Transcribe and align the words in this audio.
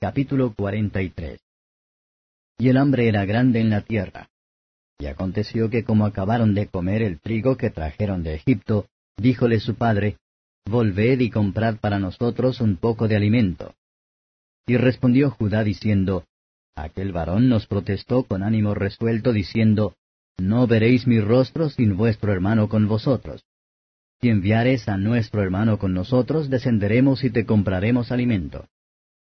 Capítulo 0.00 0.54
43 0.54 1.40
Y 2.56 2.68
el 2.68 2.76
hambre 2.76 3.08
era 3.08 3.24
grande 3.24 3.58
en 3.58 3.68
la 3.68 3.80
tierra. 3.80 4.30
Y 4.96 5.06
aconteció 5.06 5.70
que 5.70 5.82
como 5.82 6.06
acabaron 6.06 6.54
de 6.54 6.68
comer 6.68 7.02
el 7.02 7.18
trigo 7.18 7.56
que 7.56 7.70
trajeron 7.70 8.22
de 8.22 8.34
Egipto, 8.34 8.86
díjole 9.16 9.58
su 9.58 9.74
padre, 9.74 10.18
Volved 10.66 11.18
y 11.18 11.30
comprad 11.30 11.78
para 11.78 11.98
nosotros 11.98 12.60
un 12.60 12.76
poco 12.76 13.08
de 13.08 13.16
alimento. 13.16 13.74
Y 14.68 14.76
respondió 14.76 15.32
Judá 15.32 15.64
diciendo, 15.64 16.26
Aquel 16.76 17.10
varón 17.10 17.48
nos 17.48 17.66
protestó 17.66 18.22
con 18.22 18.44
ánimo 18.44 18.74
resuelto, 18.74 19.32
diciendo, 19.32 19.96
No 20.36 20.68
veréis 20.68 21.08
mi 21.08 21.18
rostro 21.18 21.70
sin 21.70 21.96
vuestro 21.96 22.32
hermano 22.32 22.68
con 22.68 22.86
vosotros. 22.86 23.42
Si 24.20 24.28
enviares 24.28 24.88
a 24.88 24.96
nuestro 24.96 25.42
hermano 25.42 25.80
con 25.80 25.92
nosotros, 25.92 26.48
descenderemos 26.50 27.24
y 27.24 27.30
te 27.30 27.44
compraremos 27.44 28.12
alimento. 28.12 28.68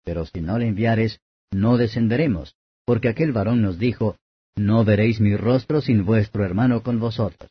Pero 0.05 0.27
si 0.27 0.41
no 0.41 0.59
le 0.59 0.69
enviares, 0.69 1.21
no 1.51 1.77
descenderemos, 1.77 2.55
porque 2.85 3.09
aquel 3.09 3.33
varón 3.33 3.63
nos 3.63 3.79
dijo, 3.79 4.17
No 4.57 4.85
veréis 4.85 5.21
mi 5.21 5.37
rostro 5.37 5.81
sin 5.81 6.05
vuestro 6.05 6.45
hermano 6.45 6.83
con 6.83 6.99
vosotros. 6.99 7.51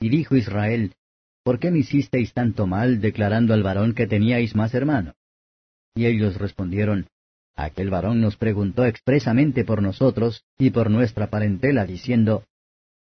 Y 0.00 0.08
dijo 0.08 0.36
Israel, 0.36 0.94
¿Por 1.42 1.58
qué 1.58 1.70
me 1.70 1.78
hicisteis 1.78 2.32
tanto 2.32 2.66
mal 2.66 3.00
declarando 3.00 3.54
al 3.54 3.62
varón 3.62 3.94
que 3.94 4.06
teníais 4.06 4.54
más 4.54 4.74
hermano? 4.74 5.14
Y 5.94 6.06
ellos 6.06 6.36
respondieron, 6.36 7.06
Aquel 7.54 7.88
varón 7.88 8.20
nos 8.20 8.36
preguntó 8.36 8.84
expresamente 8.84 9.64
por 9.64 9.80
nosotros 9.80 10.44
y 10.58 10.70
por 10.70 10.90
nuestra 10.90 11.28
parentela, 11.28 11.86
diciendo, 11.86 12.44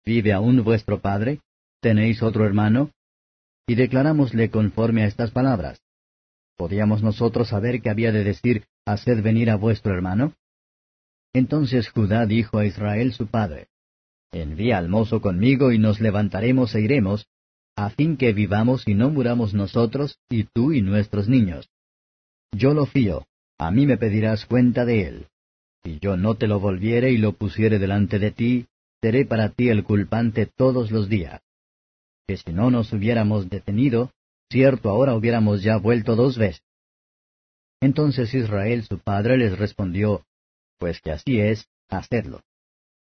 ¿Vive 0.06 0.32
aún 0.32 0.64
vuestro 0.64 1.02
padre? 1.02 1.42
¿Tenéis 1.82 2.24
otro 2.24 2.46
hermano? 2.46 2.92
Y 3.68 3.76
declarámosle 3.76 4.50
conforme 4.50 5.04
a 5.04 5.08
estas 5.08 5.32
palabras. 5.32 5.82
¿Podíamos 6.58 7.04
nosotros 7.04 7.50
saber 7.50 7.82
que 7.82 7.90
había 7.90 8.12
de 8.12 8.24
decir, 8.24 8.66
Haced 8.86 9.22
venir 9.22 9.50
a 9.50 9.56
vuestro 9.56 9.94
hermano? 9.94 10.34
Entonces 11.34 11.90
Judá 11.90 12.26
dijo 12.26 12.58
a 12.58 12.66
Israel 12.66 13.14
su 13.14 13.28
padre, 13.28 13.68
Envía 14.32 14.78
al 14.78 14.90
mozo 14.90 15.22
conmigo 15.22 15.72
y 15.72 15.78
nos 15.78 16.02
levantaremos 16.02 16.74
e 16.76 16.82
iremos, 16.82 17.28
a 17.76 17.92
fin 17.92 18.18
que 18.18 18.34
vivamos 18.34 18.88
y 18.88 18.96
no 18.96 19.10
muramos 19.12 19.54
nosotros, 19.54 20.20
y 20.30 20.46
tú 20.46 20.74
y 20.74 20.82
nuestros 20.82 21.30
niños. 21.30 21.70
Yo 22.52 22.74
lo 22.74 22.88
fío, 22.88 23.28
a 23.60 23.72
mí 23.72 23.86
me 23.86 23.98
pedirás 23.98 24.46
cuenta 24.46 24.84
de 24.84 25.08
él. 25.08 25.28
Si 25.84 26.00
yo 26.00 26.18
no 26.18 26.36
te 26.36 26.48
lo 26.48 26.60
volviere 26.60 27.12
y 27.12 27.18
lo 27.18 27.34
pusiere 27.34 27.78
delante 27.78 28.20
de 28.20 28.32
ti, 28.32 28.68
seré 29.02 29.26
para 29.26 29.50
ti 29.50 29.70
el 29.70 29.84
culpante 29.84 30.48
todos 30.48 30.92
los 30.92 31.08
días. 31.08 31.42
Que 32.28 32.38
si 32.38 32.52
no 32.52 32.72
nos 32.72 32.92
hubiéramos 32.92 33.50
detenido, 33.50 34.12
cierto 34.50 34.90
ahora 34.90 35.16
hubiéramos 35.16 35.64
ya 35.64 35.78
vuelto 35.78 36.16
dos 36.16 36.38
veces. 36.38 36.64
Entonces 37.82 38.34
Israel 38.34 38.84
su 38.84 39.00
padre 39.00 39.38
les 39.38 39.58
respondió, 39.58 40.26
Pues 40.80 41.00
que 41.02 41.12
así 41.12 41.40
es, 41.40 41.68
hacedlo. 41.90 42.42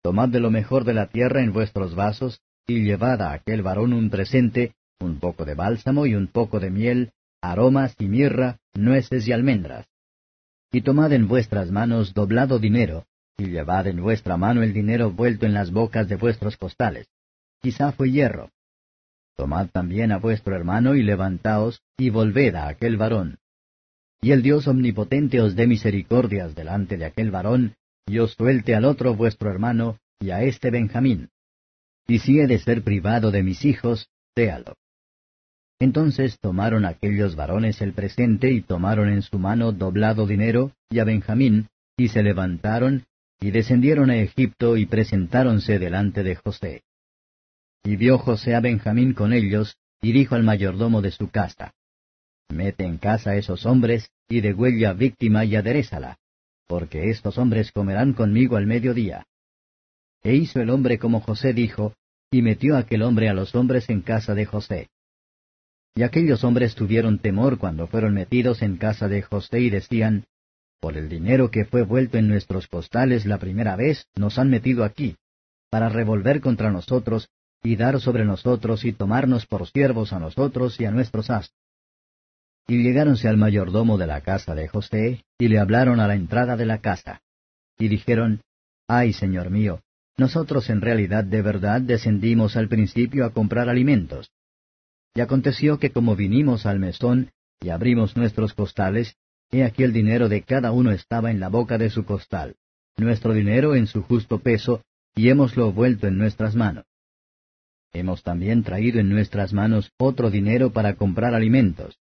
Tomad 0.01 0.29
de 0.29 0.39
lo 0.39 0.51
mejor 0.51 0.83
de 0.83 0.93
la 0.93 1.07
tierra 1.07 1.41
en 1.41 1.53
vuestros 1.53 1.95
vasos, 1.95 2.41
y 2.67 2.83
llevad 2.83 3.21
a 3.21 3.33
aquel 3.33 3.61
varón 3.61 3.93
un 3.93 4.09
presente, 4.09 4.73
un 4.99 5.19
poco 5.19 5.45
de 5.45 5.53
bálsamo 5.53 6.05
y 6.05 6.15
un 6.15 6.27
poco 6.27 6.59
de 6.59 6.69
miel, 6.69 7.11
aromas 7.41 7.95
y 7.99 8.07
mirra, 8.07 8.59
nueces 8.73 9.27
y 9.27 9.33
almendras 9.33 9.87
y 10.73 10.81
tomad 10.81 11.13
en 11.13 11.27
vuestras 11.27 11.69
manos 11.69 12.15
doblado 12.15 12.57
dinero, 12.57 13.05
y 13.37 13.45
llevad 13.45 13.85
en 13.85 14.01
vuestra 14.01 14.37
mano 14.37 14.63
el 14.63 14.73
dinero 14.73 15.11
vuelto 15.11 15.45
en 15.45 15.53
las 15.53 15.71
bocas 15.71 16.09
de 16.09 16.15
vuestros 16.15 16.57
costales. 16.57 17.07
Quizá 17.61 17.91
fue 17.91 18.09
hierro. 18.09 18.49
Tomad 19.35 19.69
también 19.69 20.11
a 20.11 20.17
vuestro 20.17 20.55
hermano 20.55 20.95
y 20.95 21.03
levantaos, 21.03 21.81
y 21.97 22.09
volved 22.09 22.55
a 22.55 22.67
aquel 22.67 22.97
varón. 22.97 23.39
Y 24.21 24.31
el 24.31 24.41
Dios 24.41 24.67
omnipotente 24.67 25.41
os 25.41 25.55
dé 25.55 25.67
misericordias 25.67 26.55
delante 26.55 26.97
de 26.97 27.05
aquel 27.05 27.31
varón, 27.31 27.75
y 28.05 28.19
os 28.19 28.33
suelte 28.33 28.75
al 28.75 28.85
otro 28.85 29.15
vuestro 29.15 29.49
hermano, 29.49 29.97
y 30.19 30.31
a 30.31 30.43
este 30.43 30.71
Benjamín. 30.71 31.29
Y 32.07 32.19
si 32.19 32.39
he 32.39 32.47
de 32.47 32.59
ser 32.59 32.83
privado 32.83 33.31
de 33.31 33.43
mis 33.43 33.65
hijos, 33.65 34.09
séalo. 34.35 34.75
Entonces 35.79 36.39
tomaron 36.39 36.85
aquellos 36.85 37.35
varones 37.35 37.81
el 37.81 37.93
presente 37.93 38.51
y 38.51 38.61
tomaron 38.61 39.09
en 39.09 39.21
su 39.21 39.39
mano 39.39 39.71
doblado 39.71 40.25
dinero 40.25 40.71
y 40.89 40.99
a 40.99 41.03
Benjamín, 41.03 41.67
y 41.97 42.07
se 42.07 42.23
levantaron, 42.23 43.05
y 43.41 43.51
descendieron 43.51 44.09
a 44.09 44.17
Egipto 44.17 44.77
y 44.77 44.85
presentáronse 44.85 45.79
delante 45.79 46.23
de 46.23 46.35
José. 46.35 46.83
Y 47.83 47.97
vio 47.97 48.17
José 48.17 48.55
a 48.55 48.61
Benjamín 48.61 49.13
con 49.13 49.33
ellos, 49.33 49.77
y 50.01 50.13
dijo 50.13 50.35
al 50.35 50.43
mayordomo 50.43 51.01
de 51.01 51.11
su 51.11 51.29
casa, 51.29 51.73
Mete 52.49 52.85
en 52.85 52.97
casa 52.97 53.31
a 53.31 53.35
esos 53.35 53.65
hombres, 53.65 54.09
y 54.29 54.41
degüella 54.41 54.93
víctima 54.93 55.43
y 55.43 55.55
aderezala, 55.55 56.17
porque 56.67 57.09
estos 57.09 57.37
hombres 57.37 57.71
comerán 57.71 58.13
conmigo 58.13 58.55
al 58.55 58.67
mediodía. 58.67 59.25
E 60.23 60.35
hizo 60.35 60.61
el 60.61 60.69
hombre 60.69 60.97
como 60.97 61.19
José 61.19 61.53
dijo, 61.53 61.93
y 62.31 62.41
metió 62.41 62.77
aquel 62.77 63.03
hombre 63.03 63.29
a 63.29 63.33
los 63.33 63.53
hombres 63.53 63.89
en 63.89 64.01
casa 64.01 64.33
de 64.33 64.45
José. 64.45 64.89
Y 65.95 66.03
aquellos 66.03 66.43
hombres 66.43 66.75
tuvieron 66.75 67.19
temor 67.19 67.57
cuando 67.57 67.87
fueron 67.87 68.13
metidos 68.13 68.61
en 68.61 68.77
casa 68.77 69.07
de 69.07 69.21
José 69.21 69.59
y 69.59 69.69
decían, 69.69 70.25
Por 70.79 70.97
el 70.97 71.09
dinero 71.09 71.51
que 71.51 71.65
fue 71.65 71.83
vuelto 71.83 72.17
en 72.17 72.27
nuestros 72.27 72.67
costales 72.67 73.25
la 73.25 73.37
primera 73.37 73.75
vez, 73.75 74.07
nos 74.15 74.39
han 74.39 74.49
metido 74.49 74.83
aquí, 74.83 75.17
para 75.69 75.89
revolver 75.89 76.41
contra 76.41 76.71
nosotros, 76.71 77.29
y 77.63 77.77
dar 77.77 77.99
sobre 78.01 78.25
nosotros 78.25 78.83
y 78.83 78.91
tomarnos 78.91 79.45
por 79.45 79.67
siervos 79.67 80.11
a 80.11 80.19
nosotros 80.19 80.79
y 80.79 80.85
a 80.85 80.91
nuestros 80.91 81.29
astros. 81.29 81.57
Y 82.67 82.83
llegáronse 82.83 83.27
al 83.27 83.37
mayordomo 83.37 83.97
de 83.97 84.07
la 84.07 84.21
casa 84.21 84.53
de 84.53 84.67
José, 84.67 85.23
y 85.37 85.47
le 85.47 85.59
hablaron 85.59 85.99
a 85.99 86.07
la 86.07 86.15
entrada 86.15 86.55
de 86.55 86.65
la 86.65 86.79
casa. 86.79 87.21
Y 87.77 87.87
dijeron, 87.87 88.41
Ay, 88.87 89.13
señor 89.13 89.49
mío, 89.49 89.81
nosotros 90.17 90.69
en 90.69 90.81
realidad 90.81 91.23
de 91.23 91.41
verdad 91.41 91.81
descendimos 91.81 92.55
al 92.55 92.67
principio 92.67 93.25
a 93.25 93.31
comprar 93.31 93.69
alimentos. 93.69 94.31
Y 95.15 95.21
aconteció 95.21 95.79
que 95.79 95.91
como 95.91 96.15
vinimos 96.15 96.65
al 96.65 96.79
mesón 96.79 97.31
y 97.61 97.69
abrimos 97.69 98.15
nuestros 98.15 98.53
costales, 98.53 99.15
he 99.51 99.63
aquí 99.63 99.83
el 99.83 99.93
dinero 99.93 100.29
de 100.29 100.41
cada 100.41 100.71
uno 100.71 100.91
estaba 100.91 101.31
en 101.31 101.39
la 101.39 101.49
boca 101.49 101.77
de 101.77 101.89
su 101.89 102.05
costal, 102.05 102.55
nuestro 102.97 103.33
dinero 103.33 103.75
en 103.75 103.87
su 103.87 104.03
justo 104.03 104.39
peso, 104.39 104.83
y 105.15 105.29
hemoslo 105.29 105.71
vuelto 105.71 106.07
en 106.07 106.17
nuestras 106.17 106.55
manos. 106.55 106.85
Hemos 107.93 108.23
también 108.23 108.63
traído 108.63 108.99
en 108.99 109.09
nuestras 109.09 109.53
manos 109.53 109.91
otro 109.97 110.31
dinero 110.31 110.73
para 110.73 110.95
comprar 110.95 111.35
alimentos. 111.35 111.99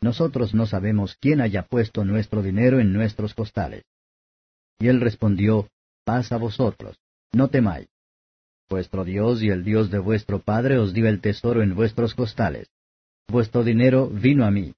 Nosotros 0.00 0.52
no 0.52 0.66
sabemos 0.66 1.16
quién 1.20 1.40
haya 1.40 1.62
puesto 1.62 2.04
nuestro 2.04 2.42
dinero 2.42 2.80
en 2.80 2.92
nuestros 2.92 3.34
costales. 3.34 3.84
Y 4.80 4.88
él 4.88 5.00
respondió, 5.00 5.68
Paz 6.04 6.32
a 6.32 6.38
vosotros, 6.38 6.98
no 7.32 7.48
temáis. 7.48 7.88
Vuestro 8.68 9.04
Dios 9.04 9.42
y 9.42 9.48
el 9.48 9.64
Dios 9.64 9.90
de 9.90 9.98
vuestro 9.98 10.40
Padre 10.40 10.78
os 10.78 10.92
dio 10.92 11.08
el 11.08 11.20
tesoro 11.20 11.62
en 11.62 11.74
vuestros 11.74 12.14
costales. 12.14 12.68
Vuestro 13.28 13.62
dinero 13.62 14.08
vino 14.08 14.44
a 14.44 14.50
mí. 14.50 14.74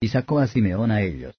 Y 0.00 0.08
sacó 0.08 0.38
a 0.38 0.46
Simeón 0.46 0.90
a 0.90 1.02
ellos. 1.02 1.34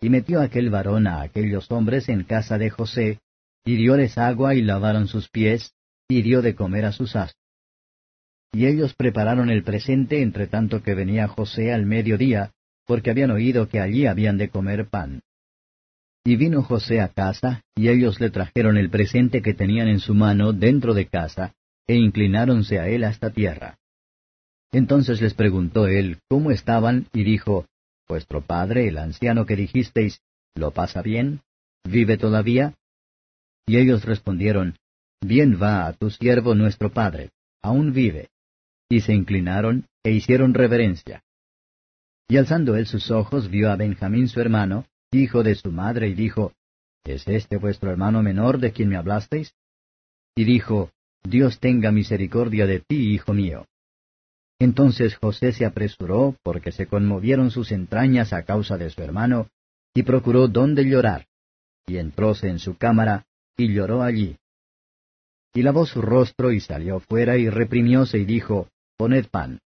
Y 0.00 0.10
metió 0.10 0.40
aquel 0.40 0.70
varón 0.70 1.06
a 1.06 1.22
aquellos 1.22 1.70
hombres 1.70 2.08
en 2.08 2.24
casa 2.24 2.58
de 2.58 2.70
José, 2.70 3.20
y 3.64 3.76
dióles 3.76 4.18
agua 4.18 4.54
y 4.54 4.62
lavaron 4.62 5.08
sus 5.08 5.28
pies, 5.28 5.74
y 6.08 6.22
dio 6.22 6.42
de 6.42 6.54
comer 6.54 6.84
a 6.84 6.92
sus 6.92 7.16
astros. 7.16 7.42
Y 8.52 8.66
ellos 8.66 8.94
prepararon 8.94 9.50
el 9.50 9.62
presente 9.62 10.22
entre 10.22 10.46
tanto 10.46 10.82
que 10.82 10.94
venía 10.94 11.28
José 11.28 11.72
al 11.72 11.84
mediodía, 11.84 12.52
porque 12.86 13.10
habían 13.10 13.30
oído 13.30 13.68
que 13.68 13.80
allí 13.80 14.06
habían 14.06 14.38
de 14.38 14.48
comer 14.48 14.88
pan. 14.88 15.22
Y 16.24 16.36
vino 16.36 16.62
José 16.62 17.00
a 17.00 17.08
casa, 17.08 17.62
y 17.74 17.88
ellos 17.88 18.20
le 18.20 18.30
trajeron 18.30 18.78
el 18.78 18.90
presente 18.90 19.42
que 19.42 19.54
tenían 19.54 19.88
en 19.88 20.00
su 20.00 20.14
mano 20.14 20.52
dentro 20.52 20.94
de 20.94 21.06
casa, 21.06 21.54
e 21.86 21.94
inclináronse 21.94 22.78
a 22.80 22.88
él 22.88 23.04
hasta 23.04 23.30
tierra. 23.30 23.78
Entonces 24.72 25.20
les 25.20 25.34
preguntó 25.34 25.86
él 25.86 26.18
cómo 26.28 26.50
estaban, 26.50 27.06
y 27.12 27.24
dijo, 27.24 27.66
Vuestro 28.08 28.40
padre, 28.40 28.88
el 28.88 28.98
anciano 28.98 29.46
que 29.46 29.56
dijisteis, 29.56 30.20
¿lo 30.54 30.70
pasa 30.70 31.02
bien? 31.02 31.40
¿Vive 31.84 32.16
todavía? 32.16 32.74
Y 33.66 33.78
ellos 33.78 34.04
respondieron, 34.04 34.76
Bien 35.20 35.60
va 35.60 35.86
a 35.86 35.92
tu 35.92 36.10
siervo 36.10 36.54
nuestro 36.54 36.92
padre, 36.92 37.30
aún 37.62 37.92
vive. 37.92 38.28
Y 38.88 39.00
se 39.00 39.12
inclinaron 39.12 39.86
e 40.04 40.12
hicieron 40.12 40.54
reverencia. 40.54 41.24
Y 42.28 42.36
alzando 42.36 42.76
él 42.76 42.86
sus 42.86 43.10
ojos 43.10 43.50
vio 43.50 43.70
a 43.70 43.76
Benjamín 43.76 44.28
su 44.28 44.40
hermano, 44.40 44.86
hijo 45.12 45.42
de 45.42 45.54
su 45.54 45.72
madre, 45.72 46.08
y 46.08 46.14
dijo, 46.14 46.52
¿Es 47.04 47.26
este 47.28 47.56
vuestro 47.56 47.90
hermano 47.90 48.22
menor 48.22 48.58
de 48.58 48.72
quien 48.72 48.88
me 48.88 48.96
hablasteis? 48.96 49.54
Y 50.34 50.44
dijo, 50.44 50.90
Dios 51.22 51.60
tenga 51.60 51.92
misericordia 51.92 52.66
de 52.66 52.80
ti, 52.80 53.12
hijo 53.14 53.32
mío. 53.32 53.66
Entonces 54.58 55.16
José 55.16 55.52
se 55.52 55.66
apresuró, 55.66 56.36
porque 56.42 56.72
se 56.72 56.86
conmovieron 56.86 57.50
sus 57.50 57.72
entrañas 57.72 58.32
a 58.32 58.42
causa 58.44 58.76
de 58.76 58.90
su 58.90 59.02
hermano, 59.02 59.48
y 59.94 60.02
procuró 60.02 60.48
dónde 60.48 60.84
llorar, 60.84 61.26
y 61.86 61.98
entróse 61.98 62.48
en 62.48 62.58
su 62.58 62.76
cámara, 62.76 63.26
y 63.56 63.72
lloró 63.72 64.02
allí. 64.02 64.36
Y 65.56 65.62
lavó 65.62 65.86
su 65.86 66.00
rostro, 66.02 66.52
y 66.52 66.60
salió 66.60 67.00
fuera, 67.00 67.36
y 67.36 67.50
reprimióse, 67.50 68.18
y 68.18 68.24
dijo, 68.24 68.68
Poned 68.96 69.26
pan. 69.26 69.58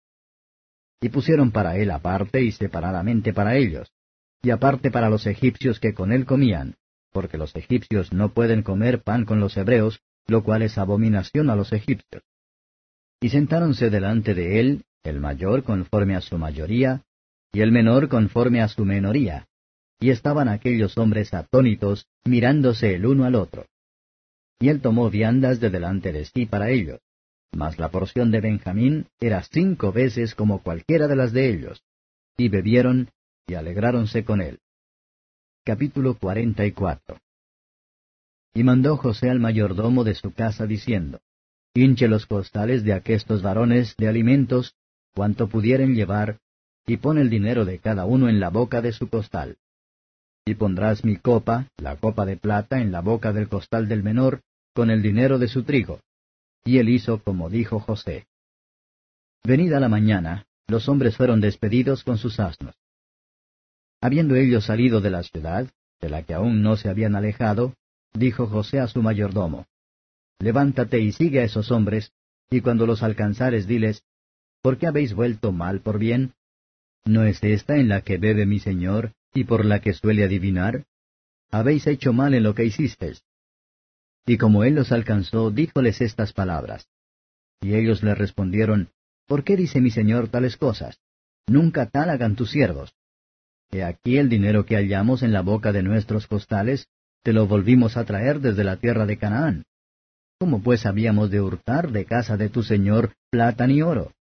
Y 1.02 1.10
pusieron 1.10 1.52
para 1.52 1.76
él 1.76 1.92
aparte 1.92 2.42
y 2.42 2.54
separadamente 2.54 3.34
para 3.34 3.58
ellos 3.58 3.92
y 4.42 4.52
aparte 4.52 4.92
para 4.92 5.10
los 5.10 5.28
egipcios 5.28 5.80
que 5.80 5.94
con 5.94 6.12
él 6.12 6.26
comían, 6.26 6.76
porque 7.12 7.38
los 7.38 7.56
egipcios 7.56 8.14
no 8.14 8.34
pueden 8.34 8.64
comer 8.64 9.02
pan 9.02 9.26
con 9.26 9.40
los 9.40 9.58
hebreos, 9.58 10.02
lo 10.28 10.44
cual 10.44 10.62
es 10.62 10.78
abominación 10.78 11.50
a 11.50 11.56
los 11.56 11.74
egipcios. 11.74 12.24
Y 13.20 13.30
sentáronse 13.30 13.90
delante 13.90 14.34
de 14.34 14.60
él, 14.60 14.84
el 15.04 15.20
mayor 15.20 15.64
conforme 15.64 16.16
a 16.16 16.22
su 16.22 16.38
mayoría, 16.38 17.04
y 17.52 17.62
el 17.62 17.72
menor 17.72 18.08
conforme 18.08 18.62
a 18.62 18.68
su 18.68 18.86
menoría, 18.86 19.48
y 20.00 20.12
estaban 20.12 20.48
aquellos 20.48 20.98
hombres 20.98 21.34
atónitos, 21.34 22.06
mirándose 22.24 22.96
el 22.96 23.06
uno 23.06 23.26
al 23.26 23.36
otro. 23.36 23.66
Y 24.60 24.70
él 24.70 24.82
tomó 24.82 25.10
viandas 25.10 25.60
de 25.60 25.70
delante 25.70 26.12
de 26.12 26.26
sí 26.26 26.46
para 26.46 26.70
ellos, 26.70 27.00
mas 27.52 27.80
la 27.80 27.90
porción 27.90 28.30
de 28.30 28.42
Benjamín 28.42 29.08
era 29.20 29.42
cinco 29.44 29.92
veces 29.92 30.36
como 30.36 30.62
cualquiera 30.62 31.08
de 31.08 31.16
las 31.16 31.32
de 31.32 31.50
ellos, 31.50 31.84
y 32.38 32.50
bebieron 32.50 33.10
y 33.48 33.56
alegráronse 33.56 34.24
con 34.24 34.42
él. 34.42 34.60
Capítulo 35.64 36.16
44 36.16 37.18
Y 38.54 38.64
mandó 38.64 38.98
José 38.98 39.30
al 39.30 39.40
mayordomo 39.40 40.04
de 40.04 40.16
su 40.16 40.34
casa 40.34 40.66
diciendo, 40.66 41.20
Hinche 41.74 42.08
los 42.08 42.26
costales 42.26 42.84
de 42.84 42.94
aquestos 42.94 43.42
varones 43.42 43.96
de 43.98 44.08
alimentos, 44.08 44.76
cuanto 45.14 45.48
pudieren 45.48 45.96
llevar, 45.96 46.40
y 46.86 46.98
pon 46.98 47.18
el 47.18 47.30
dinero 47.30 47.66
de 47.66 47.80
cada 47.80 48.06
uno 48.06 48.28
en 48.30 48.40
la 48.40 48.50
boca 48.50 48.82
de 48.82 48.92
su 48.92 49.10
costal. 49.10 49.58
Y 50.46 50.56
pondrás 50.56 51.06
mi 51.06 51.18
copa, 51.18 51.68
la 51.78 51.96
copa 51.98 52.26
de 52.26 52.38
plata, 52.38 52.82
en 52.82 52.92
la 52.92 53.02
boca 53.02 53.32
del 53.34 53.48
costal 53.48 53.88
del 53.88 54.02
menor, 54.02 54.42
con 54.80 54.92
el 54.92 55.02
dinero 55.02 55.38
de 55.40 55.50
su 55.50 55.64
trigo. 55.64 56.00
Y 56.64 56.78
él 56.78 56.88
hizo 56.88 57.22
como 57.22 57.50
dijo 57.50 57.82
José. 57.82 58.28
Venida 59.44 59.78
la 59.82 59.90
mañana, 59.90 60.46
los 60.68 60.88
hombres 60.88 61.18
fueron 61.18 61.42
despedidos 61.42 62.06
con 62.06 62.18
sus 62.18 62.40
asnos. 62.40 62.76
Habiendo 64.00 64.36
ellos 64.36 64.64
salido 64.64 65.02
de 65.02 65.10
la 65.10 65.24
ciudad, 65.24 65.70
de 66.00 66.10
la 66.10 66.24
que 66.24 66.34
aún 66.34 66.62
no 66.62 66.78
se 66.78 66.88
habían 66.88 67.18
alejado, 67.18 67.76
dijo 68.14 68.48
José 68.48 68.80
a 68.80 68.88
su 68.88 69.02
mayordomo, 69.02 69.66
Levántate 70.40 71.02
y 71.02 71.12
sigue 71.12 71.42
a 71.42 71.44
esos 71.44 71.72
hombres, 71.72 72.14
y 72.50 72.62
cuando 72.62 72.86
los 72.86 73.04
alcanzares 73.04 73.68
diles, 73.68 74.06
¿por 74.62 74.78
qué 74.78 74.88
habéis 74.88 75.14
vuelto 75.14 75.52
mal 75.52 75.82
por 75.82 76.00
bien? 76.00 76.36
¿No 77.04 77.26
es 77.26 77.44
esta 77.44 77.76
en 77.76 77.90
la 77.90 78.00
que 78.00 78.18
bebe 78.18 78.46
mi 78.46 78.60
señor, 78.60 79.12
y 79.34 79.44
por 79.44 79.66
la 79.66 79.82
que 79.82 79.92
suele 79.92 80.24
adivinar? 80.24 80.86
Habéis 81.52 81.86
hecho 81.86 82.14
mal 82.14 82.34
en 82.34 82.44
lo 82.44 82.56
que 82.56 82.64
hicisteis. 82.64 83.22
Y 84.30 84.38
como 84.38 84.64
él 84.64 84.76
los 84.76 84.92
alcanzó, 84.92 85.50
díjoles 85.50 86.02
estas 86.02 86.34
palabras. 86.34 86.88
Y 87.62 87.74
ellos 87.74 88.04
le 88.04 88.14
respondieron, 88.14 88.92
¿Por 89.26 89.44
qué 89.44 89.56
dice 89.56 89.82
mi 89.82 89.90
señor 89.90 90.28
tales 90.28 90.56
cosas? 90.56 91.00
Nunca 91.48 91.88
tal 91.88 92.12
hagan 92.12 92.36
tus 92.36 92.52
siervos. 92.52 92.94
He 93.72 93.84
aquí 93.84 94.20
el 94.20 94.30
dinero 94.30 94.68
que 94.68 94.76
hallamos 94.76 95.24
en 95.24 95.34
la 95.34 95.42
boca 95.42 95.72
de 95.72 95.82
nuestros 95.82 96.28
costales, 96.28 96.86
te 97.24 97.34
lo 97.34 97.48
volvimos 97.48 97.98
a 97.98 98.06
traer 98.06 98.40
desde 98.40 98.64
la 98.64 98.78
tierra 98.78 99.08
de 99.08 99.18
Canaán. 99.18 99.64
¿Cómo 100.38 100.62
pues 100.62 100.86
habíamos 100.86 101.32
de 101.32 101.42
hurtar 101.42 101.92
de 101.92 102.06
casa 102.06 102.38
de 102.38 102.50
tu 102.50 102.62
señor 102.62 103.14
plata 103.32 103.66
ni 103.66 103.82
oro? 103.82 104.14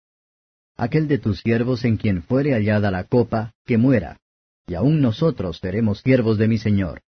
Aquel 0.78 1.10
de 1.10 1.18
tus 1.18 1.42
siervos 1.42 1.84
en 1.84 1.98
quien 1.98 2.24
fuere 2.24 2.54
hallada 2.54 2.92
la 2.92 3.04
copa, 3.04 3.52
que 3.66 3.78
muera, 3.78 4.22
y 4.68 4.76
aun 4.76 5.02
nosotros 5.02 5.58
seremos 5.58 6.00
siervos 6.00 6.38
de 6.38 6.48
mi 6.48 6.60
señor. 6.60 7.02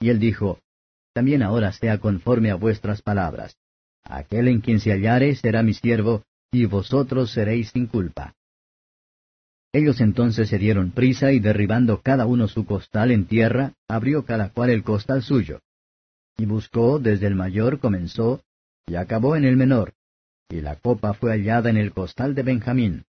Y 0.00 0.08
él 0.08 0.18
dijo, 0.18 0.60
También 1.12 1.42
ahora 1.42 1.72
sea 1.72 1.98
conforme 1.98 2.50
a 2.50 2.54
vuestras 2.54 3.02
palabras. 3.02 3.56
Aquel 4.04 4.48
en 4.48 4.60
quien 4.60 4.80
se 4.80 4.90
hallare 4.90 5.34
será 5.34 5.62
mi 5.62 5.74
siervo, 5.74 6.24
y 6.50 6.66
vosotros 6.66 7.30
seréis 7.32 7.70
sin 7.70 7.86
culpa. 7.86 8.34
Ellos 9.72 10.00
entonces 10.00 10.48
se 10.50 10.58
dieron 10.58 10.90
prisa 10.90 11.32
y 11.32 11.40
derribando 11.40 12.02
cada 12.02 12.26
uno 12.26 12.46
su 12.46 12.66
costal 12.66 13.10
en 13.10 13.26
tierra, 13.26 13.72
abrió 13.88 14.24
cada 14.24 14.50
cual 14.50 14.70
el 14.70 14.82
costal 14.82 15.22
suyo. 15.22 15.60
Y 16.36 16.44
buscó 16.44 16.98
desde 16.98 17.26
el 17.26 17.34
mayor 17.34 17.78
comenzó, 17.78 18.42
y 18.86 18.96
acabó 18.96 19.36
en 19.36 19.44
el 19.44 19.56
menor, 19.56 19.94
y 20.50 20.60
la 20.60 20.76
copa 20.76 21.14
fue 21.14 21.30
hallada 21.30 21.70
en 21.70 21.78
el 21.78 21.92
costal 21.92 22.34
de 22.34 22.42
Benjamín. 22.42 23.04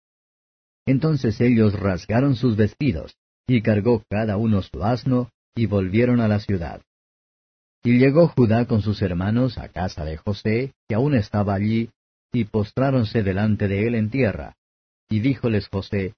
Entonces 0.85 1.41
ellos 1.41 1.79
rasgaron 1.79 2.35
sus 2.35 2.55
vestidos, 2.55 3.15
y 3.47 3.61
cargó 3.61 4.03
cada 4.09 4.37
uno 4.37 4.61
su 4.61 4.83
asno, 4.83 5.31
y 5.55 5.65
volvieron 5.65 6.19
a 6.19 6.27
la 6.27 6.39
ciudad. 6.39 6.81
Y 7.83 7.97
llegó 7.97 8.27
Judá 8.27 8.65
con 8.65 8.81
sus 8.81 9.01
hermanos 9.01 9.57
a 9.57 9.69
casa 9.69 10.05
de 10.05 10.17
José, 10.17 10.73
que 10.87 10.95
aún 10.95 11.15
estaba 11.15 11.55
allí, 11.55 11.89
y 12.31 12.45
postráronse 12.45 13.23
delante 13.23 13.67
de 13.67 13.87
él 13.87 13.95
en 13.95 14.09
tierra. 14.09 14.55
Y 15.09 15.19
díjoles 15.19 15.67
José, 15.67 16.13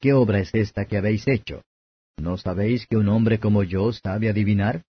¿Qué 0.00 0.12
obra 0.12 0.40
es 0.40 0.54
esta 0.54 0.84
que 0.84 0.98
habéis 0.98 1.26
hecho? 1.26 1.62
¿No 2.18 2.36
sabéis 2.36 2.86
que 2.86 2.96
un 2.96 3.08
hombre 3.08 3.40
como 3.40 3.62
yo 3.62 3.92
sabe 3.92 4.28
adivinar? 4.28 4.84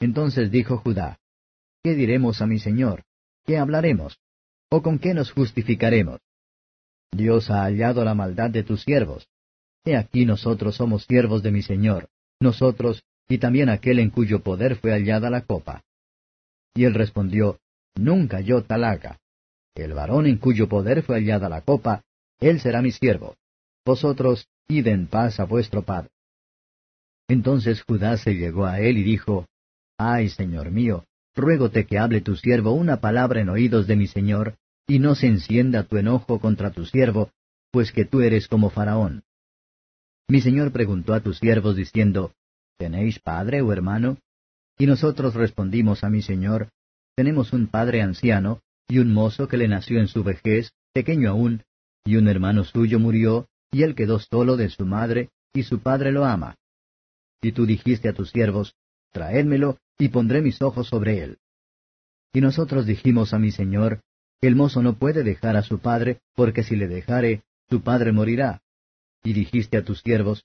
Entonces 0.00 0.50
dijo 0.50 0.78
Judá, 0.78 1.18
¿Qué 1.82 1.94
diremos 1.94 2.42
a 2.42 2.46
mi 2.46 2.58
señor? 2.58 3.04
¿Qué 3.46 3.58
hablaremos? 3.58 4.18
¿O 4.70 4.82
con 4.82 4.98
qué 4.98 5.14
nos 5.14 5.30
justificaremos? 5.30 6.20
Dios 7.12 7.48
ha 7.50 7.62
hallado 7.62 8.04
la 8.04 8.14
maldad 8.14 8.50
de 8.50 8.64
tus 8.64 8.82
siervos. 8.82 9.28
He 9.84 9.96
aquí 9.96 10.26
nosotros 10.26 10.76
somos 10.76 11.04
siervos 11.04 11.42
de 11.42 11.52
mi 11.52 11.62
señor, 11.62 12.08
nosotros 12.40 13.02
y 13.28 13.38
también 13.38 13.68
aquel 13.68 13.98
en 13.98 14.10
cuyo 14.10 14.42
poder 14.42 14.76
fue 14.76 14.92
hallada 14.92 15.30
la 15.30 15.42
copa. 15.42 15.82
Y 16.74 16.84
él 16.84 16.94
respondió, 16.94 17.58
Nunca 17.94 18.40
yo 18.40 18.62
tal 18.62 18.84
haga. 18.84 19.18
El 19.74 19.92
varón 19.94 20.26
en 20.26 20.38
cuyo 20.38 20.68
poder 20.68 21.02
fue 21.02 21.16
hallada 21.16 21.48
la 21.48 21.62
copa, 21.62 22.02
él 22.40 22.60
será 22.60 22.82
mi 22.82 22.92
siervo 22.92 23.36
vosotros 23.88 24.46
id 24.68 24.86
en 24.86 25.06
paz 25.06 25.40
a 25.40 25.44
vuestro 25.44 25.82
padre. 25.82 26.10
Entonces 27.26 27.82
Judá 27.82 28.18
se 28.18 28.34
llegó 28.34 28.66
a 28.66 28.80
él 28.80 28.98
y 28.98 29.02
dijo, 29.02 29.46
Ay, 29.96 30.28
señor 30.28 30.70
mío, 30.70 31.06
ruégote 31.34 31.86
que 31.86 31.98
hable 31.98 32.20
tu 32.20 32.36
siervo 32.36 32.72
una 32.72 33.00
palabra 33.00 33.40
en 33.40 33.48
oídos 33.48 33.86
de 33.86 33.96
mi 33.96 34.06
señor, 34.06 34.56
y 34.86 34.98
no 34.98 35.14
se 35.14 35.26
encienda 35.26 35.84
tu 35.84 35.96
enojo 35.96 36.38
contra 36.38 36.70
tu 36.70 36.84
siervo, 36.84 37.30
pues 37.70 37.92
que 37.92 38.04
tú 38.04 38.20
eres 38.20 38.46
como 38.46 38.68
Faraón. 38.68 39.22
Mi 40.28 40.42
señor 40.42 40.70
preguntó 40.70 41.14
a 41.14 41.20
tus 41.20 41.38
siervos 41.38 41.74
diciendo, 41.74 42.32
¿Tenéis 42.78 43.18
padre 43.18 43.60
o 43.60 43.72
hermano? 43.72 44.18
Y 44.78 44.86
nosotros 44.86 45.34
respondimos 45.34 46.04
a 46.04 46.10
mi 46.10 46.22
señor, 46.22 46.70
Tenemos 47.16 47.52
un 47.52 47.66
padre 47.66 48.02
anciano, 48.02 48.62
y 48.86 49.00
un 49.00 49.12
mozo 49.12 49.48
que 49.48 49.56
le 49.56 49.66
nació 49.66 49.98
en 49.98 50.06
su 50.06 50.22
vejez, 50.22 50.72
pequeño 50.92 51.30
aún, 51.30 51.64
y 52.04 52.14
un 52.14 52.28
hermano 52.28 52.62
suyo 52.62 53.00
murió, 53.00 53.48
y 53.72 53.82
él 53.82 53.96
quedó 53.96 54.20
solo 54.20 54.56
de 54.56 54.70
su 54.70 54.86
madre, 54.86 55.30
y 55.52 55.64
su 55.64 55.80
padre 55.80 56.12
lo 56.12 56.24
ama. 56.24 56.54
Y 57.42 57.50
tú 57.50 57.66
dijiste 57.66 58.08
a 58.08 58.12
tus 58.12 58.30
siervos, 58.30 58.76
Traédmelo, 59.10 59.78
y 59.98 60.10
pondré 60.10 60.40
mis 60.40 60.62
ojos 60.62 60.86
sobre 60.86 61.18
él. 61.24 61.38
Y 62.32 62.40
nosotros 62.40 62.86
dijimos 62.86 63.34
a 63.34 63.40
mi 63.40 63.50
señor, 63.50 64.02
El 64.40 64.54
mozo 64.54 64.84
no 64.84 64.96
puede 64.96 65.24
dejar 65.24 65.56
a 65.56 65.62
su 65.62 65.80
padre, 65.80 66.20
porque 66.36 66.62
si 66.62 66.76
le 66.76 66.86
dejare, 66.86 67.42
su 67.68 67.82
padre 67.82 68.12
morirá. 68.12 68.62
Y 69.24 69.32
dijiste 69.32 69.78
a 69.78 69.84
tus 69.84 70.00
siervos, 70.02 70.44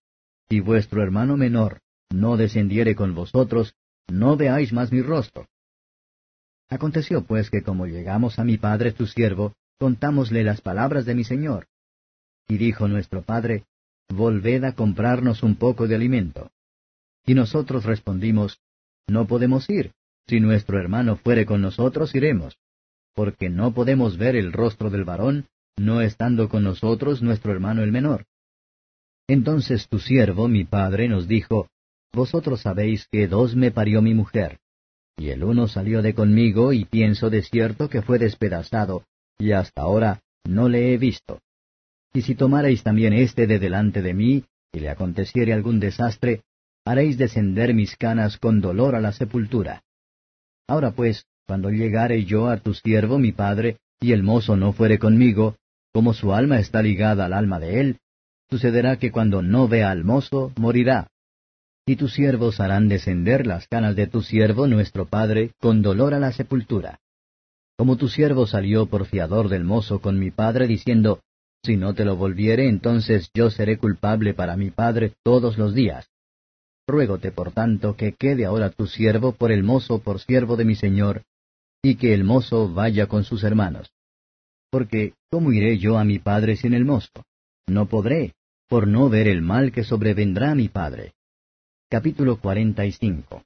Si 0.50 0.60
vuestro 0.60 1.03
hermano 1.03 1.38
menor 1.38 1.84
no 2.13 2.38
descendiere 2.38 2.96
con 2.96 3.15
vosotros, 3.15 3.74
no 4.08 4.38
veáis 4.38 4.72
más 4.72 4.91
mi 4.91 5.01
rostro. 5.01 5.48
Aconteció 6.70 7.24
pues 7.24 7.50
que 7.50 7.63
como 7.63 7.88
llegamos 7.88 8.38
a 8.38 8.43
mi 8.43 8.58
padre 8.58 8.91
tu 8.91 9.08
siervo, 9.08 9.55
contámosle 9.79 10.43
las 10.43 10.62
palabras 10.62 11.05
de 11.05 11.15
mi 11.15 11.24
señor. 11.24 11.67
Y 12.48 12.58
dijo 12.58 12.88
nuestro 12.88 13.24
padre, 13.24 13.65
Volved 14.10 14.63
a 14.63 14.74
comprarnos 14.74 15.41
un 15.41 15.55
poco 15.55 15.88
de 15.88 15.96
alimento. 15.96 16.51
Y 17.25 17.34
nosotros 17.34 17.84
respondimos, 17.84 18.60
No 19.08 19.25
podemos 19.25 19.67
ir. 19.70 19.91
Si 20.27 20.39
nuestro 20.39 20.79
hermano 20.79 21.15
fuere 21.15 21.46
con 21.46 21.62
nosotros, 21.62 22.13
iremos. 22.13 22.58
Porque 23.15 23.50
no 23.50 23.74
podemos 23.74 24.17
ver 24.17 24.36
el 24.36 24.53
rostro 24.53 24.89
del 24.89 25.03
varón, 25.03 25.48
no 25.77 26.01
estando 26.01 26.48
con 26.48 26.63
nosotros 26.63 27.24
nuestro 27.24 27.51
hermano 27.51 27.82
el 27.82 27.91
menor. 27.91 28.25
Entonces 29.27 29.88
tu 29.88 30.00
siervo, 30.00 30.48
mi 30.48 30.63
padre, 30.63 31.08
nos 31.08 31.27
dijo, 31.27 31.70
Vosotros 32.13 32.62
sabéis 32.62 33.08
que 33.12 33.27
dos 33.27 33.55
me 33.55 33.72
parió 33.72 34.01
mi 34.01 34.13
mujer. 34.13 34.60
Y 35.17 35.29
el 35.29 35.43
uno 35.43 35.67
salió 35.67 36.01
de 36.01 36.13
conmigo 36.13 36.72
y 36.72 36.86
pienso 36.86 37.29
de 37.29 37.41
cierto 37.41 37.89
que 37.89 38.01
fue 38.01 38.20
despedazado, 38.20 39.03
y 39.39 39.51
hasta 39.51 39.82
ahora 39.82 40.22
no 40.43 40.70
le 40.70 40.93
he 40.93 40.98
visto. 40.98 41.39
Y 42.13 42.22
si 42.22 42.36
tomareis 42.36 42.84
también 42.84 43.13
éste 43.13 43.48
de 43.48 43.58
delante 43.58 44.01
de 44.01 44.13
mí, 44.13 44.43
y 44.72 44.79
le 44.79 44.89
aconteciere 44.89 45.53
algún 45.53 45.79
desastre, 45.79 46.41
haréis 46.86 47.17
descender 47.17 47.74
mis 47.74 47.96
canas 47.96 48.38
con 48.38 48.62
dolor 48.62 48.96
a 48.96 49.01
la 49.01 49.12
sepultura. 49.12 49.84
Ahora 50.67 50.91
pues, 50.91 51.25
cuando 51.48 51.70
llegare 51.70 52.24
yo 52.25 52.48
a 52.50 52.58
tu 52.58 52.74
siervo 52.74 53.17
mi 53.17 53.32
padre, 53.32 53.77
y 54.00 54.12
el 54.12 54.22
mozo 54.22 54.55
no 54.55 54.74
fuere 54.74 55.00
conmigo, 55.00 55.55
como 55.91 56.13
su 56.13 56.34
alma 56.34 56.60
está 56.60 56.82
ligada 56.82 57.25
al 57.25 57.34
alma 57.34 57.60
de 57.60 57.79
él, 57.79 58.00
sucederá 58.50 58.98
que 58.98 59.12
cuando 59.12 59.41
no 59.41 59.67
vea 59.67 59.89
al 59.89 60.03
mozo, 60.03 60.51
morirá. 60.58 61.08
Y 61.86 61.98
tus 61.98 62.13
siervos 62.13 62.60
harán 62.60 62.88
descender 62.88 63.46
las 63.46 63.68
canas 63.68 63.96
de 63.96 64.08
tu 64.08 64.22
siervo 64.22 64.68
nuestro 64.68 65.06
padre 65.06 65.52
con 65.60 65.82
dolor 65.82 66.13
a 66.13 66.20
la 66.20 66.32
sepultura. 66.32 67.00
Como 67.78 67.98
tu 67.98 68.08
siervo 68.08 68.48
salió 68.48 68.86
por 68.86 69.06
fiador 69.06 69.50
del 69.50 69.63
mozo 69.63 70.00
con 70.00 70.18
mi 70.18 70.32
padre, 70.32 70.68
diciendo, 70.68 71.22
si 71.66 71.78
no 71.78 71.94
te 71.94 72.06
lo 72.06 72.16
volviere, 72.18 72.68
entonces 72.68 73.30
yo 73.34 73.50
seré 73.50 73.78
culpable 73.78 74.34
para 74.34 74.58
mi 74.58 74.70
padre 74.70 75.13
todos 75.24 75.58
los 75.58 75.74
días. 75.74 76.10
ruégote 76.86 77.32
por 77.32 77.54
tanto 77.54 77.96
que 77.96 78.13
quede 78.13 78.46
ahora 78.46 78.70
tu 78.70 78.88
siervo 78.88 79.32
por 79.32 79.54
el 79.54 79.63
mozo 79.63 80.00
por 80.00 80.20
siervo 80.20 80.58
de 80.58 80.66
mi 80.66 80.75
señor, 80.75 81.24
y 81.82 81.96
que 81.96 82.13
el 82.13 82.25
mozo 82.25 82.74
vaya 82.74 83.08
con 83.08 83.24
sus 83.24 83.44
hermanos. 83.44 83.92
Porque, 84.70 85.13
¿cómo 85.32 85.54
iré 85.54 85.78
yo 85.78 85.98
a 85.98 86.04
mi 86.04 86.20
padre 86.20 86.58
sin 86.58 86.74
el 86.74 86.84
mozo? 86.84 87.25
No 87.68 87.88
podré, 87.88 88.34
por 88.68 88.88
no 88.88 89.10
ver 89.10 89.28
el 89.28 89.42
mal 89.42 89.72
que 89.72 89.86
sobrevendrá 89.86 90.52
a 90.52 90.56
mi 90.56 90.68
padre. 90.68 91.13
Capítulo 91.93 92.39
45 92.39 93.43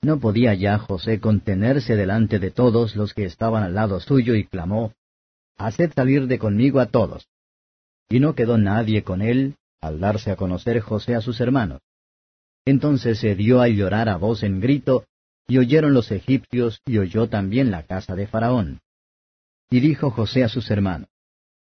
No 0.00 0.18
podía 0.18 0.54
ya 0.54 0.78
José 0.78 1.20
contenerse 1.20 1.94
delante 1.94 2.38
de 2.38 2.50
todos 2.50 2.96
los 2.96 3.12
que 3.12 3.26
estaban 3.26 3.62
al 3.62 3.74
lado 3.74 4.00
suyo 4.00 4.34
y 4.34 4.46
clamó, 4.46 4.94
Haced 5.58 5.92
salir 5.92 6.26
de 6.26 6.38
conmigo 6.38 6.80
a 6.80 6.86
todos. 6.86 7.28
Y 8.08 8.18
no 8.18 8.34
quedó 8.34 8.56
nadie 8.56 9.04
con 9.04 9.20
él, 9.20 9.56
al 9.82 10.00
darse 10.00 10.30
a 10.30 10.36
conocer 10.36 10.80
José 10.80 11.16
a 11.16 11.20
sus 11.20 11.38
hermanos. 11.38 11.82
Entonces 12.64 13.18
se 13.18 13.34
dio 13.34 13.60
a 13.60 13.68
llorar 13.68 14.08
a 14.08 14.16
voz 14.16 14.42
en 14.42 14.58
grito, 14.58 15.04
y 15.46 15.58
oyeron 15.58 15.92
los 15.92 16.12
egipcios, 16.12 16.80
y 16.86 16.96
oyó 16.96 17.28
también 17.28 17.70
la 17.70 17.82
casa 17.82 18.14
de 18.14 18.26
Faraón. 18.26 18.80
Y 19.68 19.80
dijo 19.80 20.10
José 20.10 20.44
a 20.44 20.48
sus 20.48 20.70
hermanos, 20.70 21.10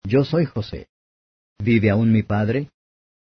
Yo 0.04 0.26
soy 0.26 0.44
José. 0.44 0.90
¿Vive 1.60 1.92
aún 1.92 2.12
mi 2.12 2.24
padre? 2.24 2.72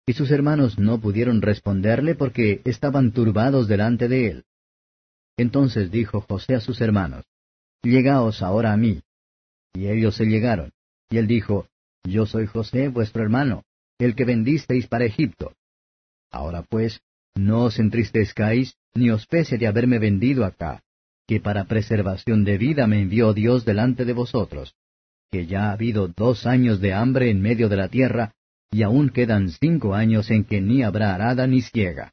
Y 0.06 0.14
sus 0.14 0.32
hermanos 0.32 0.78
no 0.78 1.00
pudieron 1.00 1.42
responderle 1.42 2.16
porque 2.16 2.62
estaban 2.66 3.12
turbados 3.12 3.68
delante 3.68 4.08
de 4.08 4.28
él. 4.28 4.46
Entonces 5.38 5.92
dijo 5.92 6.22
José 6.22 6.56
a 6.56 6.60
sus 6.60 6.82
hermanos, 6.82 7.26
Llegaos 7.82 8.42
ahora 8.42 8.74
a 8.74 8.78
mí. 8.78 9.02
Y 9.74 9.88
ellos 9.88 10.16
se 10.16 10.26
llegaron. 10.26 10.72
Y 11.10 11.18
él 11.18 11.28
dijo, 11.28 11.68
Yo 12.04 12.26
soy 12.26 12.48
José, 12.48 12.90
vuestro 12.90 13.24
hermano, 13.24 13.64
el 13.98 14.16
que 14.16 14.26
vendisteis 14.26 14.88
para 14.88 15.06
Egipto. 15.06 15.54
Ahora 16.32 16.64
pues, 16.64 17.02
no 17.36 17.64
os 17.66 17.80
entristezcáis, 17.80 18.76
ni 18.94 19.10
os 19.10 19.26
pese 19.26 19.58
de 19.58 19.68
haberme 19.68 20.00
vendido 20.00 20.46
acá, 20.46 20.82
que 21.28 21.40
para 21.40 21.66
preservación 21.66 22.44
de 22.44 22.58
vida 22.58 22.88
me 22.88 23.02
envió 23.02 23.34
Dios 23.34 23.66
delante 23.66 24.06
de 24.06 24.14
vosotros, 24.14 24.76
que 25.32 25.46
ya 25.46 25.70
ha 25.70 25.72
habido 25.74 26.08
dos 26.08 26.46
años 26.46 26.80
de 26.80 26.94
hambre 26.94 27.32
en 27.32 27.42
medio 27.42 27.70
de 27.70 27.78
la 27.78 27.90
tierra, 27.90 28.34
y 28.74 28.82
aún 28.82 29.10
quedan 29.10 29.50
cinco 29.50 29.94
años 29.94 30.32
en 30.32 30.46
que 30.46 30.60
ni 30.60 30.82
habrá 30.82 31.14
arada 31.14 31.46
ni 31.46 31.62
ciega. 31.62 32.12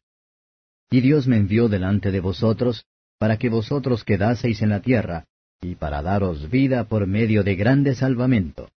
Y 0.90 1.00
Dios 1.00 1.26
me 1.26 1.38
envió 1.38 1.68
delante 1.68 2.10
de 2.10 2.20
vosotros, 2.20 2.84
para 3.18 3.38
que 3.38 3.48
vosotros 3.48 4.04
quedaseis 4.04 4.60
en 4.60 4.68
la 4.68 4.80
tierra, 4.80 5.24
y 5.62 5.74
para 5.76 6.02
daros 6.02 6.50
vida 6.50 6.84
por 6.84 7.06
medio 7.06 7.42
de 7.42 7.56
grande 7.56 7.94
salvamento. 7.94 8.68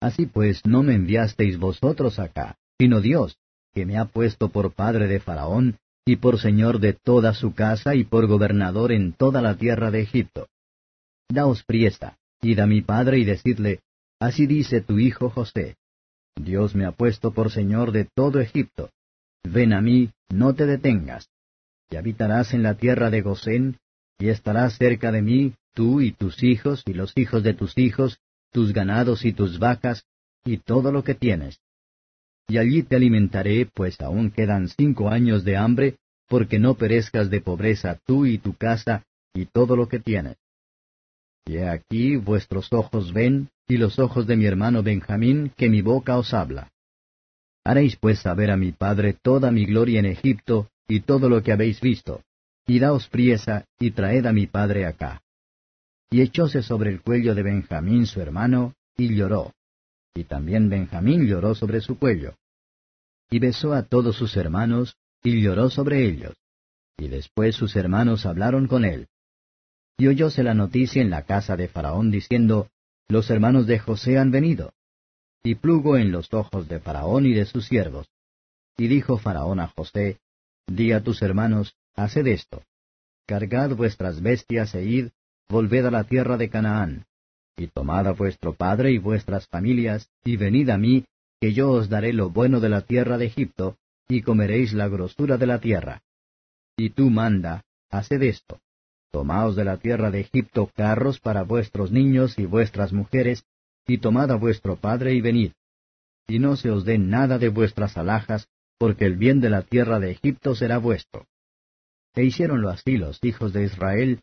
Así 0.00 0.26
pues, 0.26 0.66
no 0.66 0.82
me 0.82 0.94
enviasteis 0.94 1.58
vosotros 1.58 2.18
acá, 2.18 2.56
sino 2.78 3.00
Dios, 3.00 3.38
que 3.72 3.86
me 3.86 3.96
ha 3.96 4.04
puesto 4.04 4.50
por 4.50 4.74
padre 4.74 5.06
de 5.06 5.18
Faraón, 5.18 5.78
y 6.04 6.16
por 6.16 6.38
señor 6.40 6.78
de 6.78 6.92
toda 6.92 7.32
su 7.32 7.54
casa, 7.54 7.94
y 7.94 8.04
por 8.04 8.26
gobernador 8.26 8.92
en 8.92 9.14
toda 9.14 9.40
la 9.40 9.54
tierra 9.54 9.90
de 9.90 10.02
Egipto. 10.02 10.48
Daos 11.30 11.62
priesa, 11.62 12.18
id 12.42 12.58
a 12.58 12.66
mi 12.66 12.82
padre 12.82 13.18
y 13.18 13.24
decidle, 13.24 13.80
Así 14.18 14.46
dice 14.46 14.82
tu 14.82 14.98
hijo 14.98 15.30
José, 15.30 15.76
Dios 16.36 16.74
me 16.74 16.84
ha 16.84 16.92
puesto 16.92 17.32
por 17.32 17.50
señor 17.50 17.92
de 17.92 18.04
todo 18.04 18.40
Egipto. 18.40 18.90
Ven 19.44 19.72
a 19.72 19.80
mí, 19.80 20.10
no 20.28 20.54
te 20.54 20.66
detengas. 20.66 21.28
Y 21.90 21.96
habitarás 21.96 22.54
en 22.54 22.62
la 22.62 22.74
tierra 22.74 23.10
de 23.10 23.22
Gosén, 23.22 23.78
y 24.18 24.28
estarás 24.28 24.76
cerca 24.76 25.12
de 25.12 25.22
mí, 25.22 25.54
tú 25.74 26.00
y 26.00 26.12
tus 26.12 26.42
hijos 26.42 26.82
y 26.86 26.94
los 26.94 27.16
hijos 27.16 27.42
de 27.42 27.54
tus 27.54 27.76
hijos, 27.76 28.18
tus 28.52 28.72
ganados 28.72 29.24
y 29.24 29.32
tus 29.32 29.58
vacas, 29.58 30.04
y 30.44 30.58
todo 30.58 30.92
lo 30.92 31.04
que 31.04 31.14
tienes 31.14 31.60
y 32.52 32.58
allí 32.58 32.82
te 32.82 32.96
alimentaré, 32.96 33.66
pues 33.72 33.98
aún 34.02 34.30
quedan 34.30 34.68
cinco 34.68 35.08
años 35.08 35.42
de 35.42 35.56
hambre, 35.56 35.96
porque 36.28 36.58
no 36.58 36.74
perezcas 36.74 37.30
de 37.30 37.40
pobreza 37.40 37.98
tú 38.04 38.26
y 38.26 38.36
tu 38.36 38.54
casa 38.54 39.04
y 39.32 39.46
todo 39.46 39.74
lo 39.74 39.88
que 39.88 40.00
tienes. 40.00 40.36
Y 41.44 41.58
aquí 41.58 42.16
vuestros 42.16 42.72
ojos 42.72 43.12
ven, 43.12 43.50
y 43.68 43.76
los 43.76 43.98
ojos 43.98 44.26
de 44.26 44.36
mi 44.36 44.46
hermano 44.46 44.82
Benjamín, 44.82 45.52
que 45.56 45.68
mi 45.68 45.82
boca 45.82 46.18
os 46.18 46.34
habla. 46.34 46.70
Haréis 47.64 47.96
pues 47.96 48.20
saber 48.20 48.50
a 48.50 48.56
mi 48.56 48.72
padre 48.72 49.16
toda 49.20 49.50
mi 49.50 49.66
gloria 49.66 50.00
en 50.00 50.06
Egipto, 50.06 50.68
y 50.88 51.00
todo 51.00 51.28
lo 51.28 51.42
que 51.42 51.52
habéis 51.52 51.80
visto, 51.80 52.22
y 52.66 52.78
daos 52.78 53.08
priesa, 53.08 53.64
y 53.78 53.92
traed 53.92 54.26
a 54.26 54.32
mi 54.32 54.46
padre 54.46 54.86
acá. 54.86 55.22
Y 56.10 56.20
echóse 56.20 56.62
sobre 56.62 56.90
el 56.90 57.00
cuello 57.00 57.34
de 57.34 57.42
Benjamín 57.42 58.06
su 58.06 58.20
hermano, 58.20 58.74
y 58.96 59.14
lloró 59.14 59.52
y 60.14 60.24
también 60.24 60.68
Benjamín 60.68 61.26
lloró 61.26 61.54
sobre 61.54 61.80
su 61.80 61.98
cuello. 61.98 62.34
Y 63.30 63.38
besó 63.38 63.72
a 63.72 63.84
todos 63.84 64.16
sus 64.16 64.36
hermanos, 64.36 64.96
y 65.22 65.40
lloró 65.40 65.70
sobre 65.70 66.06
ellos. 66.06 66.34
Y 66.98 67.08
después 67.08 67.56
sus 67.56 67.74
hermanos 67.76 68.26
hablaron 68.26 68.66
con 68.66 68.84
él. 68.84 69.08
Y 69.96 70.06
oyóse 70.08 70.42
la 70.42 70.54
noticia 70.54 71.02
en 71.02 71.10
la 71.10 71.22
casa 71.22 71.56
de 71.56 71.68
Faraón 71.68 72.10
diciendo, 72.10 72.68
Los 73.08 73.30
hermanos 73.30 73.66
de 73.66 73.78
José 73.78 74.18
han 74.18 74.30
venido. 74.30 74.72
Y 75.42 75.56
plugo 75.56 75.96
en 75.96 76.12
los 76.12 76.32
ojos 76.32 76.68
de 76.68 76.80
Faraón 76.80 77.26
y 77.26 77.32
de 77.32 77.44
sus 77.44 77.66
siervos. 77.66 78.08
Y 78.76 78.88
dijo 78.88 79.18
Faraón 79.18 79.60
a 79.60 79.68
José, 79.68 80.18
Di 80.66 80.92
a 80.92 81.02
tus 81.02 81.22
hermanos, 81.22 81.76
haced 81.94 82.26
esto. 82.26 82.62
Cargad 83.26 83.74
vuestras 83.74 84.20
bestias 84.20 84.74
e 84.74 84.84
id, 84.84 85.08
volved 85.48 85.86
a 85.86 85.90
la 85.90 86.04
tierra 86.04 86.36
de 86.36 86.48
Canaán 86.48 87.06
y 87.56 87.68
tomad 87.68 88.06
a 88.06 88.12
vuestro 88.12 88.54
padre 88.54 88.92
y 88.92 88.98
vuestras 88.98 89.46
familias, 89.46 90.10
y 90.24 90.36
venid 90.36 90.70
a 90.70 90.78
mí, 90.78 91.04
que 91.40 91.52
yo 91.52 91.70
os 91.70 91.88
daré 91.88 92.12
lo 92.12 92.30
bueno 92.30 92.60
de 92.60 92.68
la 92.68 92.82
tierra 92.82 93.18
de 93.18 93.26
Egipto, 93.26 93.76
y 94.08 94.22
comeréis 94.22 94.72
la 94.72 94.88
grosura 94.88 95.36
de 95.36 95.46
la 95.46 95.60
tierra. 95.60 96.02
Y 96.76 96.90
tú 96.90 97.10
manda, 97.10 97.64
haced 97.90 98.22
esto. 98.22 98.60
Tomaos 99.12 99.56
de 99.56 99.64
la 99.64 99.76
tierra 99.76 100.10
de 100.10 100.20
Egipto 100.20 100.70
carros 100.74 101.20
para 101.20 101.42
vuestros 101.42 101.92
niños 101.92 102.38
y 102.38 102.46
vuestras 102.46 102.94
mujeres, 102.94 103.44
y 103.86 103.98
tomad 103.98 104.30
a 104.30 104.36
vuestro 104.36 104.76
padre 104.76 105.12
y 105.12 105.20
venid. 105.20 105.52
Y 106.26 106.38
no 106.38 106.56
se 106.56 106.70
os 106.70 106.86
dé 106.86 106.96
nada 106.96 107.38
de 107.38 107.50
vuestras 107.50 107.98
alhajas, 107.98 108.48
porque 108.78 109.04
el 109.04 109.16
bien 109.16 109.40
de 109.40 109.50
la 109.50 109.62
tierra 109.62 110.00
de 110.00 110.12
Egipto 110.12 110.54
será 110.54 110.78
vuestro. 110.78 111.26
E 112.14 112.24
hicieronlo 112.24 112.70
así 112.70 112.96
los 112.96 113.22
hijos 113.22 113.52
de 113.52 113.64
Israel, 113.64 114.22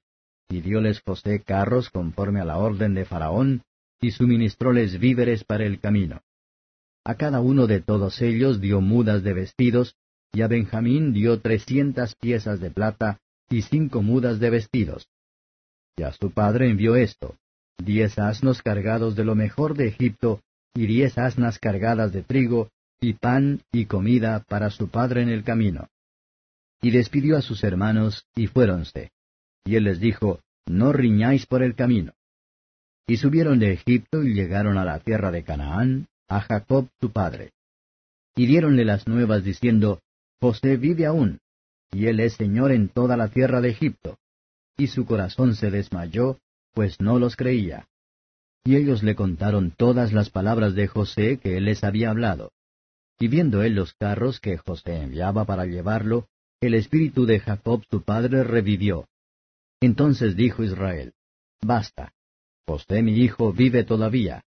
y 0.50 0.62
dióles 0.62 1.02
José 1.02 1.44
carros 1.44 1.92
conforme 1.92 2.42
a 2.42 2.46
la 2.46 2.58
orden 2.58 2.96
de 2.96 3.06
Faraón, 3.06 3.62
y 4.02 4.10
suministróles 4.10 4.98
víveres 4.98 5.44
para 5.44 5.66
el 5.66 5.80
camino. 5.80 6.22
A 7.06 7.14
cada 7.14 7.42
uno 7.42 7.68
de 7.68 7.82
todos 7.82 8.24
ellos 8.24 8.60
dio 8.60 8.82
mudas 8.82 9.22
de 9.22 9.34
vestidos, 9.34 9.96
y 10.34 10.42
a 10.42 10.48
Benjamín 10.48 11.14
dio 11.14 11.42
trescientas 11.42 12.16
piezas 12.16 12.60
de 12.60 12.72
plata 12.72 13.20
y 13.50 13.62
cinco 13.64 14.02
mudas 14.02 14.40
de 14.40 14.50
vestidos. 14.50 15.08
Y 15.98 16.04
a 16.04 16.12
su 16.14 16.32
padre 16.32 16.70
envió 16.70 16.96
esto, 16.96 17.36
diez 17.78 18.18
asnos 18.20 18.62
cargados 18.62 19.16
de 19.16 19.26
lo 19.26 19.36
mejor 19.36 19.76
de 19.76 19.88
Egipto, 19.88 20.42
y 20.74 20.88
diez 20.88 21.18
asnas 21.18 21.60
cargadas 21.60 22.14
de 22.14 22.24
trigo, 22.24 22.70
y 23.02 23.14
pan 23.14 23.62
y 23.72 23.86
comida 23.86 24.44
para 24.48 24.70
su 24.70 24.90
padre 24.90 25.22
en 25.24 25.30
el 25.30 25.44
camino. 25.44 25.88
Y 26.82 26.92
despidió 26.92 27.38
a 27.38 27.42
sus 27.42 27.64
hermanos, 27.64 28.26
y 28.36 28.48
fuéronse. 28.48 29.12
Y 29.66 29.76
él 29.76 29.86
les 29.86 30.00
dijo, 30.00 30.42
No 30.66 30.94
riñáis 30.94 31.46
por 31.46 31.64
el 31.64 31.76
camino. 31.76 32.14
Y 33.08 33.18
subieron 33.18 33.60
de 33.60 33.74
Egipto 33.74 34.24
y 34.24 34.34
llegaron 34.34 34.78
a 34.78 34.86
la 34.86 35.00
tierra 35.00 35.32
de 35.32 35.44
Canaán, 35.44 36.08
a 36.28 36.42
Jacob 36.42 36.88
su 37.02 37.12
padre. 37.12 37.52
Y 38.36 38.46
diéronle 38.46 38.86
las 38.86 39.08
nuevas 39.08 39.44
diciendo, 39.44 40.00
José 40.40 40.78
vive 40.78 41.06
aún, 41.06 41.40
y 41.92 42.08
él 42.08 42.20
es 42.20 42.34
señor 42.34 42.72
en 42.72 42.90
toda 42.90 43.18
la 43.18 43.30
tierra 43.30 43.62
de 43.62 43.70
Egipto. 43.70 44.18
Y 44.78 44.88
su 44.88 45.06
corazón 45.06 45.56
se 45.56 45.72
desmayó, 45.72 46.38
pues 46.74 47.00
no 47.00 47.20
los 47.20 47.36
creía. 47.36 47.88
Y 48.64 48.76
ellos 48.76 49.04
le 49.04 49.16
contaron 49.16 49.72
todas 49.72 50.14
las 50.14 50.30
palabras 50.30 50.76
de 50.76 50.88
José 50.88 51.38
que 51.38 51.58
él 51.58 51.66
les 51.66 51.84
había 51.84 52.12
hablado. 52.12 52.52
Y 53.20 53.28
viendo 53.28 53.64
él 53.64 53.76
los 53.76 53.94
carros 53.94 54.40
que 54.40 54.58
José 54.58 55.02
enviaba 55.02 55.46
para 55.46 55.66
llevarlo, 55.66 56.28
el 56.62 56.74
espíritu 56.74 57.26
de 57.26 57.40
Jacob 57.40 57.84
su 57.90 58.04
padre 58.04 58.44
revivió, 58.44 59.08
entonces 59.82 60.36
dijo 60.36 60.64
Israel, 60.64 61.14
Basta, 61.62 62.14
José 62.66 63.02
mi 63.02 63.14
hijo 63.14 63.54
vive 63.54 63.84
todavía. 63.84 64.44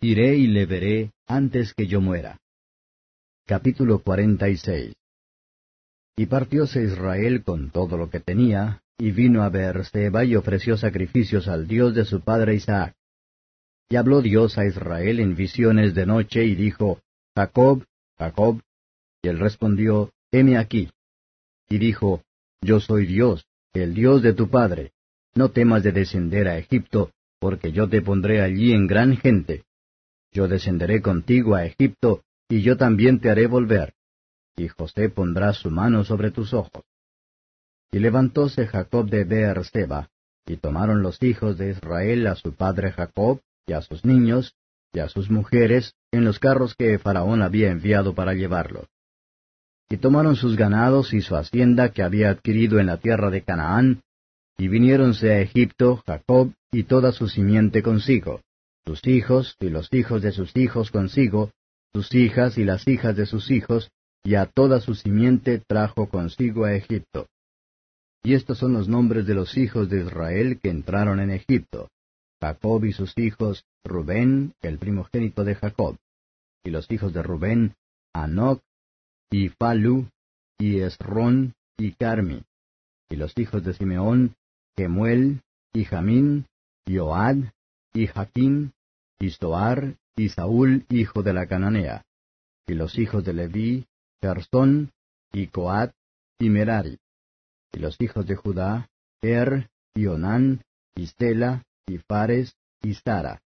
Iré 0.00 0.36
y 0.36 0.46
le 0.46 0.66
veré 0.66 1.12
antes 1.26 1.72
que 1.72 1.86
yo 1.86 2.00
muera. 2.00 2.38
Capítulo 3.46 4.00
46 4.00 4.94
Y 6.16 6.26
partióse 6.26 6.82
Israel 6.82 7.44
con 7.44 7.70
todo 7.70 7.98
lo 7.98 8.08
que 8.08 8.20
tenía, 8.20 8.82
y 8.98 9.10
vino 9.10 9.42
a 9.42 9.50
Beerseba 9.50 10.24
y 10.24 10.34
ofreció 10.34 10.78
sacrificios 10.78 11.46
al 11.46 11.66
Dios 11.66 11.94
de 11.94 12.06
su 12.06 12.22
padre 12.22 12.54
Isaac. 12.54 12.94
Y 13.90 13.96
habló 13.96 14.22
Dios 14.22 14.56
a 14.56 14.64
Israel 14.64 15.20
en 15.20 15.36
visiones 15.36 15.94
de 15.94 16.06
noche 16.06 16.44
y 16.44 16.54
dijo, 16.54 17.00
Jacob, 17.36 17.84
Jacob. 18.18 18.62
Y 19.22 19.28
él 19.28 19.38
respondió, 19.38 20.10
Heme 20.32 20.56
aquí. 20.56 20.90
Y 21.68 21.78
dijo, 21.78 22.22
Yo 22.62 22.80
soy 22.80 23.06
Dios, 23.06 23.46
el 23.74 23.94
Dios 23.94 24.22
de 24.22 24.32
tu 24.32 24.48
padre. 24.48 24.92
No 25.34 25.50
temas 25.50 25.82
de 25.82 25.92
descender 25.92 26.48
a 26.48 26.56
Egipto, 26.56 27.12
porque 27.38 27.72
yo 27.72 27.88
te 27.88 28.00
pondré 28.00 28.40
allí 28.40 28.72
en 28.72 28.86
gran 28.86 29.18
gente. 29.18 29.64
Yo 30.32 30.48
descenderé 30.48 31.02
contigo 31.02 31.54
a 31.54 31.66
Egipto, 31.66 32.24
y 32.48 32.62
yo 32.62 32.78
también 32.78 33.20
te 33.20 33.28
haré 33.28 33.46
volver. 33.46 33.95
Y 34.56 34.68
José 34.68 35.10
pondrá 35.10 35.52
su 35.52 35.70
mano 35.70 36.04
sobre 36.04 36.30
tus 36.30 36.54
ojos. 36.54 36.82
Y 37.92 37.98
levantóse 37.98 38.66
Jacob 38.66 39.08
de 39.08 39.24
Beerseba, 39.24 40.08
y 40.46 40.56
tomaron 40.56 41.02
los 41.02 41.22
hijos 41.22 41.58
de 41.58 41.70
Israel 41.70 42.26
a 42.26 42.34
su 42.34 42.52
padre 42.52 42.92
Jacob, 42.92 43.40
y 43.66 43.72
a 43.72 43.82
sus 43.82 44.04
niños, 44.04 44.54
y 44.92 45.00
a 45.00 45.08
sus 45.08 45.30
mujeres, 45.30 45.94
en 46.10 46.24
los 46.24 46.38
carros 46.38 46.74
que 46.74 46.98
Faraón 46.98 47.42
había 47.42 47.70
enviado 47.70 48.14
para 48.14 48.34
llevarlo. 48.34 48.86
Y 49.88 49.98
tomaron 49.98 50.36
sus 50.36 50.56
ganados 50.56 51.12
y 51.12 51.20
su 51.20 51.36
hacienda 51.36 51.90
que 51.90 52.02
había 52.02 52.30
adquirido 52.30 52.80
en 52.80 52.86
la 52.86 52.96
tierra 52.96 53.30
de 53.30 53.42
Canaán, 53.42 54.02
y 54.58 54.68
viniéronse 54.68 55.32
a 55.32 55.40
Egipto 55.40 56.02
Jacob 56.06 56.52
y 56.72 56.84
toda 56.84 57.12
su 57.12 57.28
simiente 57.28 57.82
consigo, 57.82 58.40
sus 58.86 59.06
hijos 59.06 59.56
y 59.60 59.68
los 59.68 59.92
hijos 59.92 60.22
de 60.22 60.32
sus 60.32 60.56
hijos 60.56 60.90
consigo, 60.90 61.50
sus 61.92 62.14
hijas 62.14 62.56
y 62.56 62.64
las 62.64 62.86
hijas 62.88 63.16
de 63.16 63.26
sus 63.26 63.50
hijos, 63.50 63.90
y 64.26 64.34
a 64.34 64.46
toda 64.46 64.80
su 64.80 64.96
simiente 64.96 65.60
trajo 65.60 66.08
consigo 66.08 66.64
a 66.64 66.74
Egipto. 66.74 67.28
Y 68.24 68.34
estos 68.34 68.58
son 68.58 68.72
los 68.72 68.88
nombres 68.88 69.24
de 69.24 69.34
los 69.34 69.56
hijos 69.56 69.88
de 69.88 70.00
Israel 70.00 70.58
que 70.60 70.68
entraron 70.68 71.20
en 71.20 71.30
Egipto. 71.30 71.90
Jacob 72.42 72.84
y 72.84 72.92
sus 72.92 73.16
hijos, 73.18 73.64
Rubén, 73.84 74.52
el 74.62 74.78
primogénito 74.78 75.44
de 75.44 75.54
Jacob. 75.54 75.96
Y 76.64 76.70
los 76.70 76.90
hijos 76.90 77.12
de 77.12 77.22
Rubén, 77.22 77.76
Anoc, 78.12 78.62
y 79.30 79.48
Falu, 79.48 80.08
y 80.58 80.80
Esrón, 80.80 81.54
y 81.78 81.92
Carmi. 81.92 82.42
Y 83.08 83.14
los 83.14 83.32
hijos 83.38 83.62
de 83.62 83.74
Simeón, 83.74 84.34
Gemuel, 84.76 85.40
y 85.72 85.84
Jamín, 85.84 86.46
y 86.84 86.98
Oad, 86.98 87.36
y 87.94 88.08
Jaquín, 88.08 88.72
y 89.20 89.30
Soar, 89.30 89.94
y 90.16 90.30
Saúl, 90.30 90.84
hijo 90.88 91.22
de 91.22 91.32
la 91.32 91.46
Cananea. 91.46 92.04
Y 92.66 92.74
los 92.74 92.98
hijos 92.98 93.24
de 93.24 93.32
Leví, 93.32 93.86
Y 95.32 95.46
Coat, 95.48 95.92
y 96.38 96.50
Merari. 96.50 96.98
Y 97.72 97.78
los 97.78 98.00
hijos 98.00 98.26
de 98.26 98.36
Judá, 98.36 98.88
Er, 99.22 99.68
y 99.94 100.06
Onán, 100.06 100.62
y 100.94 101.06
Stela, 101.06 101.64
y 101.86 101.98
Fares, 101.98 102.56
y 102.82 102.94
Sara. 102.94 103.42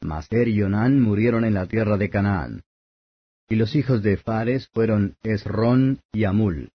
Mas 0.00 0.26
Er 0.30 0.48
y 0.48 0.62
Onán 0.62 1.00
murieron 1.00 1.44
en 1.44 1.54
la 1.54 1.66
tierra 1.66 1.96
de 1.96 2.10
Canaán. 2.10 2.62
Y 3.48 3.56
los 3.56 3.74
hijos 3.74 4.02
de 4.02 4.16
Fares 4.16 4.68
fueron 4.68 5.16
Esrón 5.22 6.00
y 6.12 6.24
Amul. 6.24 6.70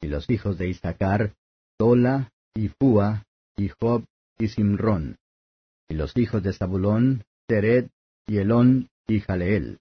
Y 0.00 0.08
los 0.08 0.28
hijos 0.30 0.58
de 0.58 0.68
Isaacar, 0.68 1.34
Tola, 1.76 2.32
y 2.54 2.68
Fua, 2.68 3.24
y 3.56 3.68
Job, 3.68 4.04
y 4.38 4.48
Simrón. 4.48 5.16
Y 5.88 5.94
los 5.94 6.16
hijos 6.16 6.42
de 6.42 6.52
Zabulón, 6.52 7.24
Teret, 7.46 7.90
y 8.26 8.38
Elón, 8.38 8.88
y 9.06 9.20
Jaleel. 9.20 9.78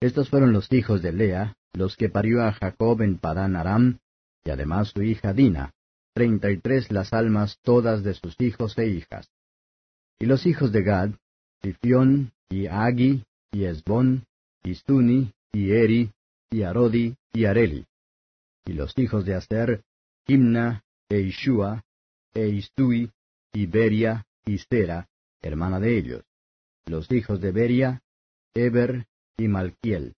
Estos 0.00 0.30
fueron 0.30 0.52
los 0.52 0.72
hijos 0.72 1.02
de 1.02 1.12
Lea, 1.12 1.56
los 1.72 1.96
que 1.96 2.08
parió 2.08 2.42
a 2.42 2.52
Jacob 2.52 3.02
en 3.02 3.18
Padán 3.18 3.56
Aram, 3.56 3.98
y 4.44 4.50
además 4.50 4.88
su 4.88 5.02
hija 5.02 5.32
Dina, 5.32 5.72
treinta 6.14 6.50
y 6.50 6.58
tres 6.58 6.90
las 6.90 7.12
almas 7.12 7.58
todas 7.62 8.02
de 8.02 8.14
sus 8.14 8.40
hijos 8.40 8.76
e 8.78 8.88
hijas. 8.88 9.30
Y 10.18 10.26
los 10.26 10.46
hijos 10.46 10.72
de 10.72 10.82
Gad, 10.82 11.10
Sifión, 11.62 12.32
y 12.48 12.66
Agi, 12.66 13.24
y 13.52 13.64
Esbón, 13.64 14.26
y 14.62 14.74
Stuni, 14.74 15.32
y 15.52 15.70
Eri, 15.72 16.10
y 16.50 16.62
Arodi, 16.62 17.16
y 17.32 17.44
Areli. 17.44 17.86
Y 18.64 18.72
los 18.72 18.96
hijos 18.98 19.24
de 19.24 19.34
Aser, 19.34 19.82
Himna, 20.26 20.82
e 21.08 21.20
Ishua, 21.20 21.84
e 22.34 22.48
Istui, 22.48 23.10
y 23.52 23.66
Beria, 23.66 24.26
y 24.44 24.58
Sera, 24.58 25.08
hermana 25.40 25.80
de 25.80 25.98
ellos. 25.98 26.24
Los 26.86 27.10
hijos 27.10 27.40
de 27.40 27.52
Beria, 27.52 28.02
Eber 28.54 29.06
y 29.36 29.48
Malquiel. 29.48 30.14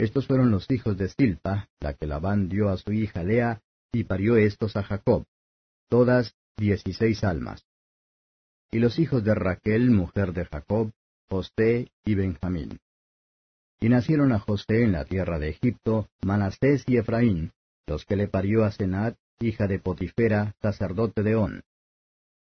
Estos 0.00 0.26
fueron 0.26 0.50
los 0.50 0.70
hijos 0.70 0.96
de 0.96 1.08
Silpa, 1.10 1.68
la 1.78 1.92
que 1.92 2.06
Labán 2.06 2.48
dio 2.48 2.70
a 2.70 2.78
su 2.78 2.90
hija 2.90 3.22
Lea, 3.22 3.60
y 3.92 4.04
parió 4.04 4.38
estos 4.38 4.74
a 4.76 4.82
Jacob, 4.82 5.26
todas 5.90 6.34
dieciséis 6.56 7.22
almas. 7.22 7.66
Y 8.70 8.78
los 8.78 8.98
hijos 8.98 9.22
de 9.24 9.34
Raquel, 9.34 9.90
mujer 9.90 10.32
de 10.32 10.46
Jacob, 10.46 10.90
José 11.28 11.90
y 12.06 12.14
Benjamín. 12.14 12.78
Y 13.78 13.90
nacieron 13.90 14.32
a 14.32 14.38
José 14.38 14.84
en 14.84 14.92
la 14.92 15.04
tierra 15.04 15.38
de 15.38 15.50
Egipto, 15.50 16.08
Manastés 16.22 16.82
y 16.86 16.96
Efraín, 16.96 17.52
los 17.86 18.06
que 18.06 18.16
le 18.16 18.26
parió 18.26 18.64
a 18.64 18.72
Senat, 18.72 19.18
hija 19.38 19.66
de 19.66 19.80
Potifera, 19.80 20.54
sacerdote 20.62 21.22
de 21.22 21.36
On. 21.36 21.62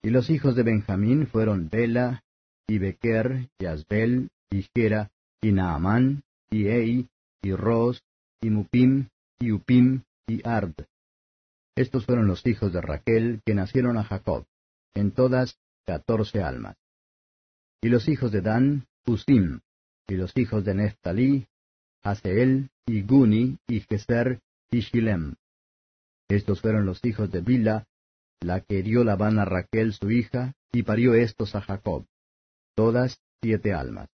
Y 0.04 0.12
los 0.12 0.30
hijos 0.30 0.56
de 0.56 0.62
Benjamín 0.62 1.26
fueron 1.26 1.68
Bela, 1.68 2.24
y 2.68 2.78
Bequer, 2.78 3.50
y 3.58 3.66
Asbel, 3.66 4.30
y 4.52 4.68
Gera, 4.76 5.10
y 5.42 5.52
Naamán, 5.52 6.22
y 6.52 6.68
Ei, 6.68 7.10
y 7.42 7.54
Ros, 7.54 8.04
y 8.42 8.50
Mupim, 8.50 9.10
y 9.40 9.52
Upim, 9.52 10.04
y 10.28 10.48
Ard. 10.48 10.74
Estos 11.76 12.06
fueron 12.06 12.28
los 12.28 12.46
hijos 12.46 12.74
de 12.74 12.82
Raquel 12.82 13.42
que 13.46 13.54
nacieron 13.54 13.98
a 13.98 14.04
Jacob, 14.04 14.46
en 14.94 15.12
todas 15.12 15.58
catorce 15.86 16.42
almas. 16.42 16.76
Y 17.82 17.90
los 17.90 18.08
hijos 18.10 18.32
de 18.32 18.42
Dan, 18.42 18.88
Usim, 19.06 19.62
y 20.08 20.16
los 20.16 20.36
hijos 20.36 20.66
de 20.66 20.76
Neftalí, 20.76 21.48
Haseel, 22.04 22.70
y 22.86 23.02
Guni, 23.04 23.58
y 23.68 23.80
Geser, 23.82 24.42
y 24.72 24.82
Shilem. 24.82 25.36
Estos 26.28 26.62
fueron 26.62 26.86
los 26.86 27.04
hijos 27.06 27.32
de 27.32 27.42
Bila, 27.42 27.88
la 28.42 28.62
que 28.62 28.84
dio 28.84 29.04
Labán 29.04 29.40
a 29.40 29.46
Raquel 29.46 29.94
su 29.94 30.12
hija, 30.12 30.54
y 30.72 30.84
parió 30.84 31.14
estos 31.14 31.56
a 31.56 31.62
Jacob, 31.62 32.06
todas 32.76 33.20
siete 33.42 33.74
almas. 33.74 34.10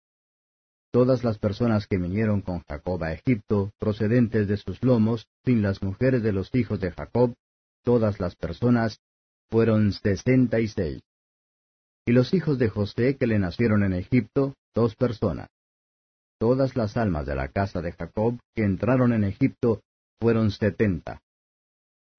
Todas 0.92 1.22
las 1.22 1.38
personas 1.38 1.86
que 1.86 1.98
vinieron 1.98 2.40
con 2.40 2.64
Jacob 2.64 3.02
a 3.04 3.12
Egipto, 3.12 3.72
procedentes 3.78 4.48
de 4.48 4.56
sus 4.56 4.82
lomos, 4.82 5.28
sin 5.44 5.62
las 5.62 5.82
mujeres 5.82 6.22
de 6.22 6.32
los 6.32 6.52
hijos 6.54 6.80
de 6.80 6.90
Jacob, 6.90 7.34
todas 7.84 8.18
las 8.18 8.34
personas, 8.34 8.98
fueron 9.50 9.92
sesenta 9.92 10.58
y 10.58 10.66
seis. 10.66 11.00
Y 12.06 12.12
los 12.12 12.34
hijos 12.34 12.58
de 12.58 12.68
José 12.68 13.16
que 13.16 13.28
le 13.28 13.38
nacieron 13.38 13.84
en 13.84 13.92
Egipto, 13.92 14.54
dos 14.74 14.96
personas. 14.96 15.48
Todas 16.40 16.74
las 16.74 16.96
almas 16.96 17.26
de 17.26 17.36
la 17.36 17.48
casa 17.48 17.80
de 17.82 17.92
Jacob 17.92 18.40
que 18.54 18.64
entraron 18.64 19.12
en 19.12 19.24
Egipto 19.24 19.82
fueron 20.20 20.50
setenta. 20.50 21.20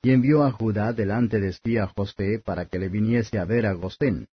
Y 0.02 0.12
envió 0.12 0.44
a 0.44 0.52
Judá 0.52 0.94
delante 0.94 1.40
de 1.40 1.54
sí 1.54 1.78
a 1.78 1.88
José 1.88 2.42
para 2.44 2.66
que 2.66 2.80
le 2.80 2.88
viniese 2.88 3.38
a 3.38 3.46
ver 3.46 3.66
a 3.66 3.74
Gosén. 3.74 4.28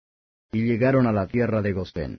Y 0.52 0.64
llegaron 0.64 1.06
a 1.06 1.12
la 1.12 1.26
tierra 1.26 1.60
de 1.60 1.72
Gosén. 1.72 2.18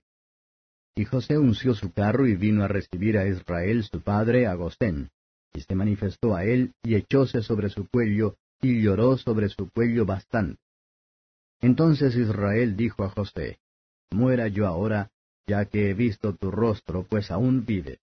Y 1.00 1.06
José 1.06 1.38
unció 1.38 1.76
su 1.76 1.94
carro 1.94 2.28
y 2.28 2.36
vino 2.36 2.62
a 2.62 2.68
recibir 2.68 3.18
a 3.18 3.26
Israel 3.26 3.86
su 3.86 4.02
padre 4.02 4.48
a 4.48 4.56
Gosén. 4.56 5.10
Y 5.54 5.62
se 5.62 5.74
manifestó 5.74 6.36
a 6.36 6.44
él 6.44 6.74
y 6.84 6.96
echóse 6.96 7.42
sobre 7.42 7.70
su 7.70 7.88
cuello 7.88 8.36
y 8.62 8.82
lloró 8.82 9.16
sobre 9.18 9.48
su 9.48 9.70
cuello 9.70 10.06
bastante. 10.06 10.60
Entonces 11.62 12.18
Israel 12.18 12.76
dijo 12.76 13.06
a 13.06 13.10
José, 13.12 13.60
Muera 14.12 14.50
yo 14.50 14.68
ahora, 14.68 15.10
ya 15.48 15.64
que 15.64 15.90
he 15.90 15.94
visto 15.94 16.36
tu 16.36 16.52
rostro, 16.52 17.06
pues 17.10 17.32
aún 17.32 17.66
vive. 17.66 18.00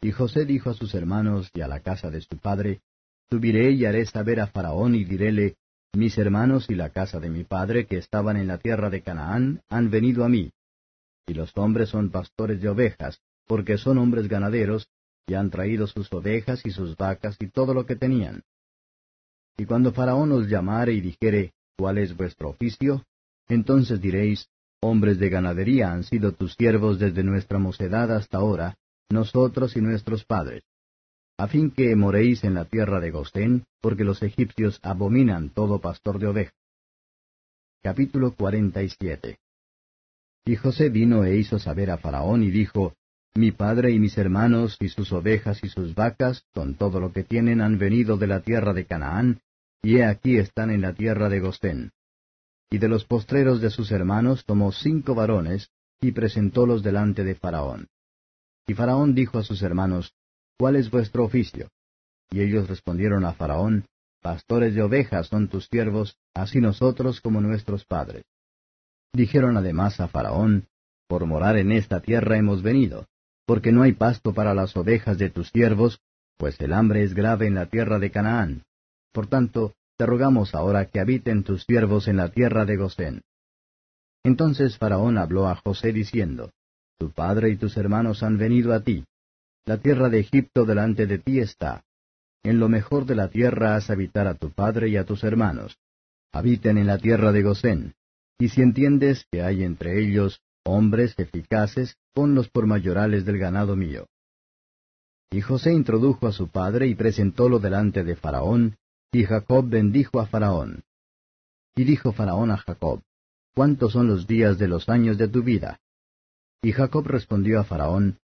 Y 0.00 0.12
José 0.12 0.44
dijo 0.44 0.70
a 0.70 0.74
sus 0.74 0.94
hermanos 0.94 1.50
y 1.52 1.62
a 1.62 1.66
la 1.66 1.80
casa 1.80 2.10
de 2.10 2.20
su 2.20 2.38
padre, 2.38 2.80
Subiré 3.28 3.72
y 3.72 3.86
haré 3.86 4.06
saber 4.06 4.38
a 4.38 4.46
Faraón 4.46 4.94
y 4.94 5.02
diréle, 5.02 5.56
Mis 5.94 6.16
hermanos 6.16 6.70
y 6.70 6.76
la 6.76 6.90
casa 6.90 7.18
de 7.18 7.28
mi 7.28 7.42
padre 7.42 7.86
que 7.86 7.98
estaban 7.98 8.36
en 8.36 8.46
la 8.46 8.58
tierra 8.58 8.88
de 8.88 9.02
Canaán 9.02 9.62
han 9.68 9.90
venido 9.90 10.24
a 10.24 10.28
mí. 10.28 10.52
Y 11.28 11.34
los 11.34 11.52
hombres 11.56 11.90
son 11.90 12.10
pastores 12.10 12.62
de 12.62 12.70
ovejas, 12.70 13.20
porque 13.46 13.76
son 13.76 13.98
hombres 13.98 14.28
ganaderos, 14.28 14.88
y 15.26 15.34
han 15.34 15.50
traído 15.50 15.86
sus 15.86 16.10
ovejas 16.10 16.64
y 16.64 16.70
sus 16.70 16.96
vacas 16.96 17.36
y 17.38 17.48
todo 17.48 17.74
lo 17.74 17.84
que 17.84 17.96
tenían. 17.96 18.42
Y 19.58 19.66
cuando 19.66 19.92
Faraón 19.92 20.32
os 20.32 20.48
llamare 20.48 20.94
y 20.94 21.02
dijere, 21.02 21.52
¿cuál 21.76 21.98
es 21.98 22.16
vuestro 22.16 22.48
oficio? 22.48 23.04
Entonces 23.46 24.00
diréis, 24.00 24.48
hombres 24.80 25.18
de 25.18 25.28
ganadería 25.28 25.92
han 25.92 26.04
sido 26.04 26.32
tus 26.32 26.54
siervos 26.54 26.98
desde 26.98 27.22
nuestra 27.22 27.58
mocedad 27.58 28.10
hasta 28.10 28.38
ahora, 28.38 28.78
nosotros 29.10 29.76
y 29.76 29.82
nuestros 29.82 30.24
padres, 30.24 30.62
a 31.36 31.46
fin 31.46 31.70
que 31.70 31.94
moréis 31.94 32.42
en 32.42 32.54
la 32.54 32.64
tierra 32.64 33.00
de 33.00 33.10
Gosén, 33.10 33.64
porque 33.82 34.04
los 34.04 34.22
egipcios 34.22 34.80
abominan 34.82 35.50
todo 35.50 35.78
pastor 35.78 36.18
de 36.18 36.28
ovejas. 36.28 36.54
Capítulo 37.82 38.34
47 38.34 39.38
Y 40.44 40.56
José 40.56 40.88
vino 40.88 41.24
e 41.24 41.36
hizo 41.36 41.58
saber 41.58 41.90
a 41.90 41.98
Faraón 41.98 42.42
y 42.42 42.50
dijo, 42.50 42.94
Mi 43.34 43.52
padre 43.52 43.90
y 43.90 43.98
mis 43.98 44.16
hermanos 44.18 44.76
y 44.80 44.88
sus 44.88 45.12
ovejas 45.12 45.62
y 45.62 45.68
sus 45.68 45.94
vacas, 45.94 46.44
con 46.54 46.74
todo 46.74 47.00
lo 47.00 47.12
que 47.12 47.24
tienen, 47.24 47.60
han 47.60 47.78
venido 47.78 48.16
de 48.16 48.26
la 48.26 48.40
tierra 48.40 48.72
de 48.72 48.86
Canaán, 48.86 49.40
y 49.82 49.96
he 49.96 50.04
aquí 50.04 50.36
están 50.36 50.70
en 50.70 50.80
la 50.80 50.94
tierra 50.94 51.28
de 51.28 51.40
Gostén. 51.40 51.92
Y 52.70 52.78
de 52.78 52.88
los 52.88 53.04
postreros 53.04 53.60
de 53.60 53.70
sus 53.70 53.90
hermanos 53.92 54.44
tomó 54.44 54.72
cinco 54.72 55.14
varones, 55.14 55.70
y 56.00 56.12
presentólos 56.12 56.82
delante 56.82 57.24
de 57.24 57.34
Faraón. 57.34 57.88
Y 58.66 58.74
Faraón 58.74 59.14
dijo 59.14 59.38
a 59.38 59.44
sus 59.44 59.62
hermanos, 59.62 60.12
¿Cuál 60.58 60.76
es 60.76 60.90
vuestro 60.90 61.24
oficio? 61.24 61.68
Y 62.30 62.40
ellos 62.40 62.68
respondieron 62.68 63.24
a 63.24 63.32
Faraón, 63.32 63.84
Pastores 64.20 64.74
de 64.74 64.82
ovejas 64.82 65.28
son 65.28 65.48
tus 65.48 65.66
siervos, 65.66 66.16
así 66.34 66.60
nosotros 66.60 67.20
como 67.20 67.40
nuestros 67.40 67.84
padres. 67.84 68.24
Dijeron 69.12 69.56
además 69.56 70.00
a 70.00 70.08
Faraón, 70.08 70.66
Por 71.06 71.26
morar 71.26 71.56
en 71.56 71.72
esta 71.72 72.00
tierra 72.00 72.36
hemos 72.36 72.62
venido, 72.62 73.06
porque 73.46 73.72
no 73.72 73.82
hay 73.82 73.92
pasto 73.92 74.34
para 74.34 74.54
las 74.54 74.76
ovejas 74.76 75.18
de 75.18 75.30
tus 75.30 75.48
siervos, 75.48 76.00
pues 76.36 76.60
el 76.60 76.72
hambre 76.72 77.02
es 77.02 77.14
grave 77.14 77.46
en 77.46 77.54
la 77.54 77.66
tierra 77.66 77.98
de 77.98 78.10
Canaán. 78.10 78.64
Por 79.12 79.26
tanto, 79.26 79.74
te 79.96 80.06
rogamos 80.06 80.54
ahora 80.54 80.86
que 80.86 81.00
habiten 81.00 81.42
tus 81.42 81.64
siervos 81.64 82.08
en 82.08 82.18
la 82.18 82.28
tierra 82.28 82.64
de 82.64 82.76
Gosén. 82.76 83.22
Entonces 84.22 84.78
Faraón 84.78 85.18
habló 85.18 85.48
a 85.48 85.56
José 85.56 85.92
diciendo, 85.92 86.52
Tu 86.98 87.10
padre 87.10 87.50
y 87.50 87.56
tus 87.56 87.76
hermanos 87.76 88.22
han 88.22 88.38
venido 88.38 88.72
a 88.74 88.80
ti. 88.80 89.04
La 89.64 89.78
tierra 89.78 90.08
de 90.08 90.20
Egipto 90.20 90.64
delante 90.64 91.06
de 91.06 91.18
ti 91.18 91.40
está. 91.40 91.82
En 92.42 92.60
lo 92.60 92.68
mejor 92.68 93.06
de 93.06 93.16
la 93.16 93.28
tierra 93.28 93.74
has 93.74 93.90
habitar 93.90 94.26
a 94.26 94.34
tu 94.34 94.52
padre 94.52 94.88
y 94.88 94.96
a 94.96 95.04
tus 95.04 95.24
hermanos. 95.24 95.78
Habiten 96.32 96.78
en 96.78 96.86
la 96.86 96.98
tierra 96.98 97.32
de 97.32 97.42
Gosén. 97.42 97.94
Y 98.38 98.50
si 98.50 98.62
entiendes 98.62 99.26
que 99.30 99.42
hay 99.42 99.64
entre 99.64 100.00
ellos 100.00 100.40
hombres 100.64 101.14
eficaces, 101.18 101.96
ponlos 102.14 102.48
por 102.48 102.66
mayorales 102.66 103.24
del 103.24 103.38
ganado 103.38 103.74
mío. 103.74 104.06
Y 105.30 105.40
José 105.40 105.72
introdujo 105.72 106.26
a 106.26 106.32
su 106.32 106.48
padre 106.48 106.86
y 106.86 106.94
presentólo 106.94 107.58
delante 107.58 108.04
de 108.04 108.16
Faraón, 108.16 108.76
y 109.12 109.24
Jacob 109.24 109.68
bendijo 109.68 110.20
a 110.20 110.26
Faraón. 110.26 110.84
Y 111.74 111.84
dijo 111.84 112.12
Faraón 112.12 112.50
a 112.50 112.56
Jacob, 112.58 113.02
¿Cuántos 113.54 113.92
son 113.92 114.06
los 114.06 114.26
días 114.26 114.58
de 114.58 114.68
los 114.68 114.88
años 114.88 115.18
de 115.18 115.28
tu 115.28 115.42
vida? 115.42 115.80
Y 116.62 116.72
Jacob 116.72 117.06
respondió 117.06 117.60
a 117.60 117.64
Faraón, 117.64 118.18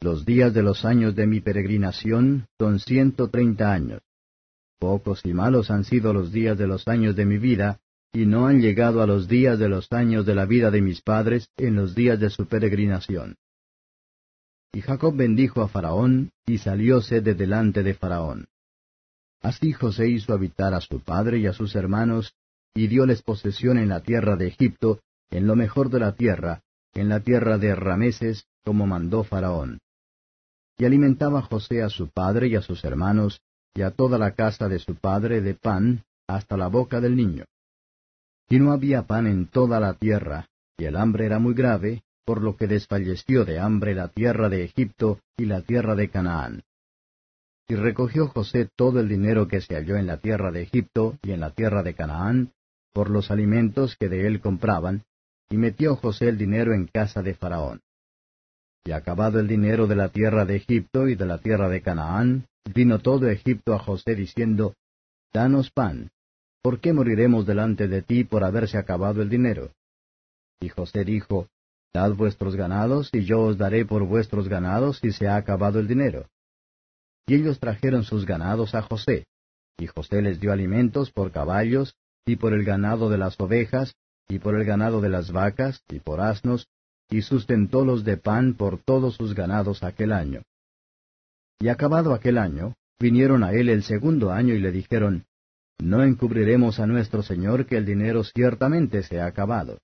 Los 0.00 0.26
días 0.26 0.52
de 0.52 0.62
los 0.62 0.84
años 0.84 1.14
de 1.14 1.26
mi 1.26 1.40
peregrinación 1.40 2.46
son 2.58 2.80
ciento 2.80 3.28
treinta 3.28 3.72
años. 3.72 4.02
Pocos 4.78 5.24
y 5.24 5.32
malos 5.32 5.70
han 5.70 5.84
sido 5.84 6.12
los 6.12 6.32
días 6.32 6.58
de 6.58 6.66
los 6.66 6.86
años 6.86 7.16
de 7.16 7.24
mi 7.24 7.38
vida, 7.38 7.80
y 8.14 8.26
no 8.26 8.46
han 8.46 8.60
llegado 8.60 9.02
a 9.02 9.06
los 9.08 9.26
días 9.26 9.58
de 9.58 9.68
los 9.68 9.92
años 9.92 10.24
de 10.24 10.36
la 10.36 10.46
vida 10.46 10.70
de 10.70 10.80
mis 10.80 11.02
padres 11.02 11.50
en 11.56 11.74
los 11.74 11.96
días 11.96 12.20
de 12.20 12.30
su 12.30 12.46
peregrinación. 12.46 13.36
Y 14.72 14.82
Jacob 14.82 15.16
bendijo 15.16 15.62
a 15.62 15.68
Faraón, 15.68 16.30
y 16.46 16.58
salióse 16.58 17.20
de 17.20 17.34
delante 17.34 17.82
de 17.82 17.94
Faraón. 17.94 18.46
Así 19.42 19.72
José 19.72 20.08
hizo 20.08 20.32
habitar 20.32 20.74
a 20.74 20.80
su 20.80 21.00
padre 21.00 21.38
y 21.38 21.46
a 21.46 21.52
sus 21.52 21.74
hermanos, 21.74 22.34
y 22.72 22.86
dióles 22.86 23.20
posesión 23.22 23.78
en 23.78 23.88
la 23.88 24.00
tierra 24.00 24.36
de 24.36 24.46
Egipto, 24.46 25.00
en 25.30 25.48
lo 25.48 25.56
mejor 25.56 25.90
de 25.90 25.98
la 25.98 26.12
tierra, 26.12 26.62
en 26.94 27.08
la 27.08 27.18
tierra 27.18 27.58
de 27.58 27.74
Rameses, 27.74 28.46
como 28.64 28.86
mandó 28.86 29.24
Faraón. 29.24 29.80
Y 30.78 30.84
alimentaba 30.84 31.42
José 31.42 31.82
a 31.82 31.88
su 31.88 32.10
padre 32.10 32.46
y 32.46 32.54
a 32.54 32.62
sus 32.62 32.84
hermanos, 32.84 33.40
y 33.74 33.82
a 33.82 33.90
toda 33.90 34.18
la 34.18 34.34
casa 34.34 34.68
de 34.68 34.78
su 34.78 34.94
padre 34.94 35.40
de 35.40 35.54
pan, 35.54 36.04
hasta 36.28 36.56
la 36.56 36.68
boca 36.68 37.00
del 37.00 37.16
niño. 37.16 37.44
Y 38.48 38.58
no 38.58 38.72
había 38.72 39.02
pan 39.02 39.26
en 39.26 39.46
toda 39.46 39.80
la 39.80 39.94
tierra, 39.94 40.48
y 40.76 40.84
el 40.84 40.96
hambre 40.96 41.26
era 41.26 41.38
muy 41.38 41.54
grave, 41.54 42.02
por 42.24 42.42
lo 42.42 42.56
que 42.56 42.66
desfalleció 42.66 43.44
de 43.44 43.58
hambre 43.58 43.94
la 43.94 44.08
tierra 44.08 44.48
de 44.48 44.64
Egipto 44.64 45.20
y 45.36 45.44
la 45.44 45.62
tierra 45.62 45.94
de 45.94 46.08
Canaán. 46.08 46.62
Y 47.68 47.76
recogió 47.76 48.28
José 48.28 48.68
todo 48.76 49.00
el 49.00 49.08
dinero 49.08 49.48
que 49.48 49.60
se 49.60 49.74
halló 49.74 49.96
en 49.96 50.06
la 50.06 50.18
tierra 50.18 50.50
de 50.50 50.62
Egipto 50.62 51.18
y 51.22 51.32
en 51.32 51.40
la 51.40 51.50
tierra 51.50 51.82
de 51.82 51.94
Canaán, 51.94 52.52
por 52.92 53.10
los 53.10 53.30
alimentos 53.30 53.96
que 53.96 54.08
de 54.08 54.26
él 54.26 54.40
compraban, 54.40 55.04
y 55.50 55.56
metió 55.56 55.96
José 55.96 56.28
el 56.28 56.38
dinero 56.38 56.74
en 56.74 56.86
casa 56.86 57.22
de 57.22 57.34
Faraón. 57.34 57.80
Y 58.84 58.92
acabado 58.92 59.40
el 59.40 59.48
dinero 59.48 59.86
de 59.86 59.96
la 59.96 60.10
tierra 60.10 60.44
de 60.44 60.56
Egipto 60.56 61.08
y 61.08 61.14
de 61.14 61.26
la 61.26 61.38
tierra 61.38 61.68
de 61.68 61.80
Canaán, 61.80 62.46
vino 62.74 62.98
todo 62.98 63.28
Egipto 63.28 63.74
a 63.74 63.78
José 63.78 64.14
diciendo, 64.14 64.74
Danos 65.32 65.70
pan, 65.70 66.10
¿por 66.64 66.80
qué 66.80 66.94
moriremos 66.94 67.44
delante 67.44 67.88
de 67.88 68.00
ti 68.00 68.24
por 68.24 68.42
haberse 68.42 68.78
acabado 68.78 69.20
el 69.20 69.28
dinero? 69.28 69.74
Y 70.60 70.70
José 70.70 71.04
dijo, 71.04 71.48
Dad 71.92 72.14
vuestros 72.14 72.56
ganados, 72.56 73.10
y 73.12 73.26
yo 73.26 73.42
os 73.42 73.58
daré 73.58 73.84
por 73.84 74.06
vuestros 74.06 74.48
ganados 74.48 74.98
si 75.00 75.12
se 75.12 75.28
ha 75.28 75.36
acabado 75.36 75.78
el 75.78 75.86
dinero. 75.86 76.26
Y 77.26 77.34
ellos 77.34 77.60
trajeron 77.60 78.02
sus 78.02 78.24
ganados 78.24 78.74
a 78.74 78.80
José, 78.80 79.26
y 79.78 79.88
José 79.88 80.22
les 80.22 80.40
dio 80.40 80.52
alimentos 80.52 81.10
por 81.10 81.32
caballos, 81.32 81.96
y 82.24 82.36
por 82.36 82.54
el 82.54 82.64
ganado 82.64 83.10
de 83.10 83.18
las 83.18 83.38
ovejas, 83.38 83.94
y 84.26 84.38
por 84.38 84.54
el 84.54 84.64
ganado 84.64 85.02
de 85.02 85.10
las 85.10 85.32
vacas, 85.32 85.82
y 85.90 86.00
por 86.00 86.22
asnos, 86.22 86.66
y 87.10 87.20
sustentólos 87.20 88.04
de 88.04 88.16
pan 88.16 88.54
por 88.54 88.78
todos 88.78 89.16
sus 89.16 89.34
ganados 89.34 89.82
aquel 89.82 90.12
año. 90.12 90.40
Y 91.60 91.68
acabado 91.68 92.14
aquel 92.14 92.38
año, 92.38 92.74
vinieron 92.98 93.44
a 93.44 93.52
él 93.52 93.68
el 93.68 93.82
segundo 93.82 94.32
año 94.32 94.54
y 94.54 94.60
le 94.60 94.72
dijeron, 94.72 95.26
No 95.78 96.02
encubriremos 96.02 96.78
a 96.80 96.86
nuestro 96.86 97.22
Señor 97.22 97.66
que 97.66 97.76
el 97.76 97.84
dinero 97.84 98.24
ciertamente 98.24 99.02
se 99.02 99.20
ha 99.20 99.26
acabado. 99.26 99.78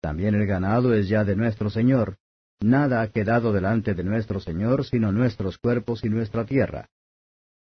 También 0.00 0.34
el 0.34 0.46
ganado 0.46 0.94
es 0.94 1.08
ya 1.08 1.24
de 1.24 1.36
nuestro 1.36 1.70
Señor. 1.70 2.16
Nada 2.60 3.02
ha 3.02 3.08
quedado 3.08 3.52
delante 3.52 3.94
de 3.94 4.02
nuestro 4.02 4.40
Señor 4.40 4.84
sino 4.84 5.12
nuestros 5.12 5.58
cuerpos 5.58 6.04
y 6.04 6.08
nuestra 6.08 6.44
tierra. 6.46 6.88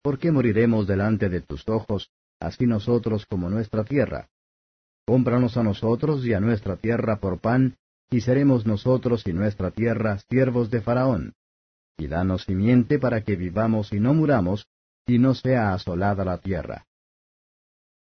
¿Por 0.02 0.18
qué 0.18 0.31
moriremos 0.31 0.87
delante 0.87 1.29
de 1.29 1.40
tus 1.40 1.68
ojos, 1.68 2.11
así 2.38 2.66
nosotros 2.66 3.26
como 3.26 3.50
nuestra 3.50 3.85
tierra? 3.85 4.29
Cómpranos 5.05 5.57
a 5.57 5.62
nosotros 5.62 6.24
y 6.24 6.35
a 6.35 6.40
nuestra 6.40 6.76
tierra 6.76 7.16
por 7.16 7.40
pan, 7.40 7.76
y 8.11 8.20
seremos 8.20 8.66
nosotros 8.66 9.26
y 9.26 9.33
nuestra 9.33 9.72
tierra 9.72 10.18
siervos 10.29 10.70
de 10.70 10.81
Faraón. 10.81 11.35
Y 11.98 12.07
danos 12.07 12.44
simiente 12.44 12.98
para 12.98 13.22
que 13.22 13.35
vivamos 13.35 13.92
y 13.92 13.98
no 13.98 14.14
muramos, 14.14 14.66
y 15.07 15.18
no 15.18 15.35
sea 15.35 15.72
asolada 15.72 16.24
la 16.24 16.38
tierra. 16.38 16.87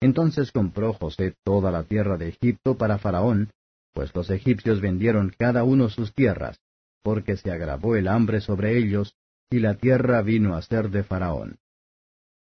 Entonces 0.05 0.53
compró 0.53 0.93
José 0.93 1.35
toda 1.45 1.71
la 1.71 1.85
tierra 1.85 2.19
de 2.19 2.29
Egipto 2.29 2.77
para 2.77 2.99
Faraón, 2.99 3.49
pues 3.95 4.15
los 4.15 4.29
egipcios 4.29 4.83
vendieron 4.83 5.33
cada 5.39 5.65
uno 5.65 5.89
sus 5.89 6.13
tierras, 6.13 6.61
porque 7.03 7.39
se 7.39 7.51
agravó 7.51 7.97
el 7.97 8.09
hambre 8.09 8.43
sobre 8.43 8.77
ellos, 8.77 9.17
y 9.49 9.61
la 9.61 9.77
tierra 9.77 10.21
vino 10.21 10.57
a 10.57 10.61
ser 10.61 10.91
de 10.91 11.05
Faraón. 11.05 11.57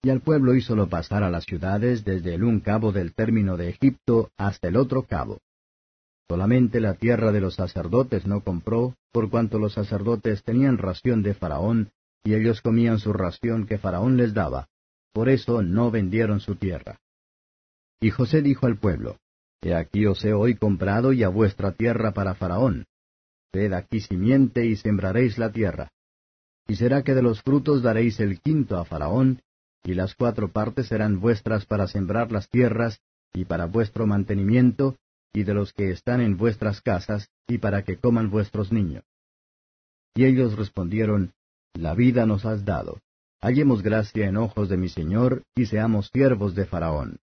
Y 0.01 0.11
al 0.11 0.21
pueblo 0.21 0.55
hízolo 0.55 0.89
pasar 0.89 1.25
a 1.25 1.31
las 1.31 1.45
ciudades 1.45 2.05
desde 2.05 2.37
el 2.37 2.45
un 2.45 2.61
cabo 2.61 2.93
del 2.93 3.15
término 3.15 3.57
de 3.57 3.71
Egipto 3.71 4.31
hasta 4.37 4.69
el 4.69 4.77
otro 4.77 5.03
cabo. 5.03 5.41
Solamente 6.29 6.81
la 6.81 6.95
tierra 6.95 7.33
de 7.33 7.41
los 7.41 7.57
sacerdotes 7.57 8.29
no 8.29 8.45
compró, 8.45 8.95
por 9.11 9.29
cuanto 9.29 9.59
los 9.59 9.73
sacerdotes 9.73 10.45
tenían 10.45 10.79
ración 10.79 11.25
de 11.25 11.35
Faraón, 11.35 11.91
y 12.23 12.35
ellos 12.35 12.61
comían 12.61 13.01
su 13.01 13.13
ración 13.13 13.67
que 13.67 13.79
Faraón 13.79 14.17
les 14.17 14.35
daba, 14.35 14.69
por 15.13 15.29
eso 15.29 15.63
no 15.63 15.91
vendieron 15.91 16.39
su 16.39 16.55
tierra. 16.55 17.01
Y 18.01 18.11
José 18.11 18.41
dijo 18.41 18.67
al 18.67 18.79
pueblo, 18.79 19.19
He 19.63 19.75
aquí 19.75 20.07
os 20.07 20.25
he 20.25 20.33
hoy 20.33 20.55
comprado 20.55 21.13
y 21.13 21.23
a 21.23 21.29
vuestra 21.29 21.73
tierra 21.73 22.13
para 22.13 22.35
Faraón. 22.35 22.87
Ved 23.53 23.73
aquí 23.75 24.01
simiente 24.01 24.65
y 24.65 24.77
sembraréis 24.77 25.37
la 25.37 25.53
tierra. 25.53 25.91
Y 26.67 26.77
será 26.77 27.03
que 27.03 27.15
de 27.15 27.23
los 27.23 27.43
frutos 27.43 27.83
daréis 27.83 28.21
el 28.21 28.41
quinto 28.41 28.79
a 28.79 28.85
Faraón, 28.85 29.43
y 29.85 29.95
las 29.95 30.15
cuatro 30.15 30.51
partes 30.51 30.87
serán 30.87 31.21
vuestras 31.21 31.67
para 31.67 31.87
sembrar 31.89 32.33
las 32.33 32.49
tierras, 32.49 33.01
y 33.35 33.45
para 33.45 33.67
vuestro 33.67 34.07
mantenimiento, 34.07 34.97
y 35.33 35.43
de 35.43 35.55
los 35.55 35.73
que 35.73 35.91
están 35.91 36.21
en 36.21 36.37
vuestras 36.37 36.81
casas, 36.81 37.29
y 37.47 37.59
para 37.59 37.83
que 37.83 37.97
coman 37.97 38.31
vuestros 38.31 38.73
niños. 38.73 39.05
Y 40.15 40.25
ellos 40.25 40.57
respondieron, 40.57 41.33
La 41.75 41.95
vida 41.95 42.25
nos 42.25 42.47
has 42.47 42.65
dado. 42.65 43.01
Hallemos 43.41 43.83
gracia 43.83 44.27
en 44.27 44.37
ojos 44.37 44.69
de 44.69 44.77
mi 44.77 44.89
Señor, 44.89 45.43
y 45.55 45.67
seamos 45.67 46.09
siervos 46.13 46.55
de 46.55 46.67
Faraón. 46.67 47.19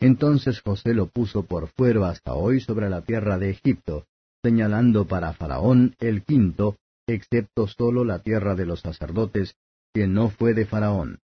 Entonces 0.00 0.60
José 0.62 0.94
lo 0.94 1.06
puso 1.06 1.44
por 1.44 1.68
fuero 1.68 2.06
hasta 2.06 2.32
hoy 2.32 2.60
sobre 2.60 2.88
la 2.88 3.02
tierra 3.02 3.38
de 3.38 3.50
Egipto, 3.50 4.06
señalando 4.42 5.06
para 5.06 5.34
Faraón 5.34 5.94
el 5.98 6.22
quinto, 6.22 6.76
excepto 7.06 7.66
sólo 7.66 8.04
la 8.04 8.20
tierra 8.20 8.54
de 8.54 8.64
los 8.64 8.80
sacerdotes, 8.80 9.54
que 9.92 10.06
no 10.06 10.30
fue 10.30 10.54
de 10.54 10.64
Faraón. 10.64 11.18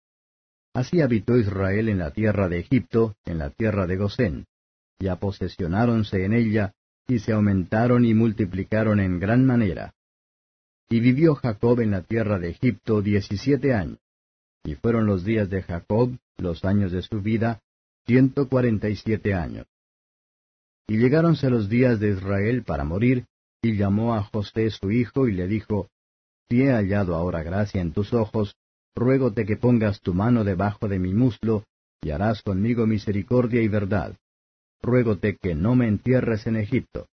Así 0.74 1.00
habitó 1.00 1.36
Israel 1.36 1.88
en 1.88 1.98
la 1.98 2.10
tierra 2.10 2.48
de 2.48 2.58
Egipto, 2.58 3.14
en 3.24 3.38
la 3.38 3.50
tierra 3.50 3.86
de 3.86 3.96
Gosén, 3.96 4.46
y 4.98 5.06
aposesionáronse 5.06 6.24
en 6.24 6.32
ella, 6.32 6.72
y 7.06 7.20
se 7.20 7.32
aumentaron 7.32 8.04
y 8.04 8.14
multiplicaron 8.14 8.98
en 8.98 9.20
gran 9.20 9.44
manera. 9.44 9.94
Y 10.88 10.98
vivió 10.98 11.36
Jacob 11.36 11.80
en 11.80 11.92
la 11.92 12.02
tierra 12.02 12.40
de 12.40 12.50
Egipto 12.50 13.02
diecisiete 13.02 13.72
años, 13.72 13.98
y 14.64 14.74
fueron 14.74 15.06
los 15.06 15.24
días 15.24 15.48
de 15.48 15.62
Jacob, 15.62 16.16
los 16.38 16.64
años 16.64 16.90
de 16.90 17.02
su 17.02 17.20
vida, 17.20 17.60
ciento 18.06 18.48
cuarenta 18.48 18.88
y 18.88 18.96
siete 18.96 19.34
años. 19.34 19.66
Y 20.86 20.98
llegáronse 20.98 21.48
los 21.48 21.68
días 21.68 21.98
de 21.98 22.10
Israel 22.10 22.62
para 22.64 22.84
morir, 22.84 23.26
y 23.62 23.76
llamó 23.76 24.14
a 24.14 24.22
José 24.22 24.70
su 24.70 24.90
hijo 24.90 25.26
y 25.26 25.32
le 25.32 25.46
dijo, 25.46 25.88
Si 26.48 26.62
he 26.62 26.70
hallado 26.70 27.14
ahora 27.14 27.42
gracia 27.42 27.80
en 27.80 27.92
tus 27.92 28.12
ojos, 28.12 28.56
ruégote 28.94 29.46
que 29.46 29.56
pongas 29.56 30.00
tu 30.00 30.12
mano 30.12 30.44
debajo 30.44 30.88
de 30.88 30.98
mi 30.98 31.14
muslo, 31.14 31.64
y 32.02 32.10
harás 32.10 32.42
conmigo 32.42 32.86
misericordia 32.86 33.62
y 33.62 33.68
verdad. 33.68 34.16
Ruégote 34.82 35.36
que 35.36 35.54
no 35.54 35.74
me 35.74 35.88
entierres 35.88 36.46
en 36.46 36.56
Egipto. 36.56 37.08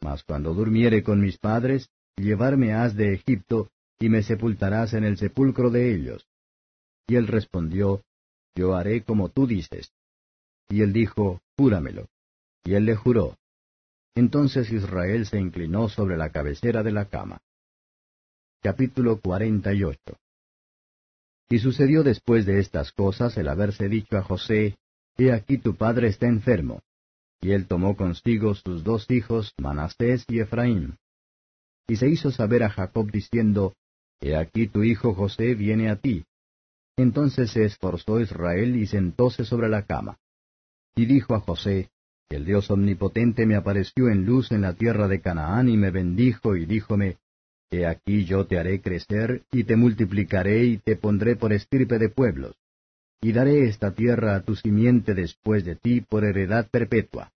Mas 0.00 0.22
cuando 0.22 0.54
durmiere 0.54 1.02
con 1.02 1.20
mis 1.20 1.38
padres, 1.38 1.88
llevarme 2.16 2.72
has 2.72 2.94
de 2.94 3.12
Egipto, 3.12 3.70
y 3.98 4.08
me 4.08 4.22
sepultarás 4.22 4.94
en 4.94 5.02
el 5.02 5.16
sepulcro 5.16 5.70
de 5.70 5.92
ellos. 5.92 6.24
Y 7.08 7.16
él 7.16 7.26
respondió, 7.26 8.02
Yo 8.54 8.76
haré 8.76 9.02
como 9.02 9.30
tú 9.30 9.48
dices. 9.48 9.90
Y 10.68 10.82
él 10.82 10.92
dijo, 10.92 11.40
Júramelo. 11.56 12.08
Y 12.64 12.74
él 12.74 12.84
le 12.84 12.96
juró. 12.96 13.36
Entonces 14.14 14.70
Israel 14.70 15.26
se 15.26 15.38
inclinó 15.38 15.88
sobre 15.88 16.16
la 16.16 16.30
cabecera 16.30 16.82
de 16.82 16.92
la 16.92 17.04
cama. 17.06 17.40
Capítulo 18.62 19.20
48 19.20 20.00
Y 21.50 21.58
sucedió 21.58 22.02
después 22.02 22.46
de 22.46 22.58
estas 22.58 22.92
cosas 22.92 23.36
el 23.36 23.48
haberse 23.48 23.88
dicho 23.88 24.16
a 24.16 24.22
José, 24.22 24.76
He 25.18 25.32
aquí 25.32 25.58
tu 25.58 25.76
padre 25.76 26.08
está 26.08 26.26
enfermo. 26.26 26.80
Y 27.40 27.52
él 27.52 27.66
tomó 27.66 27.96
consigo 27.96 28.54
sus 28.54 28.82
dos 28.82 29.10
hijos, 29.10 29.52
Manasés 29.58 30.24
y 30.28 30.40
Efraín. 30.40 30.96
Y 31.86 31.96
se 31.96 32.08
hizo 32.08 32.30
saber 32.30 32.62
a 32.62 32.70
Jacob 32.70 33.10
diciendo, 33.10 33.74
He 34.20 34.34
aquí 34.34 34.66
tu 34.66 34.82
hijo 34.82 35.14
José 35.14 35.54
viene 35.54 35.90
a 35.90 35.96
ti. 35.96 36.24
Entonces 36.96 37.50
se 37.50 37.64
esforzó 37.64 38.18
Israel 38.20 38.76
y 38.76 38.86
sentóse 38.86 39.44
sobre 39.44 39.68
la 39.68 39.82
cama. 39.82 40.18
Y 40.96 41.04
dijo 41.04 41.34
a 41.34 41.40
José, 41.40 41.90
El 42.30 42.46
Dios 42.46 42.70
omnipotente 42.70 43.44
me 43.44 43.54
apareció 43.54 44.08
en 44.08 44.24
luz 44.24 44.50
en 44.50 44.62
la 44.62 44.72
tierra 44.72 45.08
de 45.08 45.20
Canaán 45.20 45.68
y 45.68 45.76
me 45.76 45.90
bendijo 45.90 46.56
y 46.56 46.64
díjome, 46.64 47.18
He 47.70 47.84
aquí 47.86 48.24
yo 48.24 48.46
te 48.46 48.58
haré 48.58 48.80
crecer, 48.80 49.42
y 49.52 49.64
te 49.64 49.76
multiplicaré, 49.76 50.64
y 50.64 50.78
te 50.78 50.96
pondré 50.96 51.36
por 51.36 51.52
estirpe 51.52 51.98
de 51.98 52.08
pueblos. 52.08 52.54
Y 53.20 53.32
daré 53.32 53.68
esta 53.68 53.92
tierra 53.92 54.36
a 54.36 54.42
tu 54.42 54.54
simiente 54.56 55.14
después 55.14 55.64
de 55.64 55.76
ti 55.76 56.00
por 56.00 56.24
heredad 56.24 56.68
perpetua. 56.70 57.32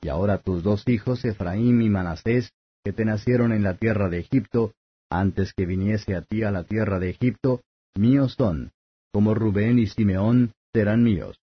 Y 0.00 0.08
ahora 0.08 0.38
tus 0.38 0.62
dos 0.62 0.86
hijos, 0.88 1.24
Efraín 1.24 1.82
y 1.82 1.90
Manasés, 1.90 2.52
que 2.84 2.92
te 2.92 3.04
nacieron 3.04 3.52
en 3.52 3.64
la 3.64 3.76
tierra 3.76 4.08
de 4.08 4.20
Egipto, 4.20 4.74
antes 5.10 5.52
que 5.52 5.66
viniese 5.66 6.14
a 6.14 6.22
ti 6.22 6.42
a 6.42 6.50
la 6.52 6.64
tierra 6.64 6.98
de 6.98 7.10
Egipto, 7.10 7.62
míos 7.96 8.34
son, 8.38 8.70
como 9.12 9.34
Rubén 9.34 9.78
y 9.78 9.86
Simeón 9.88 10.52
serán 10.72 11.02
míos. 11.02 11.38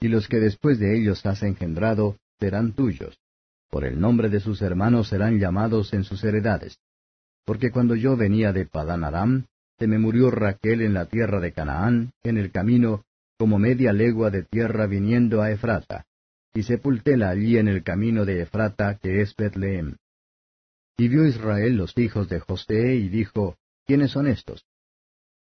Y 0.00 0.08
los 0.08 0.28
que 0.28 0.38
después 0.38 0.78
de 0.78 0.98
ellos 0.98 1.24
has 1.26 1.42
engendrado 1.42 2.16
serán 2.38 2.72
tuyos. 2.72 3.18
Por 3.70 3.84
el 3.84 4.00
nombre 4.00 4.28
de 4.28 4.40
sus 4.40 4.62
hermanos 4.62 5.08
serán 5.08 5.38
llamados 5.38 5.92
en 5.92 6.04
sus 6.04 6.24
heredades 6.24 6.78
porque 7.50 7.72
cuando 7.72 7.96
yo 7.96 8.16
venía 8.16 8.52
de 8.52 8.64
Padán 8.64 9.02
Aram, 9.02 9.46
se 9.76 9.88
me 9.88 9.98
murió 9.98 10.30
Raquel 10.30 10.82
en 10.82 10.94
la 10.94 11.06
tierra 11.06 11.40
de 11.40 11.52
Canaán, 11.52 12.12
en 12.22 12.38
el 12.38 12.52
camino, 12.52 13.04
como 13.38 13.58
media 13.58 13.92
legua 13.92 14.30
de 14.30 14.44
tierra 14.44 14.86
viniendo 14.86 15.42
a 15.42 15.50
Efrata, 15.50 16.06
y 16.54 16.62
sepultéla 16.62 17.30
allí 17.30 17.56
en 17.56 17.66
el 17.66 17.82
camino 17.82 18.24
de 18.24 18.42
Efrata, 18.42 18.98
que 19.02 19.20
es 19.20 19.34
Betlehem. 19.34 19.96
Y 20.96 21.08
vio 21.08 21.26
Israel 21.26 21.76
los 21.76 21.98
hijos 21.98 22.28
de 22.28 22.38
José, 22.38 22.94
y 22.94 23.08
dijo, 23.08 23.56
¿quiénes 23.84 24.12
son 24.12 24.28
estos? 24.28 24.64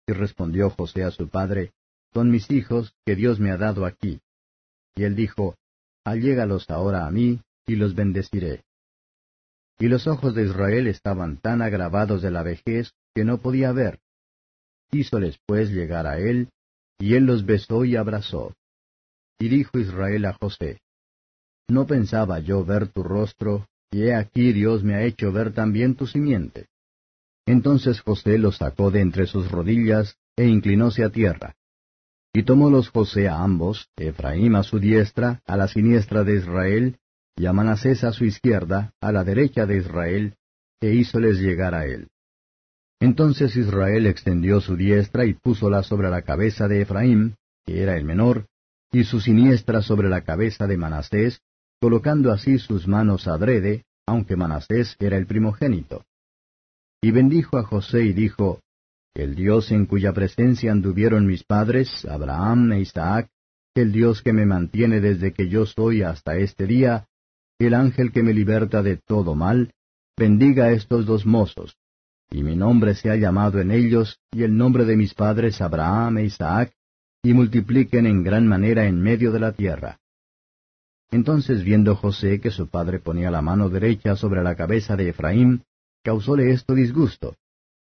Y 0.08 0.14
respondió 0.14 0.70
José 0.70 1.04
a 1.04 1.12
su 1.12 1.28
padre, 1.28 1.70
Son 2.12 2.28
mis 2.28 2.50
hijos 2.50 2.92
que 3.04 3.14
Dios 3.14 3.38
me 3.38 3.52
ha 3.52 3.56
dado 3.56 3.86
aquí. 3.86 4.20
Y 4.94 5.04
él 5.04 5.16
dijo, 5.16 5.56
Allégalos 6.04 6.68
ahora 6.70 7.06
a 7.06 7.10
mí, 7.10 7.40
y 7.66 7.76
los 7.76 7.94
bendeciré. 7.94 8.62
Y 9.78 9.88
los 9.88 10.06
ojos 10.06 10.34
de 10.34 10.44
Israel 10.44 10.86
estaban 10.86 11.38
tan 11.38 11.62
agravados 11.62 12.22
de 12.22 12.30
la 12.30 12.42
vejez 12.42 12.92
que 13.14 13.24
no 13.24 13.38
podía 13.38 13.72
ver. 13.72 14.00
Hízoles 14.92 15.38
pues 15.46 15.70
llegar 15.70 16.06
a 16.06 16.18
él, 16.18 16.48
y 16.98 17.14
él 17.14 17.24
los 17.24 17.44
besó 17.44 17.84
y 17.84 17.96
abrazó. 17.96 18.54
Y 19.38 19.48
dijo 19.48 19.78
Israel 19.78 20.26
a 20.26 20.34
José, 20.34 20.80
No 21.68 21.86
pensaba 21.86 22.38
yo 22.38 22.64
ver 22.64 22.88
tu 22.88 23.02
rostro, 23.02 23.66
y 23.90 24.04
he 24.04 24.14
aquí 24.14 24.52
Dios 24.52 24.84
me 24.84 24.94
ha 24.94 25.02
hecho 25.02 25.32
ver 25.32 25.52
también 25.52 25.96
tu 25.96 26.06
simiente. 26.06 26.66
Entonces 27.46 28.00
José 28.00 28.38
los 28.38 28.58
sacó 28.58 28.90
de 28.90 29.00
entre 29.00 29.26
sus 29.26 29.50
rodillas, 29.50 30.16
e 30.36 30.44
inclinóse 30.46 31.04
a 31.04 31.10
tierra. 31.10 31.54
Y 32.36 32.42
tomólos 32.42 32.88
José 32.90 33.28
a 33.28 33.44
ambos, 33.44 33.88
Efraín 33.96 34.56
a 34.56 34.64
su 34.64 34.80
diestra, 34.80 35.40
a 35.46 35.56
la 35.56 35.68
siniestra 35.68 36.24
de 36.24 36.34
Israel, 36.34 36.98
y 37.36 37.46
a 37.46 37.52
Manasés 37.52 38.02
a 38.02 38.12
su 38.12 38.24
izquierda, 38.24 38.92
a 39.00 39.12
la 39.12 39.22
derecha 39.22 39.66
de 39.66 39.76
Israel, 39.76 40.34
e 40.80 40.94
hízoles 40.94 41.38
llegar 41.38 41.76
a 41.76 41.86
él. 41.86 42.08
Entonces 42.98 43.54
Israel 43.54 44.06
extendió 44.06 44.60
su 44.60 44.74
diestra 44.76 45.24
y 45.26 45.34
púsola 45.34 45.84
sobre 45.84 46.10
la 46.10 46.22
cabeza 46.22 46.66
de 46.66 46.80
Efraín, 46.80 47.36
que 47.64 47.82
era 47.82 47.96
el 47.96 48.04
menor, 48.04 48.46
y 48.90 49.04
su 49.04 49.20
siniestra 49.20 49.80
sobre 49.80 50.08
la 50.08 50.22
cabeza 50.22 50.66
de 50.66 50.76
Manasés, 50.76 51.40
colocando 51.80 52.32
así 52.32 52.58
sus 52.58 52.88
manos 52.88 53.28
adrede, 53.28 53.84
aunque 54.06 54.34
Manasés 54.34 54.96
era 54.98 55.16
el 55.16 55.26
primogénito. 55.26 56.04
Y 57.00 57.12
bendijo 57.12 57.58
a 57.58 57.62
José 57.62 58.02
y 58.02 58.12
dijo, 58.12 58.60
El 59.14 59.36
Dios 59.36 59.70
en 59.70 59.86
cuya 59.86 60.12
presencia 60.12 60.72
anduvieron 60.72 61.24
mis 61.24 61.44
padres, 61.44 62.04
Abraham 62.04 62.72
e 62.72 62.80
Isaac, 62.80 63.30
el 63.76 63.92
Dios 63.92 64.22
que 64.22 64.32
me 64.32 64.44
mantiene 64.44 65.00
desde 65.00 65.32
que 65.32 65.48
yo 65.48 65.66
soy 65.66 66.02
hasta 66.02 66.36
este 66.36 66.66
día, 66.66 67.06
el 67.60 67.74
ángel 67.74 68.10
que 68.10 68.24
me 68.24 68.34
liberta 68.34 68.82
de 68.82 68.96
todo 68.96 69.36
mal, 69.36 69.72
bendiga 70.16 70.64
a 70.64 70.72
estos 70.72 71.06
dos 71.06 71.26
mozos, 71.26 71.76
y 72.28 72.42
mi 72.42 72.56
nombre 72.56 72.96
sea 72.96 73.14
llamado 73.14 73.60
en 73.60 73.70
ellos, 73.70 74.18
y 74.32 74.42
el 74.42 74.56
nombre 74.56 74.84
de 74.84 74.96
mis 74.96 75.14
padres 75.14 75.60
Abraham 75.60 76.18
e 76.18 76.24
Isaac, 76.24 76.72
y 77.22 77.32
multipliquen 77.34 78.06
en 78.06 78.24
gran 78.24 78.48
manera 78.48 78.86
en 78.86 79.00
medio 79.00 79.30
de 79.30 79.38
la 79.38 79.52
tierra. 79.52 80.00
Entonces 81.12 81.62
viendo 81.62 81.94
José 81.94 82.40
que 82.40 82.50
su 82.50 82.68
padre 82.68 82.98
ponía 82.98 83.30
la 83.30 83.42
mano 83.42 83.68
derecha 83.68 84.16
sobre 84.16 84.42
la 84.42 84.56
cabeza 84.56 84.96
de 84.96 85.10
Efraín, 85.10 85.62
causóle 86.02 86.50
esto 86.50 86.74
disgusto, 86.74 87.36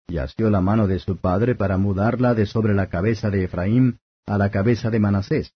y 0.06 0.18
asió 0.18 0.50
la 0.50 0.60
mano 0.60 0.86
de 0.86 0.98
su 0.98 1.16
padre 1.16 1.54
para 1.54 1.78
mudarla 1.78 2.34
de 2.34 2.46
sobre 2.46 2.74
la 2.74 2.88
cabeza 2.88 3.30
de 3.30 3.44
Efraín 3.44 3.98
a 4.26 4.38
la 4.38 4.50
cabeza 4.50 4.90
de 4.90 5.00
Manasés. 5.00 5.52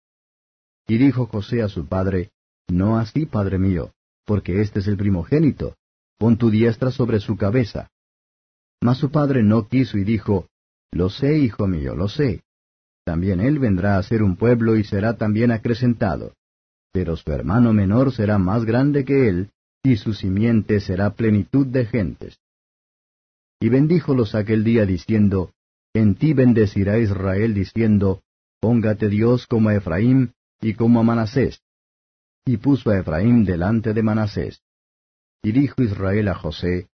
Y 0.86 0.98
dijo 0.98 1.26
José 1.26 1.62
a 1.62 1.68
su 1.68 1.86
padre, 1.86 2.30
No 2.68 2.98
así, 2.98 3.26
padre 3.26 3.58
mío, 3.58 3.92
porque 4.24 4.60
este 4.60 4.80
es 4.80 4.88
el 4.88 4.96
primogénito. 4.96 5.76
Pon 6.18 6.36
tu 6.36 6.50
diestra 6.50 6.90
sobre 6.90 7.20
su 7.20 7.36
cabeza. 7.36 7.90
Mas 8.80 8.98
su 8.98 9.10
padre 9.10 9.42
no 9.42 9.68
quiso 9.68 9.98
y 9.98 10.04
dijo, 10.04 10.48
Lo 10.92 11.10
sé, 11.10 11.38
hijo 11.38 11.66
mío, 11.66 11.94
lo 11.94 12.08
sé. 12.08 12.42
También 13.04 13.40
él 13.40 13.58
vendrá 13.58 13.96
a 13.96 14.02
ser 14.02 14.22
un 14.22 14.36
pueblo 14.36 14.76
y 14.76 14.84
será 14.84 15.16
también 15.16 15.50
acrecentado. 15.50 16.34
Pero 16.92 17.16
su 17.16 17.30
hermano 17.32 17.72
menor 17.72 18.12
será 18.12 18.38
más 18.38 18.64
grande 18.64 19.04
que 19.04 19.28
él, 19.28 19.50
y 19.82 19.96
su 19.96 20.14
simiente 20.14 20.80
será 20.80 21.10
plenitud 21.10 21.66
de 21.66 21.86
gentes. 21.86 22.38
Y 23.60 23.68
bendíjolos 23.68 24.34
aquel 24.34 24.64
día 24.64 24.86
diciendo, 24.86 25.52
En 25.94 26.14
ti 26.14 26.32
bendecirá 26.32 26.98
Israel 26.98 27.54
diciendo, 27.54 28.22
Póngate 28.60 29.08
Dios 29.08 29.46
como 29.46 29.68
a 29.68 29.74
Efraín 29.74 30.32
y 30.60 30.74
como 30.74 31.00
a 31.00 31.02
Manasés 31.02 31.62
y 32.48 32.56
puso 32.56 32.90
a 32.90 32.98
Efraín 32.98 33.44
delante 33.44 33.92
de 33.92 34.02
Manasés. 34.02 34.62
Y 35.42 35.52
dijo 35.52 35.82
Israel 35.82 36.28
a 36.28 36.34
José, 36.34 36.88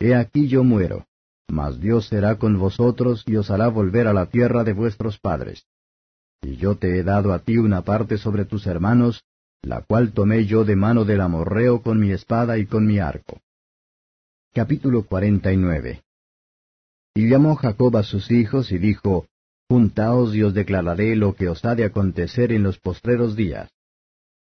He 0.00 0.16
aquí 0.16 0.48
yo 0.48 0.64
muero, 0.64 1.06
mas 1.48 1.80
Dios 1.80 2.08
será 2.08 2.38
con 2.38 2.58
vosotros 2.58 3.22
y 3.26 3.36
os 3.36 3.52
hará 3.52 3.68
volver 3.68 4.08
a 4.08 4.12
la 4.12 4.26
tierra 4.26 4.64
de 4.64 4.72
vuestros 4.72 5.20
padres. 5.20 5.64
Y 6.42 6.56
yo 6.56 6.74
te 6.74 6.98
he 6.98 7.04
dado 7.04 7.32
a 7.32 7.38
ti 7.38 7.56
una 7.58 7.82
parte 7.82 8.18
sobre 8.18 8.44
tus 8.46 8.66
hermanos, 8.66 9.22
la 9.62 9.82
cual 9.82 10.12
tomé 10.12 10.46
yo 10.46 10.64
de 10.64 10.74
mano 10.74 11.04
del 11.04 11.20
amorreo 11.20 11.82
con 11.82 12.00
mi 12.00 12.10
espada 12.10 12.58
y 12.58 12.66
con 12.66 12.84
mi 12.84 12.98
arco. 12.98 13.40
Capítulo 14.52 15.04
49 15.04 16.02
Y 17.14 17.28
llamó 17.28 17.54
Jacob 17.54 17.96
a 17.96 18.02
sus 18.02 18.32
hijos 18.32 18.72
y 18.72 18.78
dijo, 18.78 19.28
Juntaos 19.68 20.34
y 20.34 20.42
os 20.42 20.54
declararé 20.54 21.14
lo 21.14 21.36
que 21.36 21.48
os 21.48 21.64
ha 21.64 21.76
de 21.76 21.84
acontecer 21.84 22.50
en 22.50 22.64
los 22.64 22.80
postreros 22.80 23.36
días. 23.36 23.70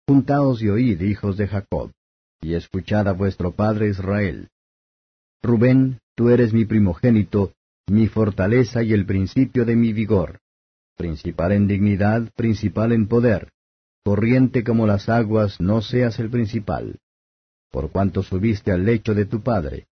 Juntaos 0.08 0.62
y 0.62 0.70
oíd, 0.70 1.02
hijos 1.02 1.36
de 1.36 1.48
Jacob, 1.48 1.92
y 2.40 2.54
escuchad 2.54 3.08
a 3.08 3.12
vuestro 3.12 3.52
padre 3.52 3.90
Israel. 3.90 4.48
Rubén, 5.42 6.00
tú 6.14 6.30
eres 6.30 6.54
mi 6.54 6.64
primogénito, 6.64 7.52
mi 7.86 8.06
fortaleza 8.08 8.82
y 8.82 8.94
el 8.94 9.04
principio 9.04 9.66
de 9.66 9.76
mi 9.76 9.92
vigor, 9.92 10.38
principal 10.96 11.52
en 11.52 11.66
dignidad, 11.66 12.32
principal 12.34 12.92
en 12.92 13.06
poder, 13.06 13.52
corriente 14.02 14.64
como 14.64 14.86
las 14.86 15.10
aguas, 15.10 15.60
no 15.60 15.82
seas 15.82 16.18
el 16.20 16.30
principal. 16.30 16.98
Por 17.70 17.90
cuanto 17.92 18.22
subiste 18.22 18.72
al 18.72 18.86
lecho 18.86 19.14
de 19.14 19.26
tu 19.26 19.42
padre, 19.42 19.88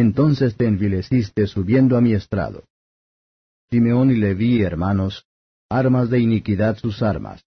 entonces 0.00 0.56
te 0.56 0.66
envileciste 0.66 1.46
subiendo 1.46 1.96
a 1.96 2.00
mi 2.00 2.12
estrado. 2.12 2.64
Simeón 3.70 4.10
y 4.10 4.16
Leví, 4.16 4.62
hermanos, 4.62 5.26
armas 5.68 6.10
de 6.10 6.20
iniquidad 6.20 6.76
sus 6.78 7.02
armas 7.02 7.44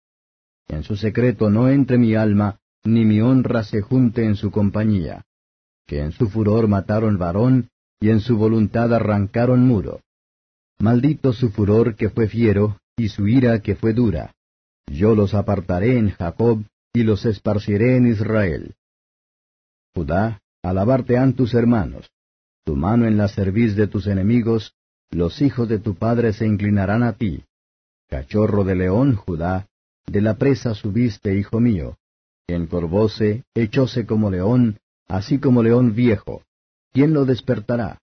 en 0.71 0.83
su 0.83 0.95
secreto 0.95 1.49
no 1.49 1.69
entre 1.69 1.97
mi 1.97 2.15
alma, 2.15 2.59
ni 2.83 3.03
mi 3.05 3.19
honra 3.19 3.63
se 3.63 3.81
junte 3.81 4.23
en 4.25 4.35
su 4.35 4.51
compañía. 4.51 5.25
Que 5.85 5.99
en 5.99 6.13
su 6.13 6.29
furor 6.29 6.67
mataron 6.67 7.17
varón, 7.17 7.69
y 7.99 8.09
en 8.09 8.21
su 8.21 8.37
voluntad 8.37 8.93
arrancaron 8.93 9.67
muro. 9.67 10.01
Maldito 10.79 11.33
su 11.33 11.51
furor 11.51 11.95
que 11.95 12.09
fue 12.09 12.27
fiero, 12.27 12.79
y 12.95 13.09
su 13.09 13.27
ira 13.27 13.59
que 13.59 13.75
fue 13.75 13.93
dura. 13.93 14.33
Yo 14.87 15.13
los 15.13 15.33
apartaré 15.33 15.97
en 15.97 16.11
Jacob, 16.11 16.63
y 16.93 17.03
los 17.03 17.25
esparciré 17.25 17.97
en 17.97 18.07
Israel. 18.07 18.75
Judá, 19.93 20.41
alabarte 20.63 21.17
han 21.17 21.33
tus 21.33 21.53
hermanos. 21.53 22.09
Tu 22.63 22.75
mano 22.75 23.05
en 23.07 23.17
la 23.17 23.27
cerviz 23.27 23.75
de 23.75 23.87
tus 23.87 24.07
enemigos, 24.07 24.73
los 25.09 25.41
hijos 25.41 25.67
de 25.67 25.79
tu 25.79 25.95
padre 25.95 26.33
se 26.33 26.45
inclinarán 26.45 27.03
a 27.03 27.13
ti. 27.13 27.43
Cachorro 28.07 28.63
de 28.63 28.75
león, 28.75 29.15
Judá, 29.15 29.67
de 30.05 30.21
la 30.21 30.37
presa 30.37 30.73
subiste, 30.75 31.37
hijo 31.37 31.59
mío. 31.59 31.97
Encorvóse, 32.47 33.43
echóse 33.55 34.05
como 34.05 34.29
león, 34.29 34.79
así 35.07 35.39
como 35.39 35.63
león 35.63 35.95
viejo. 35.95 36.43
¿Quién 36.91 37.13
lo 37.13 37.25
despertará? 37.25 37.99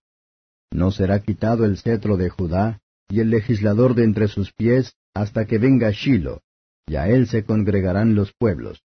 No 0.71 0.91
será 0.91 1.19
quitado 1.19 1.65
el 1.65 1.77
cetro 1.77 2.17
de 2.17 2.29
Judá, 2.29 2.79
y 3.07 3.19
el 3.21 3.29
legislador 3.29 3.95
de 3.95 4.03
entre 4.03 4.27
sus 4.27 4.51
pies, 4.53 4.95
hasta 5.13 5.45
que 5.45 5.57
venga 5.57 5.91
Shilo, 5.91 6.41
y 6.85 6.95
a 6.95 7.07
él 7.07 7.27
se 7.27 7.43
congregarán 7.43 8.15
los 8.15 8.33
pueblos. 8.33 8.83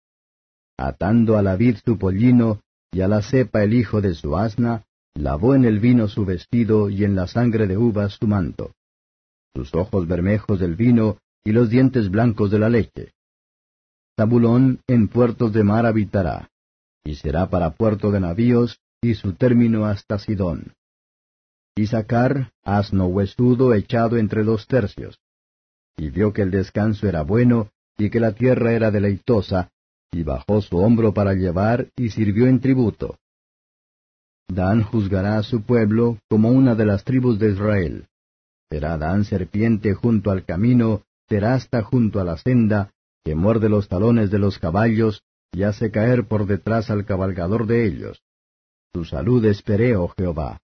Atando 0.78 1.38
a 1.38 1.42
la 1.42 1.56
vid 1.56 1.78
su 1.84 1.98
pollino, 1.98 2.62
y 2.92 3.02
a 3.02 3.08
la 3.08 3.22
cepa 3.22 3.64
el 3.64 3.74
hijo 3.74 4.02
de 4.02 4.14
su 4.16 4.38
asna, 4.38 4.86
lavó 5.18 5.56
en 5.56 5.66
el 5.66 5.80
vino 5.80 6.08
su 6.08 6.26
vestido 6.26 6.90
y 6.90 7.04
en 7.04 7.16
la 7.16 7.28
sangre 7.28 7.68
de 7.68 7.78
uvas 7.78 8.14
su 8.14 8.28
manto. 8.28 8.74
Sus 9.56 9.74
ojos 9.74 10.08
bermejos 10.08 10.60
del 10.60 10.76
vino 10.76 11.18
y 11.44 11.52
los 11.52 11.70
dientes 11.70 12.10
blancos 12.10 12.52
de 12.52 12.60
la 12.60 12.70
leche. 12.70 13.14
Zabulón 14.16 14.82
en 14.88 15.08
puertos 15.08 15.54
de 15.54 15.64
mar 15.64 15.86
habitará, 15.86 16.50
y 17.04 17.16
será 17.16 17.50
para 17.50 17.72
puerto 17.72 18.12
de 18.12 18.20
navíos, 18.20 18.80
y 19.02 19.14
su 19.14 19.34
término 19.34 19.86
hasta 19.86 20.20
Sidón. 20.20 20.74
Isaacar, 21.76 22.52
asno 22.64 23.06
huesudo 23.06 23.74
echado 23.74 24.18
entre 24.18 24.44
dos 24.44 24.68
tercios. 24.68 25.20
Y 25.96 26.10
vio 26.10 26.34
que 26.34 26.42
el 26.42 26.52
descanso 26.52 27.08
era 27.08 27.22
bueno, 27.22 27.70
y 27.98 28.10
que 28.10 28.20
la 28.20 28.34
tierra 28.34 28.74
era 28.74 28.92
deleitosa, 28.92 29.70
y 30.12 30.24
bajó 30.24 30.62
su 30.62 30.78
hombro 30.78 31.14
para 31.14 31.34
llevar, 31.34 31.90
y 31.96 32.10
sirvió 32.10 32.48
en 32.48 32.60
tributo. 32.60 33.20
Dan 34.48 34.82
juzgará 34.82 35.38
a 35.38 35.44
su 35.44 35.64
pueblo 35.64 36.20
como 36.30 36.50
una 36.50 36.76
de 36.76 36.86
las 36.86 37.04
tribus 37.04 37.38
de 37.38 37.52
Israel. 37.52 38.08
Será 38.72 38.98
Dan 38.98 39.26
serpiente 39.26 39.94
junto 39.94 40.32
al 40.32 40.46
camino, 40.46 41.04
terasta 41.28 41.84
junto 41.84 42.20
a 42.20 42.24
la 42.24 42.38
senda, 42.38 42.92
que 43.24 43.36
muerde 43.36 43.70
los 43.70 43.88
talones 43.88 44.32
de 44.32 44.40
los 44.40 44.58
caballos, 44.58 45.22
y 45.52 45.64
hace 45.64 45.92
caer 45.92 46.28
por 46.28 46.46
detrás 46.46 46.90
al 46.90 47.06
cabalgador 47.06 47.68
de 47.68 47.86
ellos. 47.86 48.22
Tu 48.94 49.06
salud 49.06 49.44
esperé, 49.46 49.96
oh 49.96 50.08
Jehová. 50.18 50.60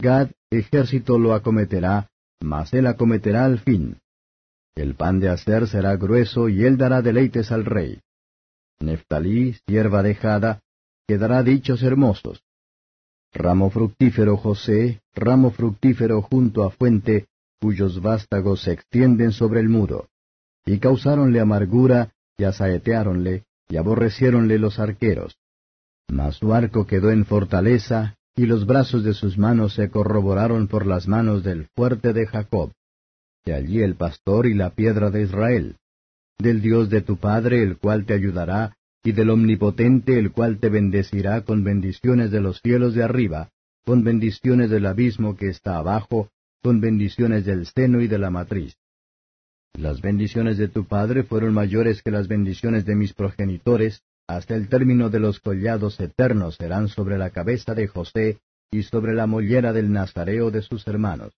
Gad 0.00 0.30
ejército 0.50 1.18
lo 1.18 1.34
acometerá, 1.34 2.08
mas 2.40 2.72
él 2.74 2.86
acometerá 2.86 3.44
al 3.44 3.60
fin. 3.60 3.98
El 4.74 4.94
pan 4.94 5.20
de 5.20 5.28
hacer 5.28 5.68
será 5.68 5.96
grueso, 5.96 6.48
y 6.48 6.64
él 6.64 6.76
dará 6.76 7.02
deleites 7.02 7.52
al 7.52 7.64
rey. 7.64 8.00
Neftalí, 8.80 9.54
sierva 9.66 10.02
dejada, 10.02 10.60
quedará 11.06 11.42
dichos 11.42 11.82
hermosos. 11.82 12.42
Ramo 13.32 13.70
fructífero 13.70 14.36
José, 14.36 15.00
ramo 15.14 15.50
fructífero 15.50 16.20
junto 16.20 16.64
a 16.64 16.70
fuente, 16.70 17.26
cuyos 17.60 18.02
vástagos 18.02 18.62
se 18.62 18.72
extienden 18.72 19.32
sobre 19.32 19.60
el 19.60 19.68
muro. 19.68 20.08
Y 20.66 20.78
causáronle 20.78 21.40
amargura, 21.40 22.12
y 22.36 22.44
asaeteáronle, 22.44 23.44
y 23.68 23.76
aborreciéronle 23.76 24.58
los 24.58 24.78
arqueros. 24.78 25.38
Mas 26.08 26.36
su 26.36 26.52
arco 26.52 26.86
quedó 26.86 27.10
en 27.10 27.24
fortaleza, 27.24 28.16
y 28.36 28.44
los 28.46 28.66
brazos 28.66 29.02
de 29.02 29.14
sus 29.14 29.38
manos 29.38 29.74
se 29.74 29.90
corroboraron 29.90 30.68
por 30.68 30.86
las 30.86 31.08
manos 31.08 31.42
del 31.42 31.68
fuerte 31.74 32.12
de 32.12 32.26
Jacob. 32.26 32.72
De 33.44 33.54
allí 33.54 33.80
el 33.80 33.94
pastor 33.94 34.46
y 34.46 34.54
la 34.54 34.70
piedra 34.70 35.10
de 35.10 35.22
Israel. 35.22 35.76
Del 36.38 36.60
Dios 36.60 36.90
de 36.90 37.00
tu 37.00 37.16
Padre, 37.16 37.62
el 37.62 37.78
cual 37.78 38.04
te 38.04 38.14
ayudará, 38.14 38.76
y 39.04 39.12
del 39.12 39.30
Omnipotente, 39.30 40.18
el 40.18 40.30
cual 40.32 40.58
te 40.58 40.68
bendecirá 40.68 41.42
con 41.42 41.64
bendiciones 41.64 42.30
de 42.30 42.40
los 42.40 42.60
cielos 42.60 42.94
de 42.94 43.02
arriba, 43.02 43.50
con 43.84 44.04
bendiciones 44.04 44.70
del 44.70 44.86
abismo 44.86 45.36
que 45.36 45.48
está 45.48 45.76
abajo, 45.76 46.30
con 46.62 46.80
bendiciones 46.80 47.44
del 47.44 47.66
seno 47.66 48.00
y 48.00 48.08
de 48.08 48.18
la 48.18 48.30
matriz. 48.30 48.76
Las 49.74 50.00
bendiciones 50.00 50.58
de 50.58 50.68
tu 50.68 50.84
Padre 50.84 51.24
fueron 51.24 51.54
mayores 51.54 52.02
que 52.02 52.10
las 52.10 52.28
bendiciones 52.28 52.84
de 52.84 52.94
mis 52.94 53.14
progenitores, 53.14 54.02
hasta 54.28 54.54
el 54.54 54.68
término 54.68 55.10
de 55.10 55.18
los 55.18 55.40
collados 55.40 55.98
eternos 55.98 56.56
serán 56.56 56.88
sobre 56.88 57.18
la 57.18 57.30
cabeza 57.30 57.74
de 57.74 57.88
José 57.88 58.38
y 58.70 58.84
sobre 58.84 59.14
la 59.14 59.26
mollera 59.26 59.72
del 59.72 59.90
nazareo 59.90 60.50
de 60.50 60.62
sus 60.62 60.86
hermanos. 60.86 61.32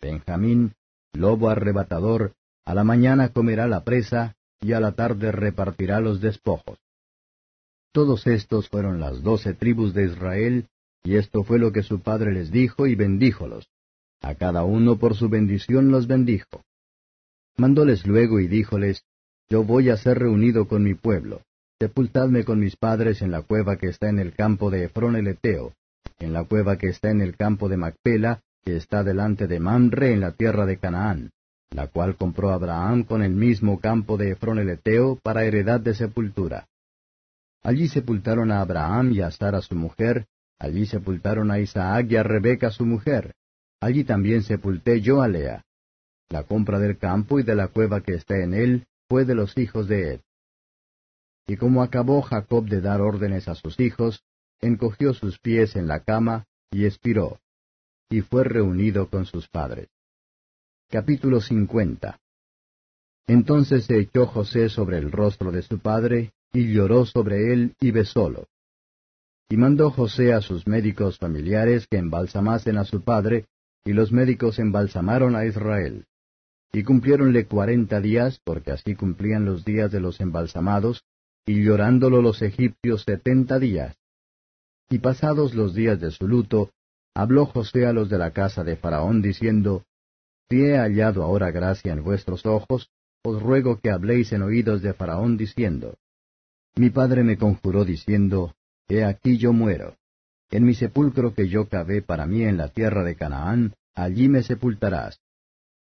Benjamín, 0.00 0.74
lobo 1.12 1.48
arrebatador, 1.48 2.32
a 2.64 2.74
la 2.74 2.82
mañana 2.82 3.28
comerá 3.28 3.68
la 3.68 3.84
presa, 3.84 4.36
y 4.60 4.72
a 4.72 4.80
la 4.80 4.92
tarde 4.92 5.30
repartirá 5.32 6.00
los 6.00 6.20
despojos. 6.20 6.78
Todos 7.92 8.26
estos 8.26 8.68
fueron 8.68 8.98
las 8.98 9.22
doce 9.22 9.54
tribus 9.54 9.94
de 9.94 10.04
Israel, 10.06 10.66
y 11.04 11.16
esto 11.16 11.44
fue 11.44 11.58
lo 11.58 11.70
que 11.70 11.82
su 11.82 12.00
padre 12.00 12.32
les 12.32 12.50
dijo 12.50 12.86
y 12.86 12.94
bendíjolos. 12.94 13.68
A 14.20 14.34
cada 14.34 14.64
uno 14.64 14.98
por 14.98 15.14
su 15.14 15.28
bendición 15.28 15.90
los 15.90 16.06
bendijo. 16.06 16.64
Mandóles 17.56 18.06
luego 18.06 18.40
y 18.40 18.48
díjoles, 18.48 19.04
Yo 19.48 19.62
voy 19.62 19.90
a 19.90 19.96
ser 19.96 20.18
reunido 20.18 20.66
con 20.66 20.82
mi 20.82 20.94
pueblo. 20.94 21.42
Sepultadme 21.78 22.44
con 22.44 22.58
mis 22.58 22.76
padres 22.76 23.20
en 23.20 23.30
la 23.30 23.42
cueva 23.42 23.76
que 23.76 23.88
está 23.88 24.08
en 24.08 24.18
el 24.18 24.32
campo 24.32 24.70
de 24.70 24.84
Efrón 24.84 25.16
el 25.16 25.28
Eteo, 25.28 25.74
en 26.18 26.32
la 26.32 26.44
cueva 26.44 26.78
que 26.78 26.88
está 26.88 27.10
en 27.10 27.20
el 27.20 27.36
campo 27.36 27.68
de 27.68 27.76
Macpela, 27.76 28.40
que 28.64 28.76
está 28.76 29.04
delante 29.04 29.46
de 29.46 29.60
Mamre 29.60 30.12
en 30.12 30.20
la 30.20 30.32
tierra 30.32 30.64
de 30.64 30.78
Canaán 30.78 31.30
la 31.70 31.88
cual 31.88 32.16
compró 32.16 32.50
Abraham 32.50 33.04
con 33.04 33.22
el 33.22 33.32
mismo 33.32 33.80
campo 33.80 34.16
de 34.16 34.30
Efrón 34.32 34.58
el 34.58 34.70
Eteo 34.70 35.18
para 35.22 35.44
heredad 35.44 35.80
de 35.80 35.94
sepultura. 35.94 36.68
Allí 37.62 37.88
sepultaron 37.88 38.52
a 38.52 38.60
Abraham 38.60 39.12
y 39.12 39.20
a 39.20 39.30
Sara 39.30 39.60
su 39.62 39.74
mujer, 39.74 40.26
allí 40.58 40.86
sepultaron 40.86 41.50
a 41.50 41.58
Isaac 41.58 42.06
y 42.10 42.16
a 42.16 42.22
Rebeca 42.22 42.70
su 42.70 42.84
mujer, 42.84 43.34
allí 43.80 44.04
también 44.04 44.42
sepulté 44.42 45.00
yo 45.00 45.22
a 45.22 45.28
Lea. 45.28 45.64
La 46.28 46.44
compra 46.44 46.78
del 46.78 46.98
campo 46.98 47.38
y 47.38 47.42
de 47.42 47.54
la 47.54 47.68
cueva 47.68 48.02
que 48.02 48.14
está 48.14 48.38
en 48.38 48.54
él 48.54 48.86
fue 49.08 49.24
de 49.24 49.34
los 49.34 49.56
hijos 49.58 49.88
de 49.88 50.14
Ed. 50.14 50.20
Y 51.46 51.56
como 51.56 51.82
acabó 51.82 52.22
Jacob 52.22 52.66
de 52.66 52.80
dar 52.80 53.00
órdenes 53.00 53.48
a 53.48 53.54
sus 53.54 53.78
hijos, 53.78 54.22
encogió 54.60 55.12
sus 55.12 55.38
pies 55.38 55.76
en 55.76 55.86
la 55.86 56.00
cama 56.00 56.44
y 56.70 56.86
expiró, 56.86 57.38
y 58.10 58.22
fue 58.22 58.44
reunido 58.44 59.08
con 59.08 59.26
sus 59.26 59.48
padres. 59.48 59.88
Capítulo 60.94 61.40
50 61.40 62.20
Entonces 63.26 63.86
se 63.86 63.98
echó 63.98 64.26
José 64.26 64.68
sobre 64.68 64.98
el 64.98 65.10
rostro 65.10 65.50
de 65.50 65.62
su 65.62 65.80
padre, 65.80 66.30
y 66.52 66.72
lloró 66.72 67.04
sobre 67.04 67.52
él, 67.52 67.74
y 67.80 67.90
besólo. 67.90 68.46
Y 69.48 69.56
mandó 69.56 69.90
José 69.90 70.32
a 70.32 70.40
sus 70.40 70.68
médicos 70.68 71.18
familiares 71.18 71.88
que 71.88 71.96
embalsamasen 71.96 72.78
a 72.78 72.84
su 72.84 73.02
padre, 73.02 73.46
y 73.84 73.92
los 73.92 74.12
médicos 74.12 74.60
embalsamaron 74.60 75.34
a 75.34 75.44
Israel. 75.46 76.04
Y 76.72 76.84
cumpliéronle 76.84 77.46
cuarenta 77.46 78.00
días, 78.00 78.38
porque 78.44 78.70
así 78.70 78.94
cumplían 78.94 79.44
los 79.44 79.64
días 79.64 79.90
de 79.90 79.98
los 79.98 80.20
embalsamados, 80.20 81.02
y 81.44 81.60
llorándolo 81.60 82.22
los 82.22 82.40
egipcios 82.40 83.02
setenta 83.02 83.58
días. 83.58 83.96
Y 84.88 85.00
pasados 85.00 85.56
los 85.56 85.74
días 85.74 85.98
de 85.98 86.12
su 86.12 86.28
luto, 86.28 86.70
habló 87.14 87.46
José 87.46 87.84
a 87.84 87.92
los 87.92 88.08
de 88.08 88.18
la 88.18 88.30
casa 88.30 88.62
de 88.62 88.76
Faraón, 88.76 89.22
diciendo, 89.22 89.82
si 90.50 90.62
he 90.62 90.76
hallado 90.76 91.22
ahora 91.22 91.50
gracia 91.50 91.92
en 91.92 92.02
vuestros 92.02 92.44
ojos, 92.46 92.90
os 93.22 93.42
ruego 93.42 93.80
que 93.80 93.90
habléis 93.90 94.32
en 94.32 94.42
oídos 94.42 94.82
de 94.82 94.92
Faraón 94.92 95.36
diciendo, 95.36 95.96
Mi 96.76 96.90
padre 96.90 97.24
me 97.24 97.38
conjuró 97.38 97.84
diciendo, 97.84 98.54
He 98.88 99.04
aquí 99.04 99.38
yo 99.38 99.52
muero. 99.52 99.96
En 100.50 100.64
mi 100.64 100.74
sepulcro 100.74 101.34
que 101.34 101.48
yo 101.48 101.68
cavé 101.68 102.02
para 102.02 102.26
mí 102.26 102.42
en 102.42 102.58
la 102.58 102.68
tierra 102.68 103.02
de 103.02 103.16
Canaán, 103.16 103.74
allí 103.94 104.28
me 104.28 104.42
sepultarás. 104.42 105.20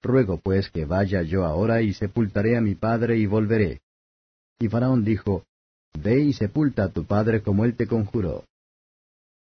Ruego 0.03 0.39
pues 0.39 0.71
que 0.71 0.85
vaya 0.85 1.23
yo 1.23 1.45
ahora 1.45 1.81
y 1.81 1.95
sepultaré 1.95 2.57
a 2.57 2.61
mi 2.61 2.75
padre 2.75 3.17
y 3.19 3.27
volveré. 3.27 3.81
Y 4.59 4.69
Faraón 4.69 5.05
dijo, 5.05 5.45
Ve 5.95 6.21
y 6.21 6.33
sepulta 6.33 6.85
a 6.85 6.89
tu 6.91 7.05
padre 7.05 7.43
como 7.43 7.65
él 7.65 7.77
te 7.77 7.87
conjuró. 7.87 8.45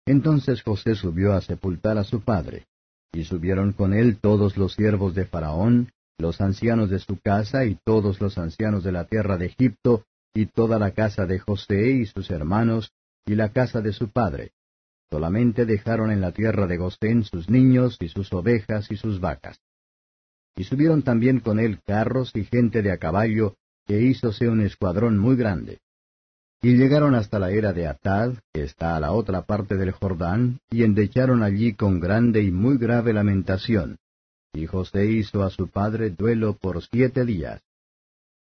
Entonces 0.06 0.62
José 0.62 0.94
subió 0.94 1.32
a 1.34 1.40
sepultar 1.40 1.98
a 1.98 2.04
su 2.04 2.22
padre. 2.22 2.66
Y 3.12 3.24
subieron 3.24 3.72
con 3.72 3.92
él 3.92 4.18
todos 4.18 4.56
los 4.56 4.74
siervos 4.74 5.14
de 5.14 5.26
Faraón, 5.26 5.92
los 6.18 6.40
ancianos 6.40 6.88
de 6.90 6.98
su 6.98 7.18
casa 7.18 7.64
y 7.64 7.78
todos 7.84 8.20
los 8.20 8.38
ancianos 8.38 8.84
de 8.84 8.92
la 8.92 9.04
tierra 9.04 9.36
de 9.36 9.46
Egipto, 9.46 10.04
y 10.34 10.46
toda 10.46 10.78
la 10.78 10.92
casa 10.92 11.26
de 11.26 11.38
José 11.38 11.90
y 11.90 12.06
sus 12.06 12.30
hermanos, 12.30 12.92
y 13.26 13.34
la 13.34 13.50
casa 13.50 13.80
de 13.80 13.92
su 13.92 14.08
padre. 14.08 14.52
Solamente 15.10 15.66
dejaron 15.66 16.10
en 16.10 16.22
la 16.22 16.32
tierra 16.32 16.66
de 16.66 16.78
Gosén 16.78 17.24
sus 17.24 17.50
niños 17.50 17.98
y 18.00 18.08
sus 18.08 18.32
ovejas 18.32 18.90
y 18.90 18.96
sus 18.96 19.20
vacas. 19.20 19.60
Y 20.56 20.64
subieron 20.64 21.02
también 21.02 21.40
con 21.40 21.60
él 21.60 21.80
carros 21.84 22.32
y 22.34 22.44
gente 22.44 22.80
de 22.80 22.92
a 22.92 22.96
caballo, 22.96 23.56
que 23.86 24.00
hízose 24.00 24.48
un 24.48 24.62
escuadrón 24.62 25.18
muy 25.18 25.36
grande. 25.36 25.81
Y 26.64 26.76
llegaron 26.76 27.16
hasta 27.16 27.40
la 27.40 27.50
era 27.50 27.72
de 27.72 27.88
Atad, 27.88 28.34
que 28.52 28.62
está 28.62 28.94
a 28.94 29.00
la 29.00 29.10
otra 29.10 29.42
parte 29.42 29.76
del 29.76 29.90
Jordán, 29.90 30.60
y 30.70 30.84
endecharon 30.84 31.42
allí 31.42 31.74
con 31.74 31.98
grande 31.98 32.40
y 32.42 32.52
muy 32.52 32.78
grave 32.78 33.12
lamentación. 33.12 33.98
Y 34.52 34.66
José 34.66 35.06
hizo 35.06 35.42
a 35.42 35.50
su 35.50 35.68
padre 35.68 36.10
duelo 36.10 36.54
por 36.54 36.80
siete 36.80 37.24
días. 37.24 37.60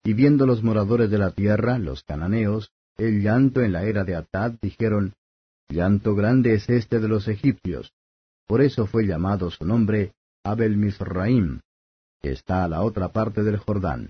Y 0.03 0.13
viendo 0.13 0.45
los 0.45 0.63
moradores 0.63 1.09
de 1.09 1.17
la 1.17 1.31
tierra, 1.31 1.79
los 1.79 2.03
cananeos, 2.03 2.71
el 2.97 3.21
llanto 3.21 3.61
en 3.61 3.71
la 3.71 3.83
era 3.83 4.03
de 4.03 4.15
Atad, 4.15 4.51
dijeron, 4.61 5.13
Llanto 5.69 6.13
grande 6.13 6.55
es 6.55 6.69
este 6.69 6.99
de 6.99 7.07
los 7.07 7.29
egipcios. 7.29 7.93
Por 8.47 8.61
eso 8.61 8.85
fue 8.85 9.07
llamado 9.07 9.49
su 9.49 9.65
nombre 9.65 10.13
Abel 10.43 10.75
Misraim, 10.75 11.61
que 12.21 12.31
está 12.31 12.65
a 12.65 12.67
la 12.67 12.81
otra 12.81 13.13
parte 13.13 13.43
del 13.43 13.57
Jordán. 13.57 14.09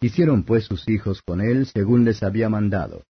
Hicieron 0.00 0.42
pues 0.42 0.64
sus 0.64 0.88
hijos 0.88 1.22
con 1.22 1.40
él 1.40 1.66
según 1.66 2.04
les 2.04 2.22
había 2.22 2.48
mandado, 2.48 3.04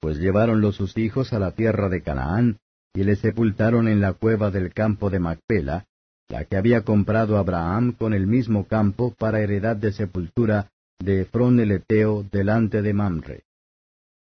pues 0.00 0.18
lleváronlo 0.18 0.72
sus 0.72 0.96
hijos 0.96 1.32
a 1.32 1.38
la 1.38 1.52
tierra 1.52 1.88
de 1.88 2.02
Canaán, 2.02 2.58
y 2.94 3.04
le 3.04 3.16
sepultaron 3.16 3.88
en 3.88 4.00
la 4.00 4.12
cueva 4.12 4.50
del 4.50 4.72
campo 4.72 5.10
de 5.10 5.18
Macpela, 5.18 5.86
la 6.28 6.44
que 6.44 6.56
había 6.56 6.82
comprado 6.82 7.38
Abraham 7.38 7.92
con 7.92 8.12
el 8.14 8.26
mismo 8.26 8.66
campo 8.66 9.14
para 9.18 9.40
heredad 9.40 9.76
de 9.76 9.92
sepultura 9.92 10.70
de 10.98 11.22
Efrón 11.22 11.60
el 11.60 11.72
Eteo 11.72 12.24
delante 12.30 12.82
de 12.82 12.92
Mamre. 12.92 13.44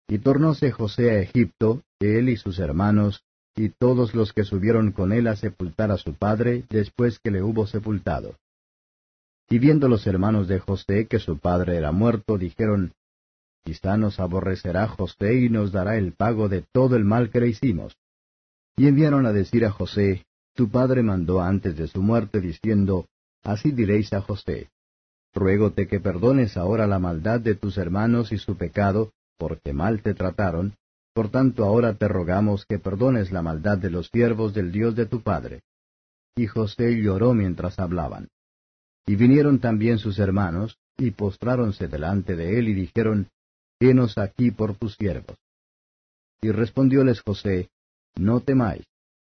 Y 0.08 0.18
tornóse 0.18 0.70
José 0.70 1.10
a 1.10 1.20
Egipto, 1.20 1.82
él 2.00 2.28
y 2.28 2.36
sus 2.36 2.58
hermanos, 2.58 3.22
y 3.56 3.70
todos 3.70 4.14
los 4.14 4.32
que 4.32 4.44
subieron 4.44 4.92
con 4.92 5.12
él 5.12 5.26
a 5.26 5.36
sepultar 5.36 5.90
a 5.90 5.98
su 5.98 6.14
padre 6.14 6.64
después 6.70 7.18
que 7.18 7.30
le 7.30 7.42
hubo 7.42 7.66
sepultado. 7.66 8.36
Y 9.50 9.58
viendo 9.58 9.88
los 9.88 10.06
hermanos 10.06 10.46
de 10.46 10.60
José 10.60 11.06
que 11.06 11.18
su 11.18 11.38
padre 11.38 11.76
era 11.76 11.90
muerto, 11.90 12.38
dijeron, 12.38 12.92
Quizá 13.64 13.96
nos 13.96 14.20
aborrecerá 14.20 14.88
José 14.88 15.34
y 15.34 15.50
nos 15.50 15.72
dará 15.72 15.96
el 15.96 16.12
pago 16.12 16.48
de 16.48 16.64
todo 16.72 16.96
el 16.96 17.04
mal 17.04 17.30
que 17.30 17.40
le 17.40 17.48
hicimos. 17.48 17.96
Y 18.76 18.86
enviaron 18.86 19.26
a 19.26 19.32
decir 19.32 19.66
a 19.66 19.70
José, 19.70 20.24
Tu 20.54 20.70
padre 20.70 21.02
mandó 21.02 21.42
antes 21.42 21.76
de 21.76 21.88
su 21.88 22.00
muerte, 22.00 22.40
diciendo, 22.40 23.06
Así 23.42 23.72
diréis 23.72 24.12
a 24.12 24.20
José, 24.20 24.70
Ruégote 25.34 25.86
que 25.86 26.00
perdones 26.00 26.56
ahora 26.56 26.86
la 26.86 26.98
maldad 26.98 27.40
de 27.40 27.54
tus 27.54 27.76
hermanos 27.76 28.32
y 28.32 28.38
su 28.38 28.56
pecado, 28.56 29.12
porque 29.36 29.72
mal 29.72 30.02
te 30.02 30.14
trataron, 30.14 30.74
por 31.12 31.30
tanto 31.30 31.64
ahora 31.64 31.94
te 31.94 32.08
rogamos 32.08 32.66
que 32.66 32.78
perdones 32.78 33.32
la 33.32 33.42
maldad 33.42 33.78
de 33.78 33.90
los 33.90 34.08
siervos 34.08 34.54
del 34.54 34.70
Dios 34.70 34.94
de 34.94 35.06
tu 35.06 35.22
padre. 35.22 35.62
Y 36.36 36.46
José 36.46 37.00
lloró 37.00 37.34
mientras 37.34 37.78
hablaban. 37.78 38.28
Y 39.06 39.16
vinieron 39.16 39.58
también 39.58 39.98
sus 39.98 40.18
hermanos, 40.18 40.78
y 40.96 41.10
postráronse 41.12 41.88
delante 41.88 42.36
de 42.36 42.58
él 42.58 42.68
y 42.68 42.74
dijeron, 42.74 43.28
Henos 43.80 44.18
aquí 44.18 44.50
por 44.50 44.76
tus 44.76 44.94
siervos. 44.94 45.36
Y 46.42 46.50
respondióles 46.50 47.22
José, 47.22 47.70
No 48.16 48.40
temáis, 48.40 48.84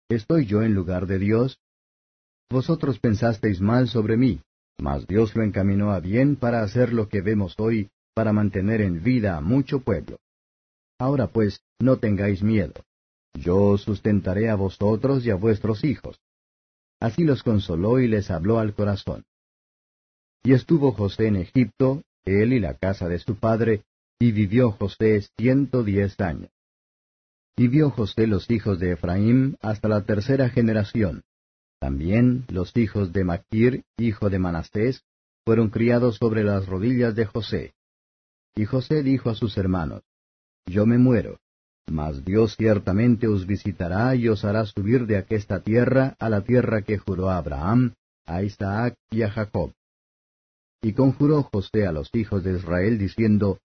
¿estoy 0.10 0.46
yo 0.46 0.64
en 0.64 0.74
lugar 0.74 1.06
de 1.06 1.20
Dios? 1.20 1.60
Vosotros 2.50 3.00
pensasteis 3.00 3.62
mal 3.62 3.88
sobre 3.88 4.18
mí, 4.18 4.42
mas 4.80 5.06
Dios 5.06 5.36
lo 5.36 5.44
encaminó 5.44 5.92
a 5.92 6.00
bien 6.00 6.36
para 6.36 6.64
hacer 6.64 6.94
lo 6.94 7.08
que 7.08 7.22
vemos 7.22 7.54
hoy, 7.60 7.90
para 8.16 8.34
mantener 8.34 8.82
en 8.82 9.04
vida 9.04 9.38
a 9.38 9.42
mucho 9.42 9.82
pueblo. 9.82 10.18
Ahora 10.98 11.28
pues, 11.28 11.62
no 11.80 11.98
tengáis 11.98 12.42
miedo. 12.42 12.74
Yo 13.34 13.58
os 13.58 13.84
sustentaré 13.84 14.50
a 14.50 14.56
vosotros 14.56 15.26
y 15.26 15.30
a 15.30 15.36
vuestros 15.36 15.84
hijos. 15.84 16.20
Así 17.00 17.24
los 17.24 17.44
consoló 17.44 18.00
y 18.00 18.08
les 18.08 18.32
habló 18.32 18.60
al 18.60 18.74
corazón. 18.74 19.24
Y 20.44 20.54
estuvo 20.54 20.92
José 20.94 21.28
en 21.28 21.36
Egipto, 21.36 22.04
él 22.26 22.54
y 22.54 22.60
la 22.60 22.76
casa 22.76 23.08
de 23.08 23.20
su 23.20 23.36
padre, 23.36 23.84
y 24.20 24.32
vivió 24.32 24.72
José 24.72 25.22
ciento 25.38 25.84
diez 25.84 26.20
años. 26.20 26.52
Y 27.58 27.68
vio 27.68 27.90
José 27.90 28.28
los 28.28 28.50
hijos 28.50 28.80
de 28.80 28.94
Efraín 28.94 29.58
hasta 29.62 29.88
la 29.90 30.04
tercera 30.06 30.50
generación. 30.50 31.24
También 31.80 32.46
los 32.50 32.76
hijos 32.78 33.12
de 33.12 33.24
Maquir, 33.24 33.84
hijo 33.98 34.30
de 34.30 34.40
Manastés, 34.40 35.04
fueron 35.46 35.70
criados 35.70 36.18
sobre 36.18 36.44
las 36.44 36.68
rodillas 36.68 37.16
de 37.16 37.26
José. 37.26 37.74
Y 38.56 38.66
José 38.66 39.04
dijo 39.04 39.30
a 39.30 39.36
sus 39.36 39.58
hermanos, 39.58 40.04
Yo 40.66 40.86
me 40.86 40.98
muero, 40.98 41.40
mas 41.88 42.24
Dios 42.24 42.56
ciertamente 42.56 43.28
os 43.28 43.46
visitará 43.46 44.16
y 44.16 44.28
os 44.28 44.46
hará 44.46 44.66
subir 44.66 45.06
de 45.06 45.18
aquesta 45.18 45.62
tierra 45.62 46.16
a 46.20 46.30
la 46.30 46.42
tierra 46.42 46.82
que 46.82 46.98
juró 46.98 47.30
a 47.30 47.38
Abraham, 47.38 47.94
a 48.26 48.44
Isaac 48.44 48.96
y 49.10 49.24
a 49.24 49.32
Jacob. 49.32 49.72
Y 50.82 50.94
conjuró 50.94 51.44
José 51.44 51.86
a 51.86 51.92
los 51.92 52.10
hijos 52.14 52.44
de 52.44 52.58
Israel 52.58 52.98
diciendo, 52.98 53.60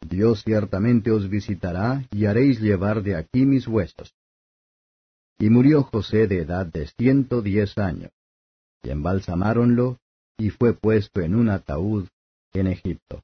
Dios 0.00 0.42
ciertamente 0.44 1.10
os 1.10 1.28
visitará 1.28 2.04
y 2.10 2.26
haréis 2.26 2.60
llevar 2.60 3.02
de 3.02 3.16
aquí 3.16 3.44
mis 3.44 3.66
huesos. 3.66 4.14
Y 5.38 5.50
murió 5.50 5.82
José 5.82 6.26
de 6.26 6.38
edad 6.38 6.66
de 6.66 6.86
ciento 6.86 7.42
diez 7.42 7.76
años. 7.78 8.10
Y 8.82 8.90
embalsamáronlo, 8.90 9.98
y 10.38 10.50
fue 10.50 10.74
puesto 10.74 11.20
en 11.20 11.34
un 11.34 11.48
ataúd 11.48 12.08
en 12.52 12.66
Egipto. 12.66 13.22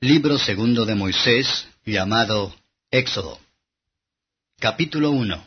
Libro 0.00 0.38
segundo 0.38 0.84
de 0.86 0.94
Moisés, 0.94 1.68
llamado 1.84 2.54
Éxodo. 2.90 3.38
Capítulo 4.60 5.10
1 5.10 5.46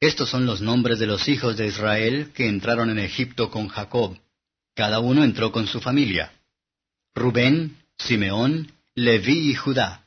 Estos 0.00 0.30
son 0.30 0.46
los 0.46 0.60
nombres 0.60 0.98
de 0.98 1.06
los 1.06 1.28
hijos 1.28 1.56
de 1.56 1.66
Israel 1.66 2.32
que 2.34 2.48
entraron 2.48 2.90
en 2.90 2.98
Egipto 2.98 3.50
con 3.50 3.68
Jacob. 3.68 4.18
Cada 4.74 4.98
uno 4.98 5.24
entró 5.24 5.52
con 5.52 5.66
su 5.66 5.80
familia. 5.80 6.32
Rubén, 7.14 7.78
Simeón, 7.96 8.72
Leví 8.94 9.50
y 9.50 9.54
Judá. 9.54 10.04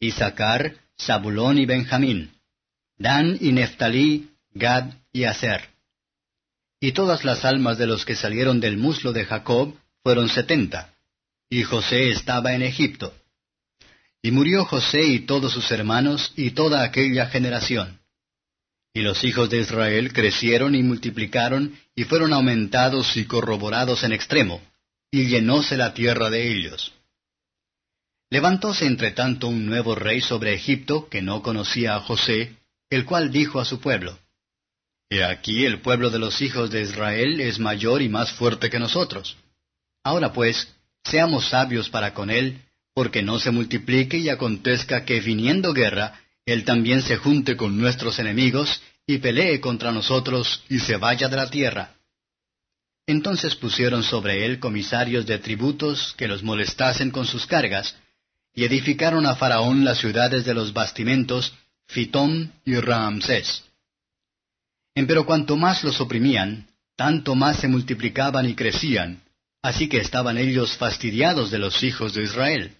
Isaacar, 0.00 0.76
Zabulón 1.00 1.58
y 1.58 1.66
Benjamín. 1.66 2.32
Dan 2.98 3.36
y 3.40 3.52
Neftalí, 3.52 4.30
Gad 4.54 4.92
y 5.12 5.24
Aser. 5.24 5.68
Y 6.80 6.92
todas 6.92 7.24
las 7.24 7.44
almas 7.44 7.78
de 7.78 7.86
los 7.86 8.04
que 8.04 8.14
salieron 8.14 8.60
del 8.60 8.76
muslo 8.76 9.12
de 9.12 9.24
Jacob 9.24 9.74
fueron 10.02 10.28
setenta. 10.28 10.94
Y 11.50 11.62
José 11.62 12.10
estaba 12.10 12.54
en 12.54 12.62
Egipto. 12.62 13.14
Y 14.22 14.30
murió 14.30 14.64
José 14.64 15.04
y 15.04 15.20
todos 15.20 15.52
sus 15.52 15.70
hermanos 15.70 16.32
y 16.36 16.50
toda 16.50 16.82
aquella 16.82 17.26
generación. 17.26 18.00
Y 18.96 19.02
los 19.02 19.24
hijos 19.24 19.50
de 19.50 19.58
Israel 19.58 20.10
crecieron 20.14 20.74
y 20.74 20.82
multiplicaron 20.82 21.78
y 21.94 22.04
fueron 22.04 22.32
aumentados 22.32 23.14
y 23.18 23.26
corroborados 23.26 24.04
en 24.04 24.12
extremo, 24.12 24.62
y 25.10 25.26
llenóse 25.26 25.76
la 25.76 25.92
tierra 25.92 26.30
de 26.30 26.50
ellos. 26.50 26.94
Levantóse 28.30 28.86
entre 28.86 29.10
tanto 29.10 29.48
un 29.48 29.66
nuevo 29.66 29.94
rey 29.94 30.22
sobre 30.22 30.54
Egipto 30.54 31.10
que 31.10 31.20
no 31.20 31.42
conocía 31.42 31.94
a 31.94 32.00
José, 32.00 32.56
el 32.88 33.04
cual 33.04 33.30
dijo 33.30 33.60
a 33.60 33.66
su 33.66 33.80
pueblo, 33.80 34.18
He 35.10 35.22
aquí 35.22 35.66
el 35.66 35.82
pueblo 35.82 36.08
de 36.08 36.18
los 36.18 36.40
hijos 36.40 36.70
de 36.70 36.80
Israel 36.80 37.38
es 37.42 37.58
mayor 37.58 38.00
y 38.00 38.08
más 38.08 38.32
fuerte 38.32 38.70
que 38.70 38.78
nosotros. 38.78 39.36
Ahora 40.04 40.32
pues, 40.32 40.74
seamos 41.04 41.50
sabios 41.50 41.90
para 41.90 42.14
con 42.14 42.30
él, 42.30 42.62
porque 42.94 43.22
no 43.22 43.38
se 43.40 43.50
multiplique 43.50 44.16
y 44.16 44.30
acontezca 44.30 45.04
que 45.04 45.20
viniendo 45.20 45.74
guerra, 45.74 46.18
él 46.46 46.64
también 46.64 47.02
se 47.02 47.16
junte 47.16 47.56
con 47.56 47.76
nuestros 47.76 48.20
enemigos 48.20 48.80
y 49.04 49.18
pelee 49.18 49.60
contra 49.60 49.90
nosotros 49.90 50.62
y 50.68 50.78
se 50.78 50.96
vaya 50.96 51.28
de 51.28 51.36
la 51.36 51.50
tierra. 51.50 51.96
Entonces 53.06 53.54
pusieron 53.56 54.02
sobre 54.02 54.46
él 54.46 54.58
comisarios 54.60 55.26
de 55.26 55.38
tributos 55.38 56.14
que 56.16 56.28
los 56.28 56.42
molestasen 56.42 57.10
con 57.10 57.26
sus 57.26 57.46
cargas, 57.46 57.96
y 58.54 58.64
edificaron 58.64 59.26
a 59.26 59.36
Faraón 59.36 59.84
las 59.84 59.98
ciudades 59.98 60.44
de 60.44 60.54
los 60.54 60.72
bastimentos, 60.72 61.52
Fitón 61.86 62.52
y 62.64 62.76
Ramsés. 62.76 63.64
Empero 64.94 65.26
cuanto 65.26 65.56
más 65.56 65.84
los 65.84 66.00
oprimían, 66.00 66.66
tanto 66.96 67.34
más 67.34 67.58
se 67.58 67.68
multiplicaban 67.68 68.48
y 68.48 68.54
crecían, 68.54 69.20
así 69.62 69.88
que 69.88 69.98
estaban 69.98 70.38
ellos 70.38 70.76
fastidiados 70.76 71.50
de 71.50 71.58
los 71.58 71.82
hijos 71.82 72.14
de 72.14 72.22
Israel. 72.22 72.75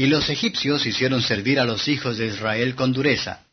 Y 0.00 0.06
los 0.06 0.30
egipcios 0.30 0.86
hicieron 0.86 1.20
servir 1.20 1.60
a 1.60 1.66
los 1.66 1.86
hijos 1.86 2.16
de 2.16 2.28
Israel 2.28 2.74
con 2.74 2.94
dureza, 2.94 3.44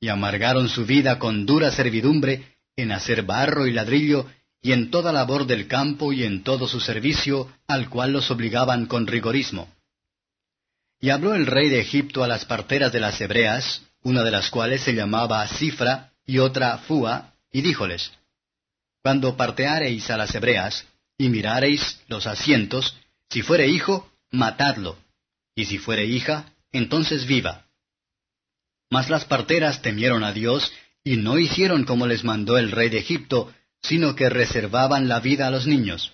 y 0.00 0.08
amargaron 0.08 0.68
su 0.68 0.84
vida 0.84 1.20
con 1.20 1.46
dura 1.46 1.70
servidumbre 1.70 2.56
en 2.74 2.90
hacer 2.90 3.22
barro 3.22 3.68
y 3.68 3.72
ladrillo, 3.72 4.26
y 4.60 4.72
en 4.72 4.90
toda 4.90 5.12
labor 5.12 5.46
del 5.46 5.68
campo 5.68 6.12
y 6.12 6.24
en 6.24 6.42
todo 6.42 6.66
su 6.66 6.80
servicio, 6.80 7.52
al 7.68 7.88
cual 7.88 8.10
los 8.10 8.32
obligaban 8.32 8.86
con 8.86 9.06
rigorismo. 9.06 9.72
Y 11.00 11.10
habló 11.10 11.36
el 11.36 11.46
rey 11.46 11.68
de 11.68 11.78
Egipto 11.78 12.24
a 12.24 12.26
las 12.26 12.46
parteras 12.46 12.90
de 12.90 12.98
las 12.98 13.20
hebreas, 13.20 13.82
una 14.02 14.24
de 14.24 14.32
las 14.32 14.50
cuales 14.50 14.80
se 14.80 14.94
llamaba 14.94 15.46
Cifra, 15.46 16.10
y 16.26 16.38
otra 16.38 16.78
Fua, 16.78 17.34
y 17.52 17.62
díjoles, 17.62 18.10
Cuando 19.04 19.36
parteareis 19.36 20.10
a 20.10 20.16
las 20.16 20.34
hebreas, 20.34 20.84
y 21.16 21.28
mirareis 21.28 22.00
los 22.08 22.26
asientos, 22.26 22.96
si 23.30 23.42
fuere 23.42 23.68
hijo, 23.68 24.10
matadlo, 24.32 24.98
y 25.54 25.66
si 25.66 25.78
fuere 25.78 26.06
hija, 26.06 26.52
entonces 26.72 27.26
viva. 27.26 27.66
Mas 28.90 29.08
las 29.10 29.24
parteras 29.24 29.82
temieron 29.82 30.24
a 30.24 30.32
Dios, 30.32 30.72
y 31.04 31.16
no 31.16 31.38
hicieron 31.38 31.84
como 31.84 32.06
les 32.06 32.24
mandó 32.24 32.58
el 32.58 32.70
rey 32.70 32.88
de 32.88 32.98
Egipto, 32.98 33.52
sino 33.82 34.14
que 34.14 34.28
reservaban 34.28 35.08
la 35.08 35.20
vida 35.20 35.46
a 35.46 35.50
los 35.50 35.66
niños. 35.66 36.12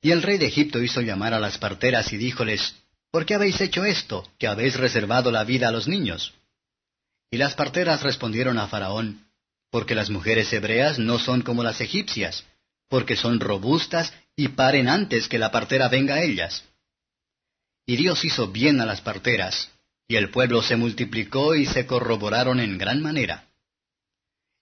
Y 0.00 0.10
el 0.12 0.22
rey 0.22 0.38
de 0.38 0.46
Egipto 0.46 0.82
hizo 0.82 1.00
llamar 1.00 1.34
a 1.34 1.40
las 1.40 1.58
parteras 1.58 2.12
y 2.12 2.16
díjoles, 2.16 2.74
¿Por 3.10 3.26
qué 3.26 3.34
habéis 3.34 3.60
hecho 3.60 3.84
esto, 3.84 4.28
que 4.38 4.48
habéis 4.48 4.76
reservado 4.76 5.30
la 5.30 5.44
vida 5.44 5.68
a 5.68 5.70
los 5.70 5.86
niños? 5.86 6.34
Y 7.30 7.36
las 7.36 7.54
parteras 7.54 8.02
respondieron 8.02 8.58
a 8.58 8.66
Faraón, 8.66 9.28
porque 9.70 9.94
las 9.94 10.10
mujeres 10.10 10.52
hebreas 10.52 10.98
no 10.98 11.18
son 11.18 11.42
como 11.42 11.62
las 11.62 11.80
egipcias, 11.80 12.44
porque 12.88 13.16
son 13.16 13.40
robustas 13.40 14.12
y 14.34 14.48
paren 14.48 14.88
antes 14.88 15.28
que 15.28 15.38
la 15.38 15.52
partera 15.52 15.88
venga 15.88 16.16
a 16.16 16.22
ellas. 16.22 16.64
Y 17.86 17.96
Dios 17.96 18.24
hizo 18.24 18.48
bien 18.48 18.80
a 18.80 18.86
las 18.86 19.00
parteras, 19.00 19.70
y 20.08 20.16
el 20.16 20.30
pueblo 20.30 20.62
se 20.62 20.76
multiplicó 20.76 21.54
y 21.54 21.66
se 21.66 21.86
corroboraron 21.86 22.60
en 22.60 22.78
gran 22.78 23.02
manera. 23.02 23.48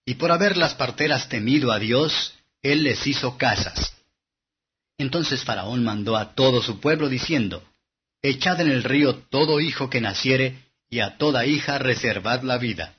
Y 0.05 0.14
por 0.14 0.33
haber 0.33 0.57
las 0.57 0.75
parteras 0.75 1.29
temido 1.29 1.73
a 1.73 1.79
Dios, 1.79 2.35
Él 2.62 2.83
les 2.83 3.07
hizo 3.07 3.39
casas. 3.39 3.95
Entonces 4.99 5.45
Faraón 5.45 5.85
mandó 5.85 6.16
a 6.16 6.35
todo 6.35 6.62
su 6.62 6.81
pueblo 6.81 7.09
diciendo, 7.09 7.62
Echad 8.23 8.61
en 8.61 8.70
el 8.70 8.85
río 8.85 9.16
todo 9.16 9.61
hijo 9.61 9.91
que 9.91 10.01
naciere, 10.01 10.59
y 10.89 11.01
a 11.01 11.16
toda 11.16 11.47
hija 11.47 11.79
reservad 11.79 12.43
la 12.43 12.59
vida. 12.59 12.95